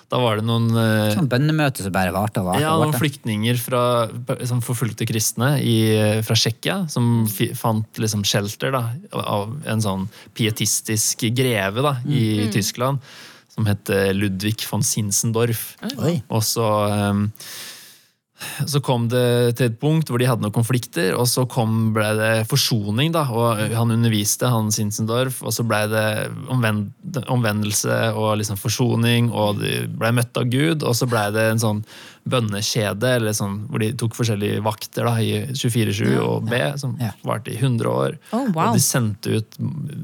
Da 0.10 0.19
var 0.21 0.36
det 0.38 0.45
noen 0.45 0.69
eh, 0.78 1.15
Sånn 1.15 1.28
bønnemøte 1.30 1.82
som 1.82 1.91
bare 1.91 2.12
varte 2.13 2.38
og 2.41 2.45
varte. 2.51 2.62
ja, 2.62 2.73
noen 2.78 2.93
flyktninger 2.93 3.58
fra 3.58 4.08
som 4.45 4.62
forfulgte 4.62 5.06
kristne 5.10 5.60
i, 5.62 6.21
fra 6.21 6.36
Tsjekkia 6.38 6.89
som 6.89 7.25
fant 7.28 7.97
liksom 7.97 8.23
shelter 8.23 8.71
da, 8.71 8.84
av 9.13 9.56
en 9.65 9.82
sånn 9.82 10.08
pietistisk 10.38 11.25
greve 11.36 11.82
da, 11.82 11.95
i 12.08 12.49
Tyskland 12.54 12.99
som 13.49 13.65
het 13.65 13.89
eh, 13.89 14.12
Ludvig 14.13 14.65
von 14.69 14.82
Sinsendorf. 14.84 15.75
Oi. 15.97 16.21
Og 16.30 16.41
så, 16.43 16.65
ehm, 16.91 17.32
så 18.67 18.82
kom 18.84 19.08
det 19.12 19.56
til 19.58 19.69
et 19.69 19.78
punkt 19.80 20.10
hvor 20.12 20.19
de 20.19 20.28
hadde 20.28 20.43
noen 20.43 20.56
konflikter, 20.56 21.13
og 21.15 21.28
så 21.32 21.45
kom, 21.50 21.93
ble 21.95 22.08
det 22.19 22.34
forsoning. 22.50 23.13
da, 23.15 23.26
og 23.32 23.62
Han 23.76 23.93
underviste, 23.95 24.50
han 24.52 24.71
Sinsendorf, 24.76 25.41
og 25.43 25.56
så 25.56 25.63
ble 25.67 25.86
det 25.91 26.08
omvend, 26.52 26.91
omvendelse 27.32 28.00
og 28.13 28.36
liksom 28.41 28.60
forsoning, 28.60 29.32
og 29.32 29.62
de 29.63 29.86
ble 29.88 30.12
møtt 30.19 30.36
av 30.38 30.50
Gud, 30.52 30.84
og 30.84 30.98
så 30.98 31.08
ble 31.10 31.30
det 31.36 31.50
en 31.54 31.63
sånn 31.63 31.86
bønnekjede, 32.25 33.09
eller 33.19 33.35
sånn, 33.38 33.59
hvor 33.69 33.81
de 33.83 33.91
tok 33.97 34.15
forskjellige 34.17 34.61
vakter 34.65 35.05
da, 35.05 35.13
i 35.21 35.43
24-7 35.53 36.15
og 36.23 36.47
B, 36.49 36.57
som 36.81 36.95
varte 37.25 37.51
i 37.53 37.57
100 37.59 37.89
år. 37.91 38.15
Oh, 38.31 38.47
wow. 38.49 38.71
Og 38.71 38.77
de 38.79 38.81
sendte 38.81 39.35
ut 39.38 39.59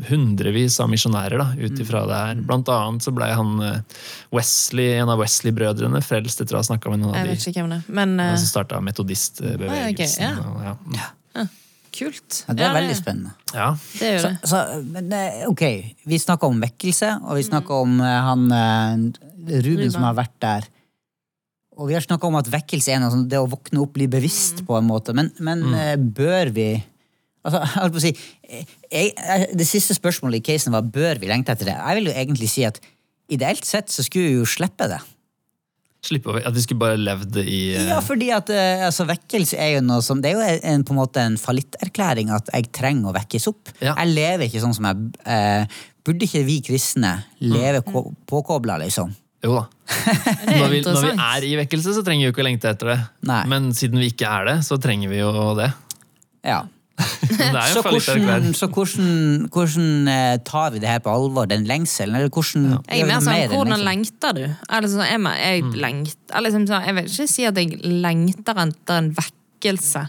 hundrevis 0.10 0.78
av 0.84 0.92
misjonærer 0.92 1.42
da, 1.42 1.48
ut 1.58 1.82
ifra 1.82 2.04
det 2.10 2.20
her. 2.20 2.44
Blant 2.46 2.70
annet 2.70 3.06
så 3.08 3.14
ble 3.16 3.30
han 3.34 3.56
eh, 3.66 4.04
Wesley, 4.38 4.92
en 5.02 5.10
av 5.14 5.22
Wesley-brødrene 5.24 6.04
frelst 6.06 6.44
etter 6.44 6.58
å 6.58 6.62
ha 6.62 6.68
snakka 6.68 6.94
med 6.94 7.02
noen 7.02 7.18
av 7.18 7.32
de 7.32 7.40
som 7.42 8.52
starta 8.52 8.82
metodistbevegelsen. 8.86 10.38
Ah, 10.38 10.76
og 10.78 11.00
ja. 11.00 11.48
kult. 11.92 12.44
Ja, 12.46 12.54
det 12.60 12.68
er 12.68 12.76
veldig 12.78 13.00
spennende. 13.00 13.34
Ja. 13.56 13.72
Det 13.98 14.12
gjør 14.12 14.28
det. 14.28 14.36
Så, 14.44 14.52
så, 14.54 14.84
men 14.94 15.10
eh, 15.18 15.42
ok, 15.50 15.66
vi 16.06 16.22
snakker 16.22 16.54
om 16.54 16.62
vekkelse, 16.62 17.16
og 17.26 17.42
vi 17.42 17.48
snakker 17.50 17.82
om 17.82 17.98
eh, 18.06 18.20
han 18.30 18.46
Ruben, 18.52 19.66
Ruben 19.66 19.92
som 19.98 20.06
har 20.06 20.16
vært 20.22 20.38
der. 20.46 20.70
Og 21.82 21.90
vi 21.90 21.98
har 21.98 22.06
snakka 22.06 22.30
om 22.30 22.38
at 22.38 22.50
vekkelse 22.52 22.94
er 22.94 23.02
noe 23.02 23.24
det 23.30 23.40
å 23.42 23.50
våkne 23.50 23.82
opp, 23.82 23.96
bli 23.98 24.08
bevisst 24.12 24.62
på 24.68 24.78
en 24.78 24.88
måte. 24.88 25.16
Men, 25.18 25.32
men 25.42 25.64
mm. 25.66 26.10
bør 26.16 26.54
vi 26.54 26.68
altså, 27.48 28.02
si, 28.06 28.12
eh, 28.48 28.76
jeg, 28.92 29.48
Det 29.58 29.68
siste 29.68 29.98
spørsmålet 29.98 30.42
i 30.42 30.46
casen 30.52 30.76
var 30.76 30.86
bør 30.86 31.22
vi 31.22 31.32
lengte 31.32 31.56
etter 31.56 31.72
det. 31.72 31.80
Jeg 31.80 32.00
vil 32.00 32.12
jo 32.12 32.20
egentlig 32.24 32.52
si 32.54 32.68
at 32.68 32.78
ideelt 33.32 33.66
sett 33.66 33.92
så 33.92 34.06
skulle 34.06 34.30
vi 34.30 34.40
jo 34.44 34.50
slippe 34.50 34.90
det. 34.92 35.02
Slippe 36.02 36.34
At 36.42 36.56
vi 36.56 36.64
skulle 36.64 36.82
bare 36.82 36.98
levd 36.98 37.36
i 37.44 37.60
uh... 37.78 37.92
Ja, 37.92 38.00
fordi 38.02 38.32
at 38.34 38.50
eh, 38.54 38.88
altså, 38.88 39.06
vekkelse 39.10 39.60
er 39.62 39.76
jo 39.76 39.84
noe 39.86 40.02
som 40.06 40.22
Det 40.24 40.32
er 40.32 40.40
jo 40.40 40.60
en, 40.72 40.86
på 40.86 40.96
en 40.96 41.02
måte 41.02 41.22
en 41.22 41.38
fallitterklæring 41.38 42.34
at 42.34 42.50
jeg 42.56 42.72
trenger 42.74 43.12
å 43.12 43.16
vekkes 43.20 43.46
opp. 43.52 43.70
Ja. 43.84 43.94
Jeg 43.94 44.16
lever 44.16 44.48
ikke 44.48 44.64
sånn 44.64 44.78
som 44.78 44.90
jeg 44.90 45.12
eh, 45.30 45.82
Burde 46.02 46.26
ikke 46.26 46.42
vi 46.48 46.56
kristne 46.66 47.20
leve 47.38 47.84
Mm. 47.86 48.16
påkobla, 48.26 48.80
liksom? 48.82 49.12
Jo 49.44 49.56
da. 49.58 49.64
Når 50.52 50.68
vi, 50.72 50.82
når 50.86 51.02
vi 51.04 51.10
er 51.20 51.46
i 51.48 51.56
vekkelse, 51.60 51.94
så 51.98 52.02
trenger 52.06 52.24
vi 52.24 52.28
jo 52.30 52.34
ikke 52.36 52.44
å 52.44 52.46
lengte 52.48 52.70
etter 52.72 52.92
det. 52.94 53.00
Nei. 53.28 53.42
Men 53.52 53.72
siden 53.76 54.00
vi 54.00 54.12
ikke 54.12 54.30
er 54.30 54.46
det, 54.48 54.54
så 54.68 54.78
trenger 54.82 55.10
vi 55.12 55.18
jo 55.20 55.32
det. 55.58 55.72
Ja. 56.48 56.62
Det 57.02 57.62
Så 57.74 57.82
hvordan, 57.82 58.44
så 58.54 58.68
hvordan, 58.70 59.48
hvordan 59.50 60.08
eh, 60.12 60.36
tar 60.46 60.72
vi 60.76 60.82
det 60.84 60.90
her 60.92 61.00
på 61.02 61.10
alvor, 61.10 61.48
den 61.50 61.64
lengselen? 61.66 62.14
Eller 62.20 62.30
hvordan 62.30 62.68
Jeg 62.86 62.86
er 62.86 63.00
gjør 63.02 63.08
mer 63.10 63.16
noe 63.18 63.26
sånn, 63.26 63.40
den 63.42 63.56
hvordan 63.58 63.84
lengter 63.88 64.36
du? 64.38 64.42
Altså, 64.68 64.92
sånn, 65.00 65.08
jeg, 65.10 65.24
jeg, 65.42 65.64
Mm. 65.66 65.74
lengt, 65.82 66.18
eller 66.30 66.48
liksom 66.50 66.68
sånn, 66.70 66.86
jeg 66.86 66.96
vil 67.00 67.10
ikke 67.10 67.28
si 67.34 67.46
at 67.50 67.58
jeg 67.58 67.80
lengter 68.06 68.62
etter 68.68 69.00
en 69.02 69.10
vekkelse. 69.18 70.04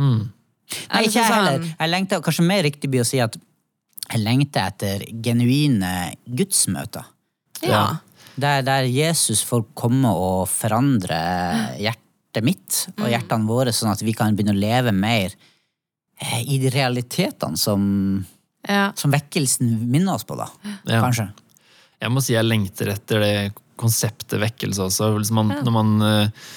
Mm. 0.00 0.20
Nei, 0.28 1.02
ikke 1.06 1.16
jeg 1.16 1.24
sånn- 1.24 1.34
heller. 1.38 1.66
Jeg 1.80 1.92
lengter, 1.94 2.20
kanskje 2.28 2.46
mer 2.52 2.62
riktig 2.68 2.90
blir 2.92 3.04
å 3.04 3.08
si 3.08 3.20
at 3.24 3.36
jeg 4.10 4.20
lengter 4.20 4.68
etter 4.68 5.06
genuine 5.24 5.94
gudsmøter. 6.28 7.08
Ja. 7.64 7.86
Der, 8.34 8.64
der 8.66 8.88
Jesus 8.90 9.44
får 9.46 9.68
komme 9.78 10.10
og 10.10 10.48
forandre 10.50 11.18
hjertet 11.78 12.46
mitt 12.46 12.80
og 12.98 13.06
hjertene 13.06 13.46
våre, 13.46 13.74
sånn 13.74 13.92
at 13.92 14.02
vi 14.02 14.14
kan 14.16 14.34
begynne 14.34 14.56
å 14.56 14.58
leve 14.58 14.94
mer 14.94 15.34
eh, 16.18 16.40
i 16.42 16.58
de 16.62 16.72
realitetene 16.74 17.60
som, 17.60 17.84
ja. 18.66 18.88
som 18.98 19.14
vekkelsen 19.14 19.76
minner 19.86 20.16
oss 20.16 20.26
på, 20.26 20.38
da. 20.38 20.48
Ja. 20.82 20.98
Kanskje. 20.98 21.28
Jeg 22.02 22.12
må 22.12 22.20
si 22.24 22.34
jeg 22.34 22.46
lengter 22.46 22.90
etter 22.92 23.22
det 23.22 23.34
konseptet 23.80 24.40
vekkelse 24.42 24.88
også. 24.88 25.12
Hvis 25.16 25.32
man, 25.34 25.54
Når 25.64 25.74
man 25.74 25.94
eh, 26.08 26.50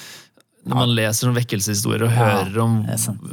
når 0.68 0.76
man 0.76 0.90
leser 0.96 1.30
om 1.30 1.36
vekkelseshistorier 1.36 2.04
og 2.06 2.12
hører 2.12 2.58
om 2.62 2.74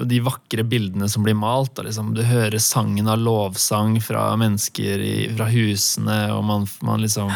de 0.07 0.19
vakre 0.23 0.63
bildene 0.67 1.09
som 1.11 1.25
blir 1.25 1.35
malt, 1.37 1.77
liksom, 1.83 2.13
du 2.15 2.21
hører 2.25 2.61
sangen 2.63 3.09
av 3.11 3.19
lovsang 3.19 3.97
fra 4.03 4.29
mennesker 4.39 5.03
i, 5.03 5.15
fra 5.35 5.49
husene, 5.51 6.19
og 6.35 6.45
man, 6.47 6.67
man 6.87 7.03
liksom 7.03 7.31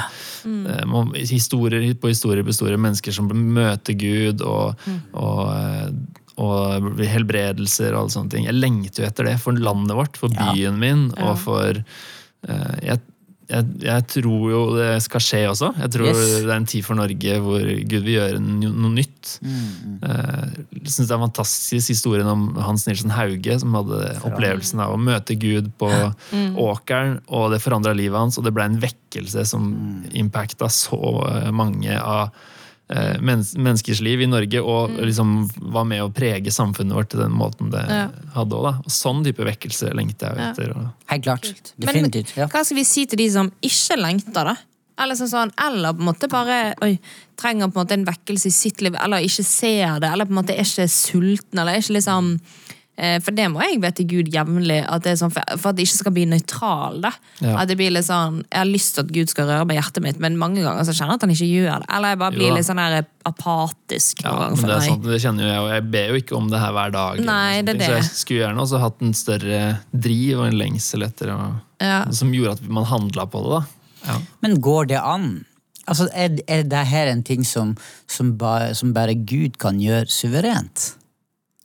mm. 0.46 0.64
man, 0.90 1.12
Historier 1.20 1.84
på 2.00 2.14
historier 2.14 2.46
på 2.46 2.54
historier, 2.54 2.80
mennesker 2.80 3.16
som 3.16 3.28
møter 3.30 3.98
Gud, 4.00 4.42
og, 4.42 4.80
og, 5.12 5.44
og, 6.40 6.90
og 6.90 7.04
helbredelser 7.04 7.92
og 7.94 8.06
alle 8.06 8.16
sånne 8.16 8.34
ting. 8.34 8.48
Jeg 8.48 8.58
lengter 8.60 9.04
jo 9.04 9.10
etter 9.12 9.30
det 9.30 9.38
for 9.44 9.60
landet 9.60 9.98
vårt, 10.00 10.20
for 10.20 10.32
Ja. 10.34 10.54
byen 10.54 10.80
min, 10.80 11.08
Ja. 11.18 11.32
og 11.32 11.40
for 11.44 11.84
uh, 12.48 12.76
jeg, 12.82 13.02
jeg, 13.50 13.66
jeg 13.82 14.06
tror 14.14 14.44
jo 14.52 14.60
det 14.78 14.90
skal 15.02 15.24
skje 15.26 15.40
også. 15.50 15.72
Jeg 15.82 15.92
tror 15.96 16.10
Yes. 16.10 16.20
det 16.46 16.52
er 16.52 16.56
en 16.60 16.68
tid 16.70 16.86
for 16.86 17.00
Norge 17.00 17.38
hvor 17.42 17.64
Gud 17.90 18.04
vil 18.06 18.14
gjøre 18.14 18.42
noe 18.44 18.92
nytt. 18.94 19.32
Mm. 19.42 19.96
Jeg 20.04 20.86
synes 20.86 21.08
det 21.08 21.10
er 21.10 21.18
en 21.18 21.26
fantastisk 21.26 21.94
historien 21.96 22.30
om 22.30 22.46
Hans 22.62 22.86
Nilsen 22.88 23.14
Hauge, 23.16 23.58
som 23.62 23.74
hadde 23.80 24.04
opplevelsen 24.30 24.84
av 24.86 24.94
å 24.94 25.02
møte 25.02 25.38
Gud 25.42 25.72
på 25.82 25.90
åkeren, 26.70 27.20
og 27.28 27.50
det 27.54 27.62
forandra 27.66 27.96
livet 27.98 28.20
hans, 28.22 28.38
og 28.38 28.46
det 28.46 28.54
ble 28.56 28.70
en 28.70 28.80
vekkelse 28.82 29.46
som 29.50 29.68
impacta 30.14 30.70
så 30.70 31.02
eh, 31.30 31.50
mange 31.56 31.98
av 31.98 32.30
eh, 32.90 33.20
mennes 33.22 33.56
menneskers 33.58 34.02
liv 34.02 34.22
i 34.22 34.28
Norge, 34.30 34.62
og 34.62 34.90
liksom 34.98 35.50
var 35.74 35.86
med 35.86 36.02
å 36.02 36.12
prege 36.14 36.52
samfunnet 36.54 36.96
vårt 36.98 37.10
til 37.14 37.20
den 37.22 37.32
måten 37.32 37.70
det 37.72 37.86
Ja. 37.88 38.08
hadde 38.36 38.56
òg. 38.58 38.80
Og 38.86 38.90
sånn 38.90 39.24
type 39.24 39.46
vekkelse 39.46 39.94
lengter 39.94 40.34
jeg 40.34 40.38
Ja. 40.38 40.52
etter. 40.52 40.72
Og, 40.76 40.88
Helt 41.08 41.24
klart. 41.24 41.74
Men- 41.78 41.88
Definitivt. 41.88 42.36
Ja. 42.36 42.48
Hva 42.48 42.64
skal 42.66 42.78
vi 42.78 42.84
si 42.84 43.06
til 43.06 43.18
de 43.18 43.30
som 43.30 43.52
ikke 43.62 43.98
lengter, 43.98 44.44
da? 44.44 44.56
Eller, 45.02 45.16
sånn, 45.16 45.30
sånn, 45.30 45.52
eller 45.58 45.94
på 45.94 46.00
en 46.02 46.14
måte 46.14 46.28
bare 46.28 46.74
oi, 46.82 47.00
trenger 47.38 47.72
på 47.72 47.80
en 47.80 47.86
måte 47.88 47.92
en 47.94 48.06
vekkelse 48.06 48.48
i 48.48 48.50
sitt 48.52 48.82
liv, 48.82 48.96
eller 49.02 49.20
ikke 49.20 49.46
ser 49.46 50.00
det, 50.02 50.12
eller 50.12 50.26
på 50.26 50.30
en 50.38 50.44
måte 50.44 50.50
er 50.58 50.64
ikke 50.64 50.90
sulten, 50.90 51.58
eller 51.60 51.72
er 51.74 51.78
ikke 51.80 51.96
liksom 52.02 52.42
For 53.24 53.32
det 53.36 53.46
må 53.54 53.62
jeg 53.64 53.80
be 53.82 53.90
til 53.96 54.08
Gud 54.12 54.30
jevnlig, 54.34 54.82
at 54.84 55.04
det 55.06 55.14
er 55.14 55.20
sånn, 55.22 55.32
for, 55.32 55.44
for 55.58 55.72
at 55.72 55.78
det 55.80 55.86
ikke 55.88 56.00
skal 56.02 56.14
bli 56.16 56.26
nøytral. 56.28 57.00
da. 57.06 57.12
Ja. 57.40 57.54
At 57.62 57.70
det 57.72 57.78
blir 57.80 57.94
litt 57.96 58.06
sånn, 58.08 58.42
Jeg 58.52 58.60
har 58.60 58.68
lyst 58.70 58.96
til 58.98 59.06
at 59.06 59.14
Gud 59.16 59.30
skal 59.32 59.48
røre 59.48 59.66
meg 59.70 59.78
i 59.78 59.80
hjertet 59.80 60.04
mitt, 60.04 60.20
men 60.20 60.36
mange 60.42 60.62
ganger 60.66 60.84
så 60.88 60.92
kjenner 60.98 61.16
jeg 61.16 61.22
at 61.22 61.26
han 61.28 61.34
ikke 61.36 61.50
gjør 61.50 61.80
det. 61.86 61.90
Eller 61.96 62.14
jeg 62.14 62.20
bare 62.26 62.36
blir 62.36 62.48
jo, 62.50 62.56
litt 62.60 62.68
sånn 62.68 62.82
her 62.84 62.98
apatisk. 63.30 64.24
ja, 64.24 64.34
men 64.52 64.66
det 64.68 64.76
er 64.76 64.86
sant, 64.86 65.04
det 65.08 65.20
kjenner 65.24 65.46
jo 65.46 65.50
jeg, 65.52 65.64
og 65.64 65.72
jeg 65.74 65.86
ber 65.96 66.12
jo 66.14 66.20
ikke 66.24 66.38
om 66.38 66.48
det 66.52 66.60
her 66.62 66.76
hver 66.76 66.94
dag. 66.96 67.22
Nei, 67.26 67.62
det 67.66 67.76
er 67.76 67.80
det. 67.80 67.88
Så 67.90 67.98
jeg 68.00 68.10
skulle 68.22 68.40
gjerne 68.44 68.64
også 68.66 68.82
hatt 68.84 69.02
en 69.06 69.14
større 69.18 69.62
driv 69.94 70.40
og 70.42 70.48
en 70.50 70.60
lengsel 70.60 71.06
etter 71.08 71.34
å, 71.36 71.40
Ja. 71.80 72.04
som 72.12 72.34
gjorde 72.36 72.58
at 72.60 72.68
man 72.68 72.86
handla 72.90 73.26
på 73.32 73.44
det. 73.46 73.60
da. 73.60 73.62
Ja. 74.10 74.18
Men 74.44 74.60
går 74.64 74.88
det 74.92 75.00
an? 75.00 75.46
Altså, 75.90 76.06
er, 76.14 76.36
er 76.48 76.64
det 76.70 76.86
her 76.88 77.08
en 77.10 77.24
ting 77.26 77.44
som, 77.44 77.76
som, 78.08 78.36
bare, 78.38 78.76
som 78.78 78.92
bare 78.94 79.16
Gud 79.16 79.58
kan 79.58 79.80
gjøre 79.82 80.06
suverent? 80.12 80.92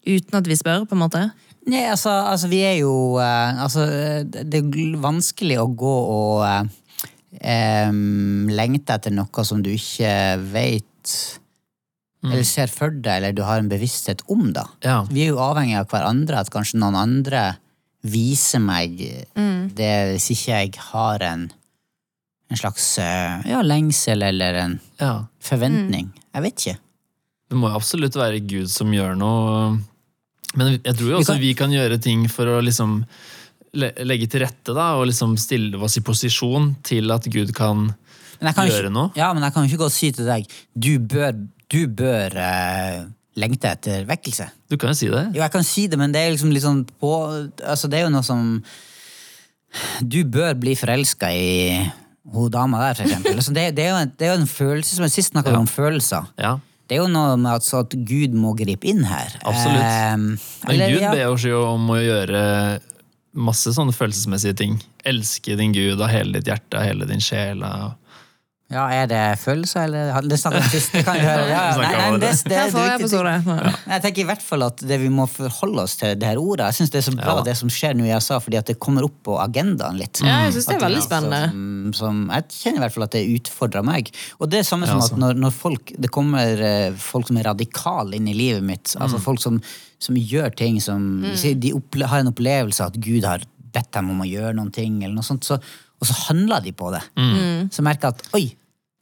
Uten 0.05 0.38
at 0.38 0.49
vi 0.49 0.57
spør, 0.59 0.85
på 0.88 0.97
en 0.97 1.03
måte. 1.05 1.25
Nei, 1.71 1.85
altså, 1.88 2.12
altså 2.29 2.51
vi 2.51 2.59
er 2.61 2.75
jo 2.83 3.17
uh, 3.17 3.62
Altså, 3.64 3.87
det 4.29 4.59
er 4.61 4.99
vanskelig 5.01 5.57
å 5.62 5.71
gå 5.73 5.95
og 6.12 6.43
uh, 6.45 6.67
um, 7.40 8.51
lengte 8.53 8.99
etter 8.99 9.14
noe 9.14 9.47
som 9.49 9.62
du 9.64 9.71
ikke 9.73 10.12
vet 10.53 11.14
Eller 12.25 12.45
ser 12.49 12.73
for 12.73 12.93
deg, 12.93 13.17
eller 13.17 13.37
du 13.37 13.43
har 13.49 13.61
en 13.61 13.69
bevissthet 13.73 14.23
om, 14.33 14.51
da. 14.57 14.67
Ja. 14.85 15.03
Vi 15.09 15.25
er 15.25 15.33
jo 15.33 15.43
avhengig 15.45 15.77
av 15.81 15.88
hverandre, 15.93 16.40
at 16.40 16.53
kanskje 16.53 16.81
noen 16.81 16.97
andre 16.97 17.43
viser 18.05 18.61
meg 18.61 18.97
det 19.77 19.93
hvis 20.11 20.31
ikke 20.35 20.57
jeg 20.61 20.73
har 20.90 21.25
en, 21.25 21.47
en 22.53 22.61
slags 22.61 22.87
eh, 23.01 23.45
ja, 23.49 23.62
lengsel 23.64 24.25
eller 24.25 24.61
en 24.61 24.79
ja. 25.01 25.14
forventning. 25.45 26.11
Jeg 26.33 26.45
vet 26.45 26.64
ikke. 26.64 26.77
Det 27.49 27.61
må 27.61 27.71
jo 27.71 27.79
absolutt 27.79 28.17
være 28.17 28.40
Gud 28.45 28.73
som 28.73 28.93
gjør 28.93 29.17
noe. 29.21 29.59
Men 30.55 30.77
jeg 30.79 30.95
tror 30.97 31.09
jo 31.09 31.17
Vi 31.17 31.23
også 31.23 31.33
kan- 31.35 31.40
vi 31.40 31.55
kan 31.55 31.71
gjøre 31.71 32.01
ting 32.03 32.29
for 32.29 32.47
å 32.47 32.62
liksom 32.62 33.05
legge 33.75 34.29
til 34.31 34.45
rette 34.45 34.75
da, 34.75 34.95
og 34.95 35.09
liksom 35.11 35.37
stille 35.40 35.81
oss 35.83 35.97
i 35.99 36.01
posisjon 36.01 36.77
til 36.87 37.11
at 37.11 37.25
Gud 37.27 37.53
kan 37.55 37.88
kan 38.40 38.69
gjøre 38.69 38.90
ikke, 38.90 38.93
noe. 38.93 39.11
Ja, 39.17 39.33
men 39.33 39.43
jeg 39.43 39.55
kan 39.55 39.64
jo 39.64 39.73
ikke 39.73 39.83
gå 39.83 39.88
og 39.88 39.95
si 39.95 40.11
til 40.12 40.27
deg 40.29 40.47
du 40.77 40.99
bør, 40.99 41.33
du 41.73 41.87
bør 41.88 42.37
eh, 42.37 43.05
lengte 43.40 43.71
etter 43.73 44.05
vekkelse. 44.07 44.49
Du 44.71 44.77
kan 44.77 44.93
jo 44.93 44.99
si 44.99 45.09
det. 45.09 45.25
Jo, 45.35 45.40
jeg 45.43 45.51
kan 45.55 45.64
si 45.67 45.87
det, 45.90 45.99
men 45.99 46.12
det 46.14 46.23
er 46.23 46.35
liksom 46.35 46.53
litt 46.55 46.62
sånn 46.62 46.85
på 47.01 47.12
Altså, 47.64 47.90
det 47.90 47.99
er 47.99 48.07
jo 48.07 48.14
noe 48.14 48.23
som 48.27 48.62
Du 50.05 50.21
bør 50.25 50.55
bli 50.55 50.77
forelska 50.79 51.33
i 51.35 51.90
hun 52.35 52.51
dama 52.51 52.79
der, 52.81 52.95
for 52.95 53.05
eksempel. 53.05 53.35
Altså, 53.37 53.53
det, 53.53 53.75
det, 53.77 53.85
er 53.85 53.90
jo 53.90 53.97
en, 54.01 54.12
det 54.19 54.27
er 54.27 54.31
jo 54.35 54.40
en 54.40 54.49
følelse 54.49 54.97
som 54.97 55.09
Sist 55.12 55.33
snakka 55.35 55.53
ja. 55.53 55.59
om 55.61 55.67
følelser. 55.69 56.31
Ja. 56.40 56.55
Det 56.88 56.99
er 56.99 57.01
jo 57.01 57.09
noe 57.09 57.37
med 57.40 57.57
at, 57.57 57.64
så 57.64 57.81
at 57.85 57.94
Gud 58.07 58.35
må 58.37 58.53
gripe 58.59 58.88
inn 58.90 59.07
her. 59.09 59.33
Absolutt. 59.40 59.81
Men 59.81 60.27
eller, 60.68 60.92
Gud 60.92 61.05
ja. 61.07 61.12
ber 61.14 61.33
oss 61.33 61.47
jo 61.49 61.62
om 61.70 61.88
å 61.94 62.01
gjøre 62.01 62.42
masse 63.35 63.73
sånne 63.75 63.94
følelsesmessige 63.97 64.59
ting. 64.61 64.77
Elske 65.09 65.57
din 65.59 65.73
Gud 65.75 66.03
av 66.03 66.12
hele 66.12 66.38
ditt 66.38 66.51
hjerte, 66.53 66.79
av 66.79 66.87
hele 66.87 67.09
din 67.09 67.25
sjel. 67.25 67.64
Av... 67.66 67.97
Ja, 68.72 68.87
er 68.88 69.05
det 69.07 69.18
følelser, 69.42 69.85
eller 69.85 70.24
Det 70.24 70.38
snakket 70.40 70.62
vi 70.62 70.64
om 70.64 70.70
sist. 70.72 70.94
Kan 71.05 71.18
vi 71.20 71.24
høre. 71.27 71.42
Ja. 71.55 71.64
Nei, 71.77 71.90
nei, 71.92 72.07
det, 72.18 72.31
det. 72.48 72.62
det, 72.72 73.11
Jeg. 73.12 73.74
Jeg 73.92 74.03
tenker 74.07 74.22
i 74.22 74.27
hvert 74.31 74.42
fall 74.42 74.64
at 74.66 74.81
det 74.88 74.96
vi 75.03 75.11
må 75.12 75.27
forholde 75.31 75.85
oss 75.85 75.98
til 76.00 76.14
det 76.18 76.31
her 76.31 76.40
ordet. 76.40 76.70
Jeg 76.72 76.79
syns 76.81 76.94
det 76.94 77.03
er 77.03 77.07
så 77.11 77.14
bra 77.18 77.35
Ja. 77.37 77.44
det 77.44 77.55
som 77.61 77.68
skjer 77.70 77.94
nå 77.98 78.07
i 78.09 78.14
USA, 78.16 78.38
fordi 78.40 78.57
at 78.59 78.66
det 78.72 78.79
kommer 78.83 79.05
opp 79.07 79.18
på 79.29 79.37
agendaen 79.42 80.00
litt. 80.00 80.22
Ja, 80.24 80.46
jeg 80.46 80.57
synes 80.57 80.70
det 80.70 80.77
er 80.79 80.85
veldig 80.87 81.03
altså, 81.03 81.11
spennende. 81.12 81.42
Som, 81.53 81.94
som, 82.00 82.24
jeg 82.33 82.48
kjenner 82.57 82.81
i 82.81 82.85
hvert 82.87 82.96
fall 82.96 83.07
at 83.07 83.14
det 83.18 83.24
utfordrer 83.37 83.87
meg. 83.87 84.11
Og 84.40 84.50
det 84.50 84.62
er 84.64 84.68
samme 84.72 84.88
som 84.88 84.96
Ja, 84.98 85.05
at 85.05 85.11
altså. 85.12 85.20
når, 85.22 85.40
når 85.44 85.57
folk, 85.61 85.94
det 86.00 86.11
kommer 86.16 86.64
eh, 86.72 86.90
folk 87.12 87.29
som 87.31 87.37
er 87.42 87.50
radikale 87.53 88.16
inn 88.16 88.33
i 88.33 88.37
livet 88.38 88.64
mitt, 88.64 88.96
altså 88.96 89.20
Mm. 89.20 89.27
folk 89.29 89.40
som, 89.44 89.61
som 90.03 90.16
gjør 90.18 90.50
ting 90.57 90.81
som 90.83 91.05
si, 91.38 91.53
De 91.55 91.70
opple 91.77 92.09
har 92.11 92.24
en 92.24 92.33
opplevelse 92.33 92.81
av 92.83 92.90
at 92.94 92.98
Gud 93.05 93.24
har 93.29 93.44
bedt 93.74 93.90
dem 93.96 94.12
om 94.14 94.22
å 94.22 94.28
gjøre 94.28 94.54
noen 94.56 94.70
ting, 94.74 95.00
eller 95.02 95.16
noe 95.18 95.26
sånt, 95.26 95.44
så, 95.46 95.58
og 96.00 96.08
så 96.08 96.16
handler 96.28 96.62
de 96.64 96.72
på 96.76 96.90
det. 96.94 97.02
Mm. 97.18 97.70
Så 97.74 97.84
merker 97.87 98.10
jeg 98.10 98.16
at 98.18 98.37
oi, 98.38 98.44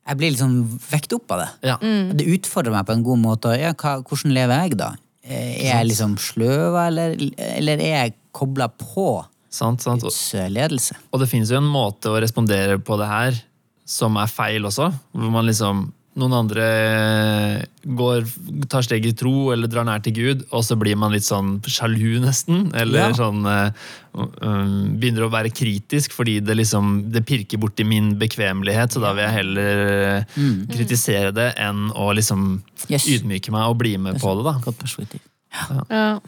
jeg 0.02 0.18
blir 0.18 0.34
sånn 0.38 0.56
vekt 0.90 1.14
opp 1.14 1.30
av 1.36 1.44
det. 1.44 1.50
Ja. 1.70 1.76
Det 2.18 2.26
utfordrer 2.34 2.74
meg 2.74 2.88
på 2.88 2.96
en 2.96 3.04
god 3.06 3.20
måte. 3.22 3.52
Ja, 3.60 3.70
hva, 3.78 3.98
hvordan 4.02 4.34
lever 4.34 4.64
jeg, 4.64 4.78
da? 4.80 4.88
Eh, 5.22 5.68
Er 5.68 5.76
jeg 5.76 5.92
liksom 5.92 6.16
sløv, 6.18 6.74
eller, 6.88 7.14
eller 7.52 7.78
er 7.84 7.92
jeg 8.00 8.16
kobla 8.34 8.66
på 8.74 9.22
Sant, 9.52 9.82
sant. 9.84 10.00
Guds 10.02 10.32
eh, 10.34 10.48
ledelse? 10.50 10.96
og 11.12 11.20
det 11.20 11.28
finnes 11.28 11.50
jo 11.52 11.58
en 11.60 11.68
måte 11.68 12.08
å 12.08 12.16
respondere 12.24 12.78
på 12.80 12.96
det 12.98 13.08
her 13.10 13.36
som 13.84 14.16
er 14.16 14.30
feil 14.32 14.64
også. 14.64 14.88
Hvor 15.12 15.32
man 15.34 15.44
liksom 15.46 15.90
Noen 16.20 16.34
andre 16.36 16.64
går, 17.88 18.26
tar 18.68 18.84
steg 18.84 19.06
i 19.08 19.14
tro 19.16 19.48
eller 19.54 19.70
drar 19.72 19.86
nær 19.88 20.02
til 20.04 20.12
Gud, 20.12 20.42
og 20.52 20.60
så 20.66 20.76
blir 20.76 20.98
man 21.00 21.14
litt 21.14 21.24
sånn 21.24 21.54
sjalu, 21.64 22.18
nesten. 22.20 22.66
Eller 22.76 23.06
Ja. 23.06 23.14
sånn 23.16 23.40
eh, 23.48 23.70
um, 24.12 24.98
Begynner 25.00 25.24
å 25.24 25.30
være 25.32 25.48
kritisk 25.56 26.12
fordi 26.12 26.40
det 26.44 26.58
liksom 26.58 27.10
Det 27.14 27.24
pirker 27.24 27.56
borti 27.62 27.86
min 27.88 28.12
bekvemmelighet, 28.20 28.92
så 28.92 29.00
da 29.00 29.14
vil 29.16 29.24
jeg 29.24 29.36
heller 29.38 30.26
mm. 30.36 30.58
kritisere 30.68 31.32
det 31.32 31.54
enn 31.56 31.88
å 31.96 32.12
liksom 32.12 32.60
Yes. 32.90 33.06
ydmyke 33.08 33.52
meg 33.54 33.70
og 33.70 33.78
bli 33.78 33.96
med 33.96 34.20
på 34.20 34.34
det, 34.36 34.44
da. 34.50 34.56
Godt 34.64 34.80
perspektiv. 34.82 35.20
Ja. 35.88 36.18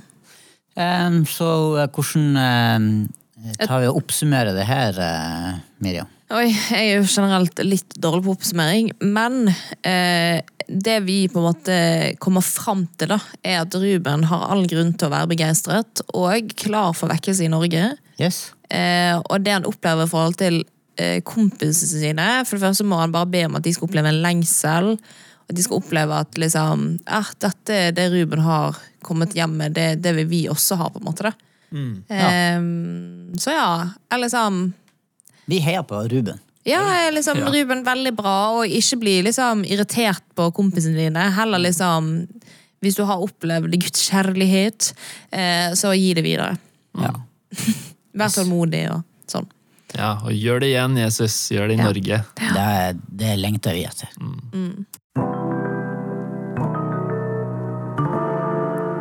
Em, 0.77 1.25
så 1.27 1.51
uh, 1.77 1.87
hvordan 1.93 3.09
eh, 3.45 3.67
tar 3.67 3.85
vi 3.85 3.93
og 3.93 4.03
oppsummerer 4.03 4.57
det 4.57 4.67
her, 4.69 4.99
eh, 5.05 5.63
Miriam? 5.85 6.11
Oi, 6.35 6.49
jeg 6.49 6.81
er 6.81 6.97
jo 6.97 7.07
generelt 7.07 7.61
litt 7.63 7.95
dårlig 8.01 8.25
på 8.25 8.33
oppsummering, 8.33 8.89
men 9.05 9.53
eh, 9.85 10.41
det 10.67 10.97
vi 11.05 11.19
på 11.29 11.39
en 11.39 11.47
måte 11.51 11.77
kommer 12.25 12.45
fram 12.45 12.87
til, 12.99 13.13
da, 13.13 13.19
er 13.45 13.61
at 13.61 13.77
Ruben 13.77 14.25
har 14.31 14.47
all 14.51 14.65
grunn 14.71 14.95
til 14.97 15.11
å 15.11 15.13
være 15.13 15.31
begeistret 15.35 16.03
og 16.17 16.55
klar 16.59 16.97
for 16.97 17.13
vekkelse 17.13 17.45
i 17.45 17.53
Norge. 17.53 17.93
Yes? 18.17 18.49
Eh, 18.73 19.15
og 19.19 19.45
det 19.45 19.53
han 19.59 19.69
opplever 19.69 20.09
i 20.09 20.11
forhold 20.11 20.39
til 20.41 20.63
eh, 20.97 21.21
kompisene 21.27 22.01
sine 22.01 22.29
For 22.47 22.57
det 22.57 22.65
første 22.65 22.87
må 22.89 22.99
han 23.03 23.13
bare 23.15 23.29
be 23.31 23.45
om 23.47 23.59
at 23.59 23.67
de 23.67 23.75
skal 23.77 23.89
oppleve 23.89 24.11
en 24.11 24.23
lengsel. 24.25 24.95
At 25.45 25.57
de 25.59 25.65
skal 25.67 25.83
oppleve 25.83 26.21
at 26.25 26.41
liksom 26.41 26.87
eh, 27.05 27.33
dette 27.45 27.81
det 27.97 28.11
Ruben 28.15 28.45
har 28.47 28.81
kommet 29.05 29.37
hjem 29.37 29.59
med, 29.61 29.77
det, 29.77 30.01
det 30.03 30.15
vil 30.17 30.31
vi 30.31 30.47
også 30.49 30.81
ha, 30.81 30.89
på 30.91 31.03
en 31.03 31.11
måte. 31.11 31.29
da. 31.29 31.54
Eh, 31.75 32.61
så 33.41 33.51
ja. 33.55 33.69
jeg 34.13 34.21
liksom 34.25 34.59
Vi 35.51 35.59
heier 35.61 35.83
på 35.83 35.99
Ruben. 36.09 36.39
ja, 36.65 37.11
liksom 37.13 37.39
Ja. 37.43 37.51
Ruben 37.53 37.83
veldig 37.85 38.13
bra, 38.17 38.37
og 38.61 38.67
ikke 38.67 38.99
bli 39.01 39.23
liksom 39.27 39.65
irritert 39.65 40.23
på 40.37 40.51
kompisene 40.55 40.97
dine. 40.97 41.31
Heller 41.37 41.59
liksom 41.59 42.29
Hvis 42.85 42.97
du 42.97 43.05
har 43.09 43.17
opplevd 43.25 43.73
Guds 43.81 44.11
kjærlighet, 44.11 44.93
eh, 45.33 45.73
så 45.73 45.95
gi 45.97 46.15
det 46.15 46.23
videre. 46.25 46.59
Ja. 47.01 47.15
Vær 48.15 48.29
tålmodig 48.29 48.83
og 48.93 49.03
sånn. 49.27 49.47
Ja, 49.95 50.19
og 50.25 50.33
gjør 50.33 50.61
det 50.61 50.69
igjen, 50.75 50.97
Jesus. 50.99 51.37
Gjør 51.51 51.69
det 51.69 51.75
i 51.75 51.79
Ja. 51.79 51.85
Norge. 51.89 52.19
Det, 52.37 53.01
det 53.09 53.37
lengter 53.41 53.73
vi 53.73 53.85
etter. 53.89 54.09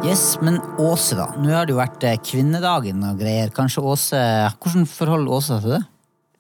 Yes, 0.04 0.38
men 0.44 0.58
Åse, 0.78 1.16
da. 1.16 1.30
Nå 1.40 1.52
har 1.56 1.66
det 1.68 1.74
jo 1.74 1.80
vært 1.80 2.04
eh, 2.08 2.18
kvinnedagen 2.28 3.00
og 3.08 3.22
greier. 3.22 3.52
Kanskje 3.56 3.84
Åse 3.88 4.20
Hvordan 4.60 4.88
forholder 4.90 5.32
Åse 5.38 5.54
seg 5.56 5.64
til 5.64 5.74
det? 5.78 5.82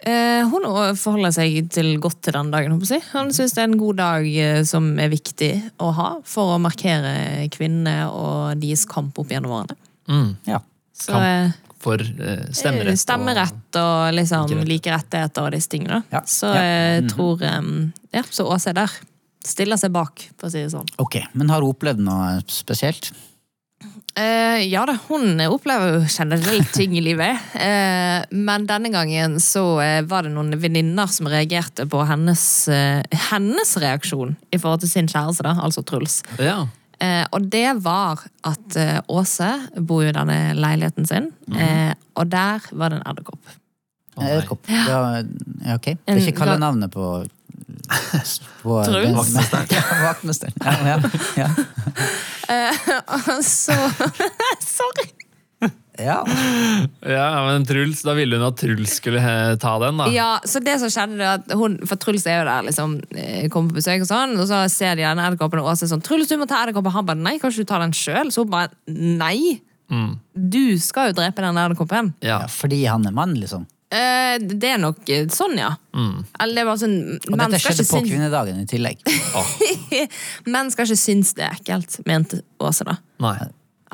Eh, 0.04 0.42
hun 0.52 0.66
forholder 1.00 1.32
seg 1.32 1.70
til 1.72 1.94
godt 2.04 2.20
til 2.28 2.36
den 2.36 2.50
dagen. 2.52 2.74
håper 2.76 2.98
jeg. 2.98 3.06
Han 3.14 3.32
syns 3.36 3.56
det 3.56 3.64
er 3.64 3.70
en 3.70 3.78
god 3.80 4.02
dag 4.02 4.28
eh, 4.28 4.60
som 4.68 4.90
er 5.00 5.12
viktig 5.14 5.52
å 5.80 5.94
ha 5.96 6.10
for 6.28 6.58
å 6.58 6.60
markere 6.60 7.48
kvinnene 7.56 8.10
og 8.12 8.60
deres 8.60 8.84
kamp 8.92 9.24
opp 9.24 9.32
gjennom 9.32 9.56
årene. 9.62 9.80
Mm. 10.12 10.30
Ja. 10.52 10.60
Så 10.94 11.16
kamp 11.16 11.60
For 11.84 12.00
eh, 12.04 12.44
stemmerett. 12.56 13.00
Stemmerett 13.00 13.80
og 13.80 14.12
liksom 14.20 14.52
Like 14.68 14.92
rettigheter 14.92 15.48
og 15.48 15.56
disse 15.56 15.72
tingene. 15.72 16.02
da. 16.04 16.20
Ja. 16.20 16.26
Så 16.28 16.52
Ja. 16.52 16.68
jeg 17.00 17.10
tror 17.16 17.42
eh, 17.48 17.74
Ja, 18.20 18.28
så 18.28 18.44
Åse 18.52 18.76
er 18.76 18.82
der. 18.84 19.00
Stiller 19.44 19.76
seg 19.80 19.92
bak, 19.92 20.22
for 20.40 20.48
å 20.48 20.52
si 20.52 20.62
det 20.64 20.72
sånn. 20.72 20.88
Ok, 21.04 21.18
Men 21.34 21.50
har 21.52 21.60
hun 21.64 21.72
opplevd 21.74 22.00
noe 22.04 22.42
spesielt? 22.52 23.10
Eh, 24.14 24.62
ja 24.70 24.84
da, 24.86 24.94
hun 25.08 25.42
opplever 25.48 25.96
jo 25.96 26.02
generelt 26.06 26.70
ting 26.76 26.94
i 26.98 27.02
livet. 27.02 27.40
Uh, 27.56 28.22
men 28.30 28.68
denne 28.70 28.92
gangen 28.94 29.40
så 29.42 29.64
uh, 29.82 30.04
var 30.06 30.28
det 30.28 30.34
noen 30.36 30.54
venninner 30.62 31.10
som 31.10 31.30
reagerte 31.32 31.88
på 31.90 32.04
hennes, 32.06 32.46
hennes 33.32 33.74
reaksjon 33.82 34.36
i 34.54 34.62
forhold 34.62 34.84
til 34.84 34.94
sin 34.94 35.10
kjæreste, 35.10 35.46
da, 35.48 35.56
altså 35.66 35.82
Truls. 35.88 36.22
Ja. 36.38 36.64
Eh, 37.04 37.26
og 37.36 37.50
det 37.52 37.68
var 37.84 38.22
at 38.48 38.78
Åse 39.12 39.50
bor 39.82 40.06
jo 40.06 40.12
i 40.12 40.16
denne 40.16 40.38
leiligheten 40.56 41.08
sin, 41.10 41.32
eh, 41.58 41.92
og 42.16 42.30
der 42.32 42.64
var 42.72 42.94
det 42.94 43.02
en 43.02 43.08
edderkopp. 43.10 43.56
Edderkopp. 44.22 44.70
Ja, 44.70 45.02
ja, 45.18 45.76
ok. 45.76 45.90
Det 45.98 46.14
er 46.14 46.22
ikke 46.22 46.46
kalle 46.46 46.60
navnet 46.62 46.94
på, 46.94 47.10
på 48.64 48.78
Truls? 48.88 49.34
Vaktmesteren. 50.06 50.56
Ja, 50.64 50.94
ja, 50.94 51.02
ja. 51.42 51.50
Og 53.34 53.44
så 53.46 53.76
Sorry! 54.78 55.10
ja. 56.00 56.18
Ja, 57.06 57.26
men 57.46 57.66
Truls, 57.70 58.02
Da 58.04 58.16
ville 58.18 58.36
hun 58.40 58.46
at 58.48 58.58
Truls 58.60 58.96
skulle 59.00 59.22
eh, 59.22 59.54
ta 59.62 59.76
den, 59.80 60.00
da. 60.02 60.08
Ja, 60.12 60.30
så 60.44 60.60
det 60.64 60.74
som 60.82 60.90
skjedde 60.92 61.20
det 61.22 61.28
at 61.30 61.54
hun, 61.60 61.78
For 61.88 61.96
Truls 62.02 62.26
er 62.28 62.42
jo 62.42 62.48
der, 62.50 62.66
liksom, 62.68 62.96
eh, 63.16 63.46
kommer 63.54 63.72
på 63.72 63.78
besøk, 63.80 64.02
og 64.04 64.10
sånn, 64.10 64.34
og 64.42 64.50
så 64.50 64.64
ser 64.74 64.98
de 65.00 65.06
den 65.06 65.22
edderkoppen, 65.24 65.62
og 65.62 65.70
Åse 65.72 65.88
sånn 65.92 66.02
'Truls, 66.04 66.28
du 66.34 66.36
må 66.42 66.48
ta 66.50 66.64
edderkoppen.' 66.66 66.92
Han 66.98 67.06
bare 67.06 67.22
'Nei, 67.22 67.38
kan 67.40 67.52
ikke 67.54 67.64
du 67.64 67.70
ta 67.72 67.80
den 67.80 67.94
sjøl?' 67.96 68.32
Så 68.34 68.44
hun 68.44 68.50
bare 68.52 68.74
'Nei, 68.90 69.62
Mm. 69.92 70.18
du 70.34 70.80
skal 70.80 71.12
jo 71.12 71.14
drepe 71.22 71.44
den 71.44 71.56
edderkoppen'. 71.60 72.14
Ja. 72.24 72.40
ja, 72.42 72.48
fordi 72.48 72.86
han 72.90 73.06
er 73.06 73.12
mann, 73.12 73.36
liksom. 73.38 73.68
Eh, 73.94 74.36
det 74.42 74.70
er 74.74 74.80
nok 74.82 75.10
eh, 75.14 75.28
sånn, 75.30 75.54
ja. 75.60 75.72
Mm. 75.94 76.24
Eller 76.42 76.56
det 76.60 76.64
var 76.66 76.80
sånn 76.82 76.96
Og 77.14 77.36
Menn 77.38 77.52
dette 77.52 77.60
skal, 77.62 77.76
skjedde 77.76 77.84
ikke 77.84 77.92
på 77.92 78.00
synes, 78.00 78.14
kvinnedagen 78.14 78.62
i 78.64 78.70
tillegg. 78.72 79.04
menn 80.54 80.72
skal 80.74 80.88
ikke 80.90 81.00
synes 81.04 81.34
det 81.38 81.46
er 81.46 81.60
ekkelt, 81.60 82.00
mente 82.10 82.42
Åse, 82.64 82.88
da. 82.88 82.98
Nei. 83.24 83.36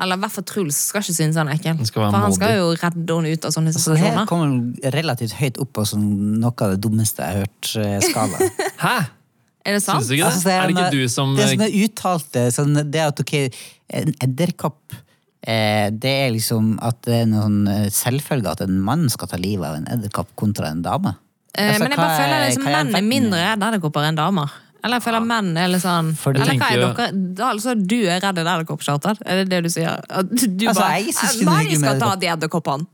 Eller 0.00 0.16
i 0.16 0.22
hvert 0.22 0.32
fall 0.32 0.46
Truls 0.48 0.78
skal 0.88 1.04
ikke 1.04 1.12
synes 1.18 1.36
han 1.36 1.50
er 1.52 1.58
ekkel. 1.58 1.76
Han 1.76 1.88
skal 1.88 2.00
være 2.06 2.12
For 2.14 2.22
han 2.24 2.30
modig. 2.30 2.38
skal 2.38 2.54
jo 2.56 2.68
redde 2.80 3.16
henne 3.18 3.32
ut 3.36 3.44
av 3.44 3.52
sånne 3.52 3.74
Så 3.76 3.82
det 3.92 3.98
her 4.00 4.06
situasjoner. 4.14 4.28
kommer 4.30 4.94
relativt 4.96 5.34
høyt 5.36 5.60
opp 5.60 5.72
på 5.76 5.84
som 5.90 6.06
noe 6.40 6.54
av 6.64 6.72
det 6.72 6.80
dummeste 6.86 7.20
jeg 7.26 7.36
har 7.36 7.44
hørt. 7.44 7.72
eh, 7.84 7.98
skala. 8.08 8.48
Hæ? 8.86 8.94
Er 9.68 9.76
det 9.76 9.82
sant? 9.84 10.00
Syns 10.00 10.08
du 10.08 10.14
ikke 10.16 10.24
det? 10.24 10.32
Altså, 10.32 10.54
er 10.54 10.62
det 10.70 10.76
ikke 10.78 10.96
du 10.96 11.08
som 11.12 11.36
Det 11.36 11.50
som 11.50 11.66
er 11.66 11.76
uttalt, 11.84 12.30
det, 12.32 12.46
sånn, 12.56 12.78
det 12.94 13.02
at 13.10 13.20
ok, 13.20 13.34
en 14.00 14.14
edderkopp 14.24 14.96
eh, 14.96 15.02
Det 15.40 16.10
er 16.26 16.30
liksom 16.34 16.74
at 16.84 16.98
det 17.06 17.22
er 17.22 17.28
noen 17.30 17.62
eh, 17.70 17.86
selvfølge 17.90 18.50
at 18.52 18.60
en 18.66 18.80
mann 18.84 19.06
skal 19.08 19.28
ta 19.30 19.38
livet 19.40 19.64
av 19.64 19.78
en 19.78 19.86
edderkopp 19.96 20.34
kontra 20.36 20.68
en 20.68 20.82
dame. 20.84 21.14
Eh, 21.56 21.70
Altså, 21.72 21.82
men 21.82 21.90
jeg 21.94 21.98
bare 21.98 22.18
føler 22.18 22.34
at 22.36 22.48
liksom 22.50 22.66
er 22.66 22.74
menn 22.76 22.94
er 22.94 23.06
mindre 23.06 23.38
redde 23.40 23.70
edderkopper 23.70 24.04
enn 24.10 24.18
damer. 24.20 24.52
Eller 24.84 24.96
jeg 25.00 25.04
føler 25.04 25.24
menn 25.28 25.48
er 25.60 25.68
litt 25.68 25.82
sånn 25.82 26.14
Fordi- 26.16 26.40
Eller 26.40 26.54
hva 26.60 26.68
er 26.70 26.80
dere 26.80 27.34
da, 27.36 27.48
Altså 27.50 27.74
du 27.74 27.96
er 28.08 28.20
redd 28.20 28.38
edderkopp, 28.40 28.80
Charter? 28.82 29.18
Er 29.26 29.42
det 29.42 29.50
det 29.50 29.62
du 29.64 29.68
sier? 29.68 30.00
At 30.08 30.30
du 30.30 30.66
Altså, 30.68 30.80
bare 30.80 31.02
jeg 31.02 31.14
synes 31.14 31.34
ikke 31.36 31.50
«Eh, 31.50 31.66
med 31.68 31.80
skal 31.80 31.98
ta 32.00 32.14
de 32.16 32.26
edderkoppene. 32.26 32.86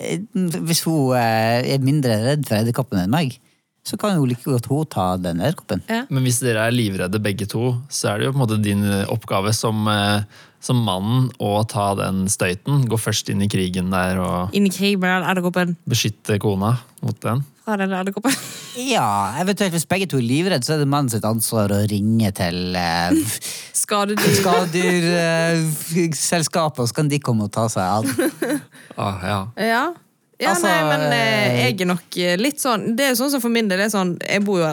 Eh, 0.00 0.18
Hvis 0.64 0.82
hun 0.86 1.12
eh, 1.16 1.74
er 1.74 1.78
mindre 1.84 2.16
redd 2.24 2.46
for 2.48 2.56
edderkoppen 2.56 3.02
enn 3.02 3.10
meg, 3.10 3.36
så 3.86 3.96
kan 3.98 4.16
jo 4.18 4.26
like 4.28 4.44
godt 4.44 4.66
hun 4.70 4.86
ta 4.92 5.06
den 5.16 5.40
edderkoppen. 5.40 5.80
Ja. 5.88 6.02
Men 6.12 6.22
hvis 6.26 6.40
dere 6.44 6.66
er 6.68 6.74
livredde 6.76 7.18
begge 7.22 7.46
to, 7.48 7.72
så 7.88 8.08
er 8.12 8.18
det 8.20 8.26
jo 8.28 8.32
på 8.34 8.38
en 8.40 8.44
måte 8.44 8.60
din 8.62 8.84
oppgave 9.10 9.52
som, 9.56 9.88
eh, 9.88 10.20
som 10.60 10.76
mann 10.84 11.30
å 11.40 11.62
ta 11.66 11.94
den 11.98 12.26
støyten. 12.28 12.84
Gå 12.90 12.96
først 13.00 13.30
inn 13.32 13.40
i 13.42 13.48
krigen 13.48 13.88
der 13.90 14.18
og 14.20 14.52
Inn 14.54 14.66
i 14.68 14.74
krig 14.74 14.98
med 15.00 15.08
den 15.22 15.30
edderkoppen. 15.32 15.76
beskytte 15.88 16.36
kona 16.38 16.74
mot 17.00 17.16
den. 17.24 17.40
Fra 17.64 17.76
den 17.80 17.92
edderkoppen. 17.96 18.34
Ja, 18.80 19.34
eventuelt 19.42 19.72
hvis 19.74 19.84
begge 19.90 20.06
to 20.06 20.16
er 20.20 20.22
livredde, 20.22 20.62
så 20.64 20.72
er 20.76 20.78
det 20.84 20.88
mannen 20.88 21.10
sitt 21.10 21.24
ansvar 21.26 21.72
å 21.74 21.80
ringe 21.90 22.30
til 22.38 22.76
eh, 22.78 23.10
Skadedyr. 23.74 24.36
skadedyrselskapet, 24.40 26.78
og 26.84 26.88
så 26.88 26.94
kan 27.00 27.08
de 27.10 27.18
komme 27.18 27.44
og 27.48 27.52
ta 27.54 27.64
seg 27.72 27.82
av. 27.82 28.06
Ah, 28.94 29.18
ja. 29.26 29.40
Ja. 29.58 29.82
Ja, 30.40 30.54
Altså, 30.54 30.66
nei, 30.70 30.80
men 30.88 31.02
eh, 31.12 31.20
eh, 31.20 31.56
jeg 31.66 31.82
er 31.84 31.88
nok 31.90 32.16
eh, 32.16 32.36
litt 32.40 32.62
sånn 32.62 32.94
Det 32.96 33.10
er 33.10 33.16
sånn 33.18 33.28
som 33.34 33.42
for 33.42 33.52
min 33.52 33.68
del 33.68 33.82
sånn 33.92 34.14
Jeg 34.24 34.40
bor 34.46 34.62
jo 34.62 34.68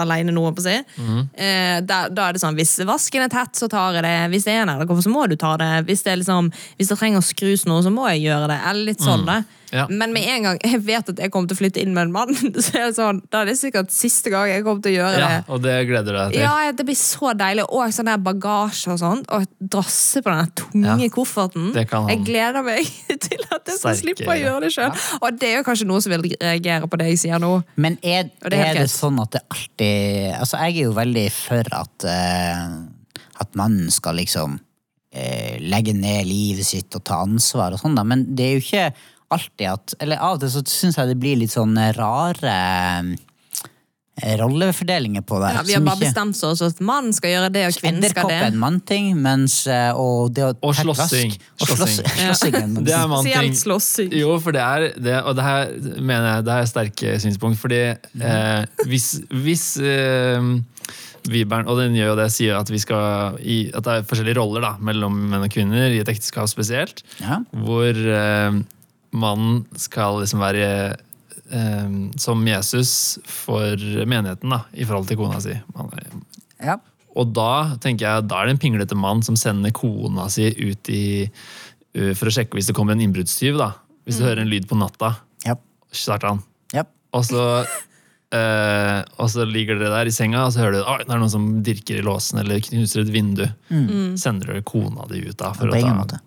alene 0.00 0.34
nå, 0.34 0.42
på 0.50 0.62
å 0.62 0.64
si. 0.64 0.74
Mhm. 0.98 1.20
eh, 1.32 1.76
da, 1.86 2.00
da 2.10 2.28
er 2.28 2.34
det 2.34 2.42
sånn 2.42 2.58
Hvis 2.58 2.74
vasken 2.88 3.22
er 3.22 3.30
tett, 3.30 3.54
så 3.54 3.68
tar 3.70 3.94
jeg 3.94 4.02
det. 4.06 4.16
Hvis 4.34 4.48
det 4.48 4.56
er 4.56 4.64
edderkopp, 4.66 5.04
så 5.04 5.12
må 5.12 5.28
du 5.30 5.36
ta 5.38 5.54
det. 5.60 5.70
Hvis 5.86 6.02
det, 6.06 6.18
liksom, 6.24 6.50
hvis 6.80 6.90
det 6.90 6.98
trenger 6.98 7.22
å 7.22 7.28
skrus 7.28 7.66
noe, 7.70 7.84
så 7.86 7.92
må 7.94 8.08
jeg 8.10 8.26
gjøre 8.26 8.50
det. 8.50 8.58
Eller 8.66 8.90
litt 8.90 9.04
sånn, 9.04 9.22
da. 9.28 9.42
Ja. 9.74 9.86
Men 9.90 10.12
med 10.14 10.26
en 10.30 10.46
gang 10.46 10.58
jeg 10.62 10.80
vet 10.86 11.08
at 11.10 11.20
jeg 11.20 11.32
kommer 11.34 11.50
til 11.50 11.56
å 11.56 11.60
flytte 11.60 11.82
inn 11.82 11.94
med 11.96 12.06
en 12.06 12.12
mann, 12.14 12.34
så 12.64 12.78
er 12.78 12.84
det 12.88 12.96
sånn, 12.98 13.22
da 13.32 13.42
er 13.42 13.50
det 13.50 13.56
sikkert 13.58 13.92
siste 13.94 14.30
gang 14.32 14.50
jeg 14.50 14.64
kommer 14.66 14.84
til 14.84 14.94
å 14.94 15.00
gjøre 15.00 15.20
ja, 15.22 15.30
det. 15.32 15.40
og 15.52 15.62
det 15.64 15.76
gleder 15.88 16.10
du 16.10 16.18
deg 16.18 16.34
til. 16.36 16.44
Ja, 16.44 16.72
det 16.76 16.86
blir 16.88 16.98
så 17.00 17.32
deilig. 17.38 17.66
Og 17.66 17.94
sånn 17.96 18.10
der 18.10 18.22
bagasje 18.22 18.92
og 18.94 19.00
sånt. 19.02 19.30
Og 19.34 19.46
drasse 19.60 20.22
på 20.22 20.32
den 20.32 20.52
tunge 20.60 20.96
Ja, 21.06 21.12
kofferten. 21.12 21.72
det 21.74 21.86
kan 21.90 22.06
han. 22.06 22.14
Jeg 22.14 22.24
gleder 22.28 22.66
meg 22.66 22.92
til 23.26 23.46
at 23.50 23.72
jeg 23.72 23.80
skal 23.80 23.98
slippe 23.98 24.28
å 24.30 24.38
gjøre 24.38 24.66
det 24.66 24.72
sjøl. 24.76 24.92
Og 25.20 25.40
det 25.40 25.50
er 25.50 25.58
jo 25.60 25.66
kanskje 25.66 25.88
noen 25.88 26.04
som 26.04 26.14
vil 26.14 26.28
reagere 26.34 26.90
på 26.90 27.00
det 27.00 27.10
jeg 27.12 27.22
sier 27.26 27.42
nå. 27.42 27.52
Men 27.80 27.98
er, 28.02 28.30
Og 28.44 28.52
det 28.52 28.60
er 28.60 28.72
er, 28.72 28.82
det 28.84 28.92
sånn 28.92 29.18
at 29.22 29.34
det 29.36 29.42
alltid 29.50 30.36
Altså, 30.36 30.60
jeg 30.66 30.76
er 30.76 30.88
jo 30.88 30.94
veldig 30.96 31.24
for 31.34 31.68
at 31.76 32.06
uh, 32.06 32.76
At 33.42 33.58
mannen 33.58 33.90
skal 33.94 34.18
liksom 34.18 34.56
eh, 35.16 35.56
legge 35.60 35.94
ned 35.96 36.26
livet 36.28 36.66
sitt 36.66 36.94
og 36.96 37.04
ta 37.06 37.20
ansvar 37.24 37.74
og 37.74 37.80
sånn, 37.80 37.96
da. 37.96 38.04
Men 38.06 38.24
det 38.36 38.46
er 38.46 38.56
jo 38.56 38.64
ikke 38.64 38.86
alltid 39.30 39.66
at 39.72 39.94
Eller 40.00 40.16
av 40.22 40.36
og 40.36 40.40
til 40.44 40.48
så 40.54 40.62
syns 40.66 40.96
jeg 41.00 41.08
det 41.08 41.18
blir 41.20 41.36
litt 41.40 41.50
sånn 41.54 41.74
rare 41.96 42.56
eh, 44.16 44.36
rollefordelinger 44.40 45.20
på 45.28 45.38
det. 45.42 45.50
Ja, 45.52 45.62
vi 45.66 45.74
har 45.74 45.82
bare 45.84 45.96
ikke- 45.98 46.06
bestemt 46.06 46.42
oss 46.48 46.62
at 46.62 46.78
mann 46.80 47.12
skal 47.12 47.30
gjøre 47.34 47.50
det, 47.52 47.66
og 47.68 47.72
kvinnen 47.76 48.02
skal 48.08 48.24
Edderkopp 48.24 48.30
er 48.32 48.44
en 48.46 48.52
det. 48.52 48.60
mannting, 48.60 49.10
mens 49.20 49.66
eh, 49.66 49.92
Og 49.92 50.32
det 50.32 50.42
å 50.44 50.54
Og 50.62 50.74
slåssing. 50.74 51.34
Og 51.60 51.66
Slåssing. 51.68 52.06
slåssing 52.22 52.84
Det 52.84 52.94
er 52.94 53.06
mannting. 53.08 53.52
slåssing. 53.54 54.12
Jo, 54.16 54.38
for 54.40 54.52
det 54.52 54.62
er 54.62 54.92
det, 54.96 55.18
og 55.24 55.36
det 55.36 55.44
her 55.44 55.66
mener 56.00 56.36
jeg 56.36 56.44
det 56.46 56.54
er 56.54 56.64
sterke 56.70 57.18
synspunkt. 57.20 57.58
Fordi 57.60 57.82
eh, 58.22 58.64
hvis, 58.86 59.20
hvis 59.30 59.66
eh, 59.84 60.40
Vibern, 61.28 61.66
og 61.66 61.76
den 61.82 61.92
gjør 61.98 62.12
jo 62.14 62.16
det, 62.22 62.30
sier 62.32 62.56
at, 62.56 62.68
vi 62.70 62.78
skal 62.78 63.36
i, 63.42 63.70
at 63.74 63.82
det 63.84 63.92
er 63.98 64.02
forskjellige 64.06 64.38
roller 64.38 64.62
da, 64.62 64.76
mellom 64.78 65.12
menn 65.28 65.42
og 65.42 65.50
kvinner, 65.50 65.90
i 65.90 65.98
et 66.00 66.08
ekteskap 66.08 66.46
spesielt, 66.48 67.02
Ja. 67.20 67.40
hvor 67.52 67.90
eh, 67.92 68.62
mannen 69.16 69.64
skal 69.80 70.20
liksom 70.22 70.42
være 70.44 70.66
eh, 71.50 71.96
som 72.20 72.42
Jesus 72.48 72.92
for 73.28 73.76
menigheten 74.06 74.52
da, 74.52 74.62
i 74.76 74.84
forhold 74.88 75.08
til 75.10 75.18
kona 75.20 75.40
si. 75.44 75.56
Man 75.76 75.90
Ja. 76.62 76.78
Og 77.16 77.30
da 77.32 77.76
tenker 77.80 78.04
jeg, 78.04 78.26
da 78.28 78.42
er 78.42 78.46
det 78.50 78.56
en 78.56 78.60
pinglete 78.60 78.96
mann 78.98 79.22
som 79.24 79.36
sender 79.40 79.72
kona 79.72 80.26
si 80.32 80.50
ut 80.52 80.88
i, 80.92 81.04
uh, 81.96 82.12
for 82.12 82.28
å 82.28 82.32
sjekke 82.34 82.58
hvis 82.58 82.68
det 82.68 82.74
kommer 82.76 82.92
en 82.92 83.00
innbruddstyv. 83.06 83.56
da. 83.56 83.70
Hvis 84.04 84.18
du 84.20 84.24
hører 84.26 84.42
en 84.44 84.50
lyd 84.52 84.66
på 84.68 84.76
natta, 84.76 85.14
Ja. 85.46 85.54
starter 85.90 86.28
han. 86.34 86.42
Ja. 86.74 86.84
Og 87.16 87.24
så, 87.24 87.64
uh, 88.34 89.00
og 89.16 89.30
så 89.32 89.46
ligger 89.48 89.78
dere 89.80 89.94
der 89.94 90.10
i 90.10 90.14
senga, 90.14 90.44
og 90.44 90.52
så 90.52 90.60
hører 90.66 90.76
du 90.76 90.84
at 90.84 91.06
det 91.06 91.14
er 91.16 91.22
noen 91.22 91.32
som 91.32 91.46
dirker 91.64 92.00
i 92.00 92.04
låsen 92.04 92.40
eller 92.42 92.60
knuser 92.60 93.00
et 93.06 93.12
vindu. 93.14 93.46
Sender 94.20 94.52
du 94.58 94.62
kona 94.68 95.06
di 95.08 95.22
ut 95.24 95.36
da? 95.40 95.54
For 95.56 95.66
Mm. 95.66 95.72
På 95.72 95.78
å 95.78 95.80
ta, 95.88 95.94
måte. 96.02 96.20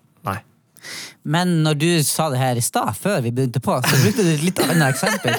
Men 1.24 1.62
når 1.64 1.74
du 1.78 1.88
sa 2.06 2.30
det 2.32 2.38
her 2.40 2.56
i 2.56 2.62
stad, 2.64 2.94
før 2.96 3.20
vi 3.24 3.30
begynte 3.36 3.60
på, 3.62 3.74
så 3.84 3.98
brukte 4.04 4.24
du 4.24 4.30
et 4.32 4.44
litt 4.46 4.60
annet 4.64 4.94
eksempel. 4.94 5.36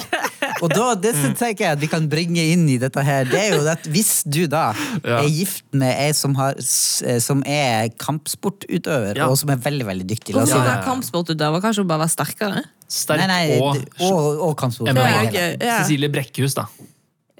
Og 0.61 0.69
da, 0.69 0.91
det 1.01 1.15
som 1.17 1.33
tenker 1.37 1.65
jeg 1.65 1.77
at 1.77 1.81
vi 1.81 1.87
kan 1.89 2.05
bringe 2.11 2.43
inn 2.53 2.67
i 2.69 2.77
dette 2.81 3.01
her, 3.05 3.25
det 3.25 3.39
er 3.39 3.55
jo 3.55 3.63
at 3.71 3.87
hvis 3.89 4.21
du 4.29 4.43
da 4.51 4.71
Ja. 5.03 5.17
er 5.23 5.29
gift 5.33 5.63
med 5.73 5.89
ei 5.97 6.11
som, 6.13 6.35
har, 6.37 6.53
eh, 6.57 7.17
som 7.19 7.41
er 7.45 7.89
kampsportutøver, 7.97 9.17
Ja. 9.17 9.27
og 9.27 9.37
som 9.41 9.49
er 9.49 9.57
veldig, 9.57 9.85
veldig 9.87 10.07
dyktig 10.09 10.35
Hvorfor 10.35 10.57
Ja, 10.61 10.63
være 10.67 10.83
kampsportutøver? 10.85 11.61
Kanskje 11.61 11.81
hun 11.83 11.87
bare 11.87 12.03
var 12.05 12.13
sterkere? 12.13 12.63
Sterk 12.91 13.19
Nei, 13.23 13.27
nei, 13.27 13.59
og 13.59 13.77
og, 14.01 14.41
og 14.49 14.57
kampsport. 14.59 14.89
MMA. 14.89 14.93
Det 14.93 15.01
er 15.01 15.19
Begge 15.21 15.31
gøy. 15.31 15.57
deler. 15.57 15.65
Ja. 15.65 15.77
Cecilie 15.83 16.09
Brekkhus, 16.11 16.53
da. 16.55 16.65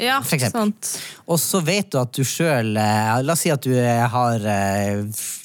Ja, 0.02 0.18
For 0.26 0.34
eksempel. 0.38 0.72
sant. 0.74 0.92
Og 1.30 1.38
så 1.40 1.60
vet 1.64 1.92
du 1.94 2.00
at 2.02 2.12
du 2.18 2.24
sjøl 2.26 2.72
La 2.74 3.20
oss 3.32 3.44
si 3.46 3.52
at 3.54 3.62
du 3.62 3.72
eh, 3.78 4.02
har 4.10 4.46
eh, 4.50 5.04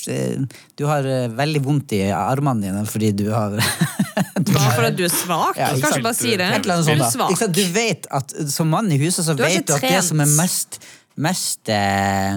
eh, 0.09 0.62
Du 0.78 0.86
har 0.88 1.04
eh, 1.04 1.26
veldig 1.36 1.62
vondt 1.66 1.92
i 1.98 2.00
armene 2.16 2.64
dine 2.64 2.84
fordi 2.88 3.11
du 3.18 3.26
har 3.34 3.54
Bare 4.46 4.72
fordi 4.78 4.90
du 4.96 5.04
er 5.07 5.12
svak? 5.12 5.59
Ja, 5.61 5.70
du 5.72 5.78
ikke 5.78 5.82
kan 5.82 5.92
sant. 5.92 5.98
ikke 6.00 6.07
bare 6.09 6.18
si 6.18 6.32
det. 6.40 6.48
Et 6.48 6.64
eller 6.64 6.78
annet 6.78 6.88
sånt, 6.88 7.20
da. 7.20 7.28
Ikke 7.28 7.42
sant? 7.44 7.57
Du 7.57 7.64
vet 7.76 8.09
at 8.20 8.34
Som 8.52 8.72
mann 8.72 8.88
i 8.92 8.98
huset 9.00 9.26
så 9.28 9.36
Du 9.36 9.44
vet 9.44 9.66
du 9.68 9.74
at 9.76 9.84
det 9.84 10.02
som 10.09 10.20
er 10.24 10.32
mest, 10.40 10.80
mest 11.28 11.72
eh, 11.72 12.36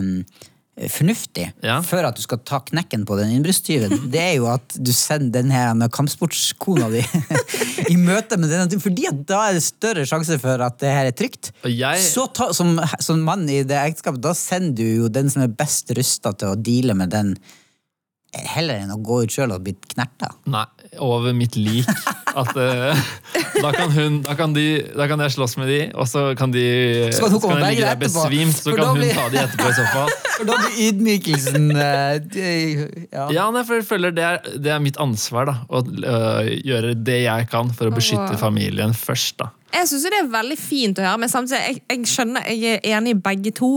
fornuftig 0.88 1.50
Ja. 1.66 1.82
før 1.84 2.08
at 2.08 2.16
du 2.16 2.22
skal 2.24 2.40
ta 2.48 2.60
knekken 2.64 3.04
på 3.06 3.18
den 3.20 3.34
innbruddstyven, 3.36 3.98
det 4.14 4.22
er 4.22 4.34
jo 4.38 4.48
at 4.54 4.78
du 4.80 4.92
sender 4.96 5.42
den 5.42 5.52
her 5.52 5.74
kampsportskona 5.92 6.88
di 6.94 7.02
i 7.94 7.98
møte 8.00 8.38
med 8.40 8.50
den. 8.54 8.80
Fordi 8.80 9.08
at 9.12 9.22
da 9.28 9.42
er 9.50 9.58
det 9.60 9.64
større 9.66 10.06
sjanse 10.08 10.40
for 10.40 10.62
at 10.64 10.80
det 10.80 10.94
her 10.96 11.12
er 11.12 11.16
trygt. 11.20 11.52
Jeg- 11.68 12.06
Så 12.08 12.28
ta, 12.34 12.52
som, 12.54 12.78
som 13.04 13.20
mann 13.28 13.44
i 13.50 13.64
det 13.68 13.76
ekteskapet, 13.82 14.22
da 14.24 14.32
sender 14.38 14.76
du 14.80 14.86
jo 15.04 15.10
den 15.10 15.30
som 15.30 15.44
er 15.44 15.52
best 15.52 15.92
rusta 15.98 16.32
til 16.38 16.54
å 16.54 16.60
deale 16.60 16.96
med 16.96 17.10
den, 17.12 17.36
heller 18.30 18.78
enn 18.84 18.92
å 18.94 19.00
gå 19.02 19.24
ut 19.26 19.34
sjøl 19.34 19.56
og 19.56 19.64
bli 19.66 19.74
knerta. 19.90 20.28
Nei, 20.54 20.66
over 21.02 21.34
mitt 21.34 21.56
lik. 21.58 21.88
At, 22.30 22.52
uh, 22.54 23.00
da, 23.64 23.72
kan 23.74 23.92
hun, 23.94 24.20
da, 24.26 24.36
kan 24.38 24.54
de, 24.54 24.66
da 24.94 25.08
kan 25.10 25.22
jeg 25.26 25.34
slåss 25.34 25.56
med 25.58 25.70
de, 25.72 25.80
og 25.98 26.06
så 26.10 26.28
kan 26.38 26.52
de 26.54 26.64
Så 27.14 27.24
kan 27.26 27.34
hun 27.34 27.42
komme 27.42 27.58
og 27.58 27.64
berge 27.66 27.86
deg 27.88 28.02
besvimt, 28.04 28.58
så 28.60 28.74
kan 28.78 28.92
hun 28.92 29.00
blir- 29.02 29.16
ta 29.18 29.28
de 29.34 29.40
etterpå 29.42 29.70
i 29.72 29.78
så 29.80 29.86
fall. 29.94 30.12
For 30.40 30.48
da 30.48 30.58
blir 30.62 30.78
ydmykelsen 30.88 31.70
uh, 31.76 32.20
ja. 33.12 33.26
Ja, 33.36 33.48
nei, 33.52 33.64
for 33.68 33.80
jeg 33.80 33.88
føler 33.90 34.14
det 34.16 34.24
er, 34.24 34.38
det 34.62 34.72
er 34.76 34.84
mitt 34.84 35.00
ansvar 35.02 35.50
da, 35.50 35.56
å 35.68 35.82
uh, 35.84 36.46
gjøre 36.64 36.94
det 36.96 37.22
jeg 37.26 37.50
kan 37.52 37.74
for 37.76 37.90
å 37.90 37.96
beskytte 37.96 38.38
familien 38.40 38.94
først. 38.96 39.40
da. 39.42 39.50
Jeg 39.76 39.90
syns 39.92 40.06
det 40.08 40.22
er 40.24 40.30
veldig 40.34 40.58
fint 40.60 41.00
å 41.02 41.06
høre, 41.06 41.20
men 41.26 41.30
samtidig 41.32 41.60
jeg, 41.66 41.82
jeg 41.92 42.08
skjønner 42.14 42.48
jeg 42.54 42.80
er 42.80 42.96
enig 42.98 43.18
i 43.18 43.20
begge 43.26 43.52
to. 43.60 43.74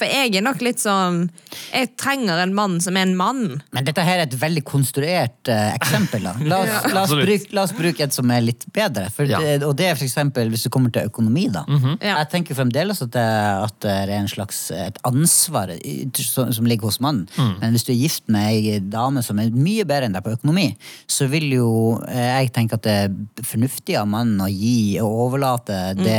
For 0.00 0.08
jeg 0.08 0.32
er 0.38 0.44
nok 0.46 0.62
litt 0.64 0.80
sånn 0.80 1.26
Jeg 1.74 1.90
trenger 2.00 2.40
en 2.40 2.54
mann 2.56 2.78
som 2.80 2.96
er 2.96 3.04
en 3.04 3.12
mann. 3.18 3.42
Men 3.76 3.84
dette 3.84 4.00
her 4.06 4.22
er 4.22 4.26
et 4.26 4.36
veldig 4.40 4.62
konstruert 4.64 5.50
eh, 5.52 5.74
eksempel. 5.76 6.24
Da. 6.24 6.32
La, 6.48 6.60
oss, 6.64 6.70
la, 6.70 7.02
oss 7.02 7.10
Absolutt. 7.10 7.26
bruke, 7.28 7.52
la 7.58 7.64
oss 7.68 7.74
bruke 7.76 8.06
et 8.06 8.16
som 8.16 8.30
er 8.32 8.40
litt 8.46 8.64
bedre. 8.72 9.10
For 9.12 9.28
Ja. 9.28 9.38
det, 9.44 9.58
og 9.68 9.74
det 9.78 9.90
er 9.90 9.98
for 10.00 10.06
eksempel 10.08 10.48
hvis 10.50 10.64
du 10.64 10.70
kommer 10.72 10.90
til 10.94 11.04
økonomi. 11.10 11.46
da. 11.52 11.66
Ja. 12.00 12.16
Jeg 12.22 12.30
tenker 12.32 12.56
fremdeles 12.58 13.02
at 13.04 13.12
det, 13.14 13.26
at 13.68 13.78
det 13.84 13.92
er 14.08 14.14
en 14.16 14.28
slags, 14.32 14.70
et 14.74 14.98
ansvar 15.04 15.70
i- 15.76 16.08
som, 16.24 16.50
som 16.52 16.64
ligger 16.66 16.88
hos 16.88 17.00
mannen. 17.04 17.28
Men 17.60 17.72
hvis 17.76 17.84
du 17.84 17.92
er 17.92 18.00
gift 18.00 18.28
med 18.32 18.48
ei 18.48 18.78
dame 18.80 19.22
som 19.22 19.38
er 19.38 19.50
mye 19.52 19.84
bedre 19.84 20.08
enn 20.08 20.16
deg 20.16 20.24
på 20.24 20.32
økonomi, 20.38 20.70
så 21.10 21.28
vil 21.28 21.50
jo 21.58 21.68
eh, 22.08 22.40
jeg 22.40 22.52
tenke 22.56 22.78
at 22.80 22.82
det 22.88 22.96
er 23.04 23.44
fornuftig 23.44 23.98
av 24.00 24.08
mannen 24.08 24.40
å 24.40 24.48
gi 24.48 24.98
og 25.02 25.26
overlate 25.28 25.80
det 26.00 26.18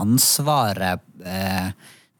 ansvaret 0.00 1.00
eh, 1.24 1.70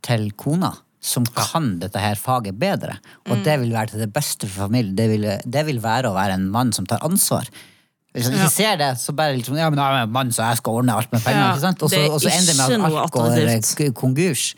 til 0.04 0.30
kona. 0.38 0.72
Som 1.00 1.24
kan 1.32 1.78
dette 1.80 2.00
her 2.00 2.18
faget 2.20 2.58
bedre. 2.60 2.98
Og 3.30 3.40
det 3.44 3.56
vil 3.62 3.72
være 3.72 3.94
til 3.94 4.02
det 4.04 4.10
beste 4.12 4.48
for 4.50 4.66
familien. 4.66 4.96
Det 4.98 5.08
vil, 5.08 5.26
det 5.48 5.66
vil 5.68 5.80
være 5.82 6.10
å 6.10 6.16
være 6.16 6.36
en 6.36 6.50
mann 6.52 6.74
som 6.76 6.88
tar 6.88 7.00
ansvar. 7.06 7.48
Hvis 8.10 8.26
han 8.26 8.34
ikke 8.34 8.50
ser 8.50 8.76
det, 8.80 8.90
så 8.98 9.14
bare 9.14 9.36
liksom 9.38 9.56
Ja, 9.56 9.68
men 9.70 9.78
jeg 9.78 10.00
er 10.00 10.04
en 10.08 10.12
mann, 10.12 10.32
så 10.34 10.48
jeg 10.50 10.58
skal 10.58 10.80
ordne 10.80 10.96
alt 10.98 11.12
med 11.14 11.22
penger. 11.22 11.40
Ja, 11.40 11.50
ikke 11.54 11.62
sant? 11.62 11.82
Og 11.82 11.92
så 11.92 12.00
er 12.00 12.06
ender 12.10 12.52
det 12.52 12.56
med 12.58 12.86
at 12.90 13.02
alt 13.04 13.12
går 13.14 13.86
eh, 13.86 13.92
konkurs. 13.94 14.54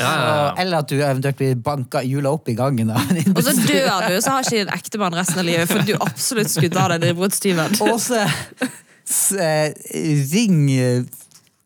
Ja, 0.00 0.10
ja, 0.10 0.28
ja. 0.36 0.50
Eller 0.62 0.80
at 0.80 0.88
du 0.88 0.96
eventuelt 0.96 1.36
blir 1.36 1.56
banka 1.60 2.00
hjula 2.06 2.32
opp 2.36 2.48
i 2.48 2.54
gangen. 2.56 2.92
Og 2.92 3.42
så 3.44 3.52
dør 3.56 4.06
du, 4.08 4.14
så 4.20 4.36
har 4.36 4.46
ikke 4.46 4.62
din 4.62 4.72
ektemann 4.72 5.16
resten 5.16 5.40
av 5.42 5.48
livet. 5.48 5.68
For 5.68 5.84
du 5.84 5.96
absolutt 6.00 6.52
skulle 6.52 6.72
ta 6.72 6.86
deg 6.94 7.08
i 7.10 7.14
Åse, 7.16 7.80
Og 7.90 8.00
så 9.10 9.48
ring 10.30 10.70
eh, 10.70 11.02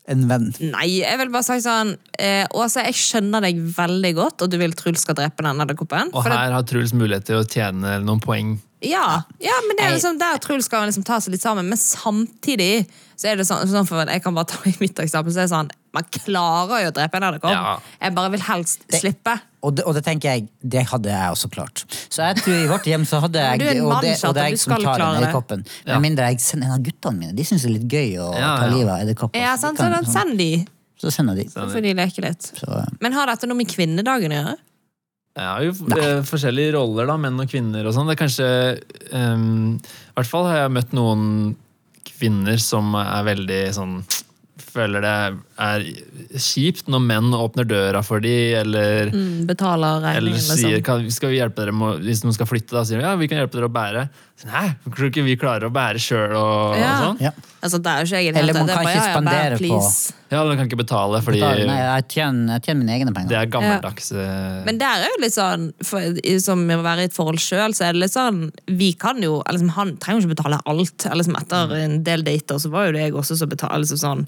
en 0.07 0.27
venn. 0.29 0.51
Nei, 0.61 0.89
jeg 1.01 1.17
vil 1.19 1.31
bare 1.33 1.47
si 1.47 1.57
sånn 1.65 1.95
eh, 2.21 2.45
Åse, 2.53 2.83
jeg 2.85 2.97
skjønner 2.99 3.41
deg 3.47 3.61
veldig 3.77 4.13
godt, 4.19 4.43
og 4.45 4.51
du 4.53 4.59
vil 4.61 4.75
Truls 4.77 5.01
skal 5.07 5.17
drepe 5.17 5.43
den 5.47 5.63
edderkoppen. 5.65 6.11
Og 6.13 6.25
det- 6.25 6.33
her 6.37 6.53
har 6.53 6.63
Truls 6.69 6.93
mulighet 6.93 7.25
til 7.25 7.37
å 7.41 7.47
tjene 7.49 7.99
noen 8.05 8.21
poeng. 8.21 8.59
Ja, 8.85 9.23
ja, 9.41 9.55
men 9.67 9.77
det 9.79 9.87
er 9.87 9.95
liksom 9.97 10.19
der 10.21 10.37
Truls 10.45 10.67
skal 10.69 10.85
liksom 10.87 11.05
ta 11.09 11.17
seg 11.25 11.33
litt 11.33 11.41
sammen. 11.41 11.65
Men 11.69 11.79
samtidig 11.79 12.87
så 13.17 13.29
er 13.31 13.37
det 13.41 13.47
sånn, 13.49 13.65
sånn 13.71 13.87
for 13.89 14.05
Jeg 14.11 14.23
kan 14.25 14.35
bare 14.35 14.49
ta 14.51 14.59
i 14.71 14.75
mitt 14.81 14.99
eksempel. 14.99 15.33
Så 15.35 15.43
er 15.43 15.47
det 15.49 15.53
sånn, 15.55 15.71
Man 15.95 16.07
klarer 16.11 16.83
jo 16.85 16.91
å 16.91 16.95
drepe 16.97 17.19
en 17.21 17.27
edderkopp. 17.29 17.53
Ja. 17.55 17.75
Jeg 18.03 18.15
bare 18.17 18.31
vil 18.35 18.43
helst 18.49 18.83
slippe. 18.91 19.37
Og 19.65 19.77
det, 19.79 19.85
og 19.89 19.95
det 19.97 20.03
tenker 20.05 20.35
jeg, 20.35 20.49
det 20.61 20.83
hadde 20.91 21.09
jeg 21.09 21.31
også 21.33 21.49
klart. 21.55 21.85
Så 22.13 22.21
jeg 22.27 22.37
tror 22.43 22.57
i 22.59 22.67
vårt 22.69 22.85
hjem 22.91 23.07
så 23.09 23.21
hadde 23.25 23.41
jeg 23.41 23.63
og 23.81 23.95
det, 24.03 24.17
og 24.27 24.35
det 24.37 24.43
er 24.43 24.51
jeg 24.53 24.59
som 24.61 24.75
tar 24.75 24.99
den 25.01 25.15
det. 25.15 25.23
edderkoppen. 25.23 25.63
Ja. 25.87 25.95
Med 25.95 26.03
mindre 26.11 26.27
jeg 26.35 26.43
sender 26.45 26.69
en 26.69 26.75
av 26.77 26.83
guttene 26.85 27.17
mine. 27.23 27.33
De 27.39 27.47
syns 27.49 27.65
det 27.65 27.71
er 27.71 27.77
litt 27.79 27.89
gøy 27.95 28.19
å 28.21 28.29
Ja, 28.37 28.51
ta 28.61 28.69
livet 28.75 28.93
av 28.93 29.07
edderkopper. 29.07 29.41
Ja, 29.41 29.55
sant, 29.57 29.79
de 29.79 29.87
så 29.87 29.89
kan 29.89 30.05
så 30.05 30.11
sånn- 30.11 30.19
Send 30.19 30.39
de. 30.43 30.51
så 31.01 31.15
sender 31.15 31.39
de. 31.41 31.47
Så 31.55 31.65
får 31.73 31.83
de 31.87 31.95
leke 32.03 32.27
litt. 32.27 32.51
Så, 32.61 32.83
Men 33.01 33.13
har 33.17 33.27
dette 33.33 33.49
noe 33.49 33.57
med 33.63 33.71
kvinnedagen 33.73 34.35
å 34.35 34.41
gjøre? 34.43 34.57
Jeg 35.35 35.49
har 35.51 35.63
jo 35.67 35.73
Nei. 35.91 36.03
forskjellige 36.29 36.75
roller, 36.77 37.07
da, 37.11 37.17
menn 37.19 37.41
og 37.43 37.49
kvinner 37.51 37.87
og 37.89 37.95
sånn. 37.97 38.07
Det 38.07 38.15
er 38.15 38.21
kanskje 38.21 38.51
um, 39.17 39.81
I 39.81 40.13
hvert 40.21 40.31
fall 40.31 40.45
har 40.47 40.61
jeg 40.61 40.75
møtt 40.77 40.93
noen 40.95 41.57
kvinner 42.09 42.61
som 42.63 42.95
er 43.01 43.25
veldig 43.33 43.63
sånn 43.77 43.99
Føler 44.75 45.03
det 45.03 45.11
er 45.63 45.83
kjipt 46.39 46.89
når 46.91 47.03
menn 47.03 47.35
åpner 47.35 47.67
døra 47.67 48.01
for 48.07 48.23
de, 48.23 48.33
eller 48.59 49.11
Mm, 49.11 49.45
betaler 49.47 50.03
Eller 50.13 50.39
sier 50.39 50.79
liksom. 50.81 51.09
skal 51.15 51.31
vi 51.31 51.39
hjelpe 51.39 51.63
dere 51.63 51.75
med, 51.75 52.03
hvis 52.07 52.23
noen 52.25 52.35
skal 52.35 52.49
flytte, 52.51 52.75
da 52.75 52.83
sier 52.87 52.99
de 52.99 53.07
ja, 53.07 53.13
vi 53.19 53.29
kan 53.31 53.39
hjelpe 53.39 53.59
dere 53.59 53.69
å 53.71 53.75
bære. 53.75 54.05
Nei, 54.45 54.65
tror 54.83 54.99
du 54.99 55.09
ikke 55.09 55.23
vi 55.25 55.37
klarer 55.39 55.69
å 55.69 55.73
bære 55.73 56.01
sjøl? 56.03 56.33
Og, 56.37 56.75
Ja. 56.77 56.89
og 56.91 57.03
sånn? 57.05 57.21
ja. 57.23 57.31
Altså, 57.63 57.79
det 57.81 57.87
er 57.93 58.01
jo 58.03 58.09
ikke 58.11 58.19
i 58.21 58.29
Eller 58.41 58.53
man 58.53 58.67
kan 58.67 58.77
bare, 58.77 58.91
ikke 58.91 58.99
ja, 58.99 59.05
ja, 59.07 59.57
på- 59.57 60.13
Ja, 60.35 60.45
man 60.45 60.57
kan 60.59 60.67
ikke 60.69 60.77
betale, 60.83 61.21
fordi 61.23 61.39
betale. 61.41 61.67
Nei, 61.71 61.79
jeg 61.79 62.09
tjener, 62.09 62.53
jeg 62.59 62.63
tjener 62.67 62.81
mine 62.83 62.95
egne 62.99 63.15
penger. 63.15 63.29
det 63.29 63.39
er 63.39 63.47
gammeldags. 63.47 64.11
eh, 64.13 64.65
Men 64.67 64.79
der 64.79 65.05
er 65.07 65.09
jo 65.15 65.21
litt 65.23 65.33
sånn, 65.33 65.73
for, 65.83 66.01
som 66.41 66.67
å 66.69 66.83
være 66.83 66.99
i 66.99 67.05
et 67.05 67.13
forhold 67.15 67.39
sjøl, 67.39 67.71
så 67.73 67.87
er 67.89 67.93
det 67.93 68.01
litt 68.03 68.13
sånn 68.13 68.51
Vi 68.67 68.93
kan 68.95 69.23
jo 69.23 69.41
eller 69.47 69.59
liksom, 69.61 69.71
Han 69.71 69.97
trenger 69.97 70.21
jo 70.21 70.29
ikke 70.29 70.37
betale 70.37 70.61
alt. 70.67 71.07
Eller 71.07 71.23
liksom, 71.23 71.37
etter 71.41 71.73
en 71.85 72.03
del 72.03 72.23
dater 72.23 72.57
så 72.59 72.71
var 72.71 72.87
jo 72.87 72.93
det 72.93 73.01
jeg 73.07 73.13
også 73.15 73.37
som 73.39 73.49
betalte. 73.49 73.79
Liksom, 73.79 73.99
sånn, 74.03 74.27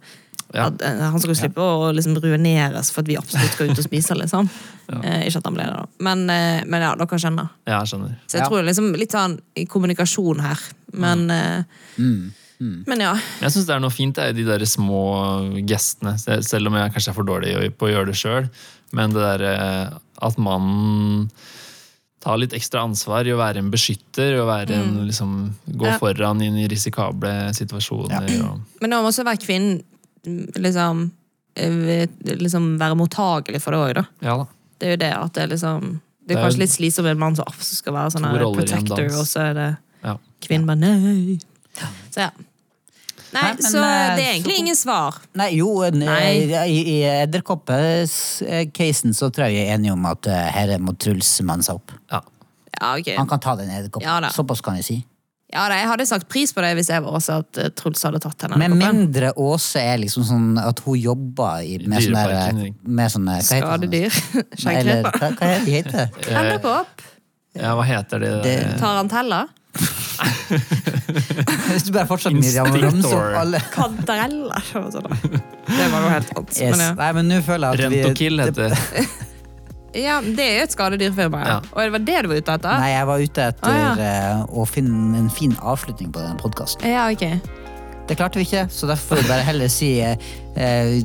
Ja. 0.55 0.67
at, 0.69 0.81
eh, 0.83 1.01
han 1.11 1.19
skulle 1.21 1.35
slippe 1.37 1.59
å 1.61 1.91
liksom, 1.93 2.15
ruineres 2.23 2.93
for 2.93 3.01
at 3.03 3.09
vi 3.09 3.17
absolutt 3.19 3.53
skal 3.57 3.71
ut 3.71 3.79
og 3.79 3.85
spise, 3.85 4.15
liksom. 4.23 4.49
Eh, 5.03 5.27
ikke 5.27 5.39
at 5.43 5.45
han 5.51 5.55
ble 5.59 5.65
det, 5.67 5.75
da. 5.75 5.87
Men, 6.07 6.31
eh, 6.31 6.63
men 6.67 6.83
ja, 6.83 6.95
dere 6.95 7.19
skjønner. 7.19 7.49
Ja, 7.67 7.81
jeg 7.83 7.91
skjønner. 7.93 8.15
Så 8.27 8.39
jeg 8.39 8.43
Ja. 8.45 8.49
tror 8.49 8.63
liksom 8.65 8.93
litt 8.97 9.11
sånn 9.13 9.39
i 9.57 9.65
kommunikasjon 9.67 10.41
her. 10.41 10.59
Men, 10.93 11.31
eh, 11.31 11.63
Mm. 11.99 12.85
men 12.87 13.01
ja. 13.01 13.15
Jeg 13.43 13.51
syns 13.53 13.67
det 13.67 13.75
er 13.75 13.81
noe 13.81 13.91
fint 13.91 14.15
det, 14.17 14.35
de 14.37 14.45
der 14.45 14.61
små 14.65 15.03
gestene, 15.69 16.15
selv 16.43 16.69
om 16.69 16.75
jeg 16.75 16.93
kanskje 16.95 17.09
er 17.11 17.13
for 17.19 17.25
dårlig 17.25 17.77
på 17.77 17.87
å 17.89 17.93
gjøre 17.93 18.07
det 18.07 18.15
sjøl. 18.17 18.49
Men 18.93 19.11
det 19.13 19.21
derre 19.21 19.99
at 20.23 20.39
mannen 20.39 21.29
tar 22.21 22.39
litt 22.39 22.53
ekstra 22.57 22.81
ansvar 22.83 23.27
i 23.27 23.31
å 23.35 23.37
være 23.39 23.59
en 23.59 23.71
beskytter 23.71 24.41
og 24.41 24.49
være 24.49 24.71
en, 24.75 25.07
liksom, 25.07 25.51
gå 25.71 25.85
Ja. 25.87 25.99
foran 25.99 26.41
inn 26.43 26.57
i 26.57 26.67
risikable 26.67 27.53
situasjoner. 27.53 28.25
Og, 28.49 28.61
Men 28.81 28.91
det 28.91 28.97
må 28.99 29.07
også 29.13 29.25
være 29.25 29.39
kvinnen 29.45 29.83
mm, 29.83 29.85
liksom, 30.27 31.11
eh, 31.57 32.07
liksom 32.25 32.69
være 32.81 32.99
mottagelig 32.99 33.61
for 33.63 33.71
det 33.77 33.81
òg, 33.81 33.95
da. 34.01 34.05
ja 34.27 34.37
da. 34.43 34.47
Det 34.79 34.87
er 34.89 34.91
jo 34.93 34.97
det 35.05 35.13
at 35.17 35.33
det 35.33 35.43
er 35.43 35.53
liksom 35.55 35.87
Det 36.27 36.35
er 36.35 36.35
Det 36.35 36.37
er 36.37 36.43
kanskje 36.43 36.59
litt 36.59 36.75
slitsomt 36.75 37.07
med 37.07 37.15
en 37.15 37.19
mann 37.23 37.37
som 37.39 37.47
absolutt 37.47 37.79
skal 37.81 37.95
være 37.95 38.11
sånn 38.17 38.27
protector, 38.57 39.05
og 39.21 39.27
så 39.31 39.41
er 39.51 39.55
det 39.55 39.77
Ja. 40.05 40.17
kvinnen 40.43 40.67
bare 40.67 40.77
nei. 40.77 41.39
Så 42.11 42.21
ja. 42.27 42.31
Nei, 43.33 43.43
Nei, 43.43 43.53
men, 43.55 43.63
så 43.63 43.79
eh, 43.83 44.17
det 44.17 44.25
er 44.25 44.33
egentlig 44.35 44.55
så- 44.55 44.59
ingen 44.61 44.77
svar. 44.77 45.15
Nei, 45.35 45.49
jo, 45.57 45.91
Nei. 45.91 46.47
i, 46.67 46.79
i 46.97 47.03
edderkoppcasen 47.27 49.13
så 49.15 49.31
tror 49.31 49.47
jeg 49.49 49.55
vi 49.55 49.61
er 49.67 49.75
enige 49.77 49.93
om 49.93 50.07
at 50.07 50.27
Herre 50.27 50.77
her 50.77 50.79
må 50.79 50.97
Truls 50.99 51.41
manne 51.43 51.63
seg 51.67 51.75
opp. 51.75 51.93
Ja. 52.13 52.21
Ja, 52.81 52.95
okay. 52.99 53.17
Han 53.17 53.29
kan 53.29 53.41
ta 53.41 53.55
den 53.57 53.71
edderkoppen. 53.71 54.07
Ja. 54.07 54.31
Såpass 54.31 54.61
kan 54.65 54.77
jeg 54.77 54.85
si. 54.85 54.97
Ja, 55.53 55.69
da, 55.71 55.77
jeg 55.79 55.87
hadde 55.87 56.07
sagt 56.11 56.27
pris 56.33 56.51
på 56.53 56.63
det 56.65 56.73
hvis 56.75 56.89
jeg 56.91 57.03
var 57.05 57.15
også 57.21 57.37
at 57.45 57.59
eh, 57.63 57.69
Truls 57.79 58.01
hadde 58.03 58.19
tatt 58.25 58.43
henne. 58.43 58.57
Med 58.59 58.73
mindre 58.81 59.29
Åse 59.39 59.79
er 59.79 60.01
liksom 60.03 60.25
sånn 60.27 60.49
at 60.59 60.81
hun 60.83 60.99
jobber 60.99 61.63
i, 61.63 61.77
med 61.87 62.03
sånne, 62.03 62.73
med 62.83 63.13
sånne 63.15 63.37
hva? 63.39 63.47
Skadedyr. 63.47 64.11
Eller 64.11 64.49
Skjeggkreper. 64.59 65.13
hva, 65.21 65.31
hva 65.39 65.47
heter 65.53 65.53
det 65.53 65.61
de 65.69 65.77
heter? 65.77 66.11
Edderkopp. 66.41 67.07
ja, 67.61 67.71
hva 67.79 67.85
heter 67.87 68.25
de? 68.27 68.33
Det- 68.43 68.57
der? 68.65 68.75
Tarantella. 68.83 69.45
Hvis 70.47 71.85
du 71.87 71.93
bare 71.93 72.07
fortsetter 72.09 72.39
Miriam 72.39 72.71
og 72.73 73.13
opp 73.13 73.39
alle 73.43 73.59
og 73.61 75.03
da. 75.05 75.19
Det 75.69 75.89
var 75.93 76.01
noe 76.01 76.13
helt 76.15 76.31
annet. 76.33 76.53
yes. 76.57 76.71
Men 76.73 76.81
ja. 76.87 76.91
Nei, 77.01 77.09
men 77.19 77.29
nå 77.31 77.41
føler 77.45 77.77
jeg 77.77 77.87
at 77.87 77.93
vi 77.93 78.15
kill 78.19 78.41
heter 78.41 78.73
det. 78.73 79.07
Ja, 79.97 80.21
det 80.23 80.45
er 80.45 80.57
jo 80.61 80.65
et 80.69 80.75
skadedyrfirma. 80.77 81.43
Ja. 81.49 81.59
Og 81.73 81.81
det 81.83 81.93
var 81.97 82.03
det 82.07 82.23
du 82.23 82.29
var 82.33 82.41
ute 82.43 82.57
etter? 82.59 82.81
Nei, 82.83 82.91
jeg 82.93 83.07
var 83.11 83.23
ute 83.25 83.47
etter 83.53 83.77
Ah, 83.77 84.01
ja. 84.01 84.41
å 84.49 84.67
finne 84.69 85.19
en 85.25 85.31
fin 85.33 85.55
avslutning 85.63 86.11
på 86.15 86.21
den 86.25 86.37
podkasten. 86.43 86.85
Ja, 86.91 87.07
ok. 87.13 87.25
Det 88.07 88.15
klarte 88.21 88.39
vi 88.39 88.45
ikke, 88.47 88.69
så 88.71 88.87
derfor 88.87 89.17
får 89.17 89.23
vi 89.25 89.29
bare 89.33 89.43
heller 89.49 89.71
si 89.73 89.89
eh, 89.99 90.15
eh, 90.55 91.01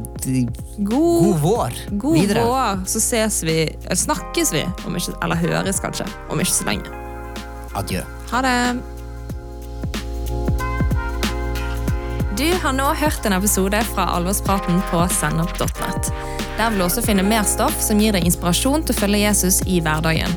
God, 0.77 0.91
god 0.91 1.39
vår 1.41 1.79
god 2.03 2.17
videre. 2.19 2.43
vår, 2.45 2.83
så 2.85 3.01
ses 3.01 3.39
vi, 3.47 3.55
eller 3.87 3.97
snakkes 3.97 4.53
vi, 4.53 4.61
om 4.85 4.99
ikke, 4.99 5.15
eller 5.25 5.39
høres 5.41 5.81
kanskje, 5.81 6.05
om 6.29 6.43
ikke 6.43 6.53
så 6.59 6.67
lenge. 6.69 6.93
Adjø. 7.73 8.03
Ha 8.35 8.41
det! 8.45 8.57
Du 12.37 12.45
har 12.63 12.73
nå 12.73 12.87
hørt 13.01 13.25
en 13.27 13.33
episode 13.37 13.81
fra 13.95 14.05
Alvorspraten 14.15 14.77
på 14.89 15.01
sennep.nett. 15.17 16.13
Der 16.57 16.69
vil 16.69 16.79
du 16.81 16.85
også 16.85 17.03
finne 17.05 17.23
mer 17.25 17.43
stoff 17.47 17.77
som 17.83 17.99
gir 18.01 18.11
deg 18.15 18.25
inspirasjon 18.27 18.83
til 18.85 18.95
å 18.95 18.99
følge 18.99 19.23
Jesus 19.23 19.61
i 19.69 19.79
hverdagen. 19.83 20.31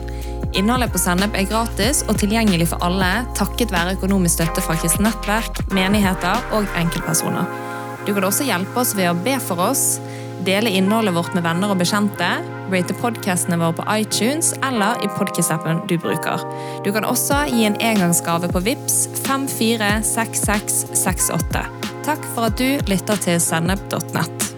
Innholdet 0.55 0.93
på 0.95 1.01
Sennep 1.03 1.35
er 1.35 1.49
gratis 1.51 2.05
og 2.07 2.15
tilgjengelig 2.21 2.69
for 2.71 2.79
alle 2.87 3.11
takket 3.35 3.75
være 3.75 3.97
økonomisk 3.97 4.35
støtte 4.39 4.63
fra 4.63 4.75
kristent 4.79 5.07
nettverk, 5.09 5.55
menigheter 5.75 6.37
og 6.55 6.65
enkeltpersoner. 6.79 7.45
Du 8.07 8.11
kan 8.15 8.25
også 8.29 8.47
hjelpe 8.47 8.79
oss 8.83 8.95
ved 8.95 9.11
å 9.11 9.21
be 9.25 9.35
for 9.43 9.59
oss, 9.65 9.85
dele 10.47 10.71
innholdet 10.77 11.15
vårt 11.17 11.35
med 11.35 11.45
venner 11.47 11.69
og 11.73 11.79
bekjente, 11.81 12.31
rate 12.71 12.95
podcastene 13.01 13.61
våre 13.61 13.77
på 13.81 13.89
iTunes 13.97 14.47
eller 14.63 14.93
i 15.03 15.09
podcast-appen 15.19 15.77
du 15.91 15.97
bruker. 15.99 16.39
Du 16.87 16.91
kan 16.95 17.09
også 17.09 17.37
gi 17.51 17.63
en 17.67 17.81
engangsgave 17.83 18.47
på 18.53 18.61
VIPS 18.65 18.97
546668. 19.27 21.63
Takk 22.05 22.23
for 22.35 22.43
at 22.51 22.57
du 22.61 22.71
lytter 22.91 23.17
til 23.27 23.37
sennep.nett. 23.43 24.54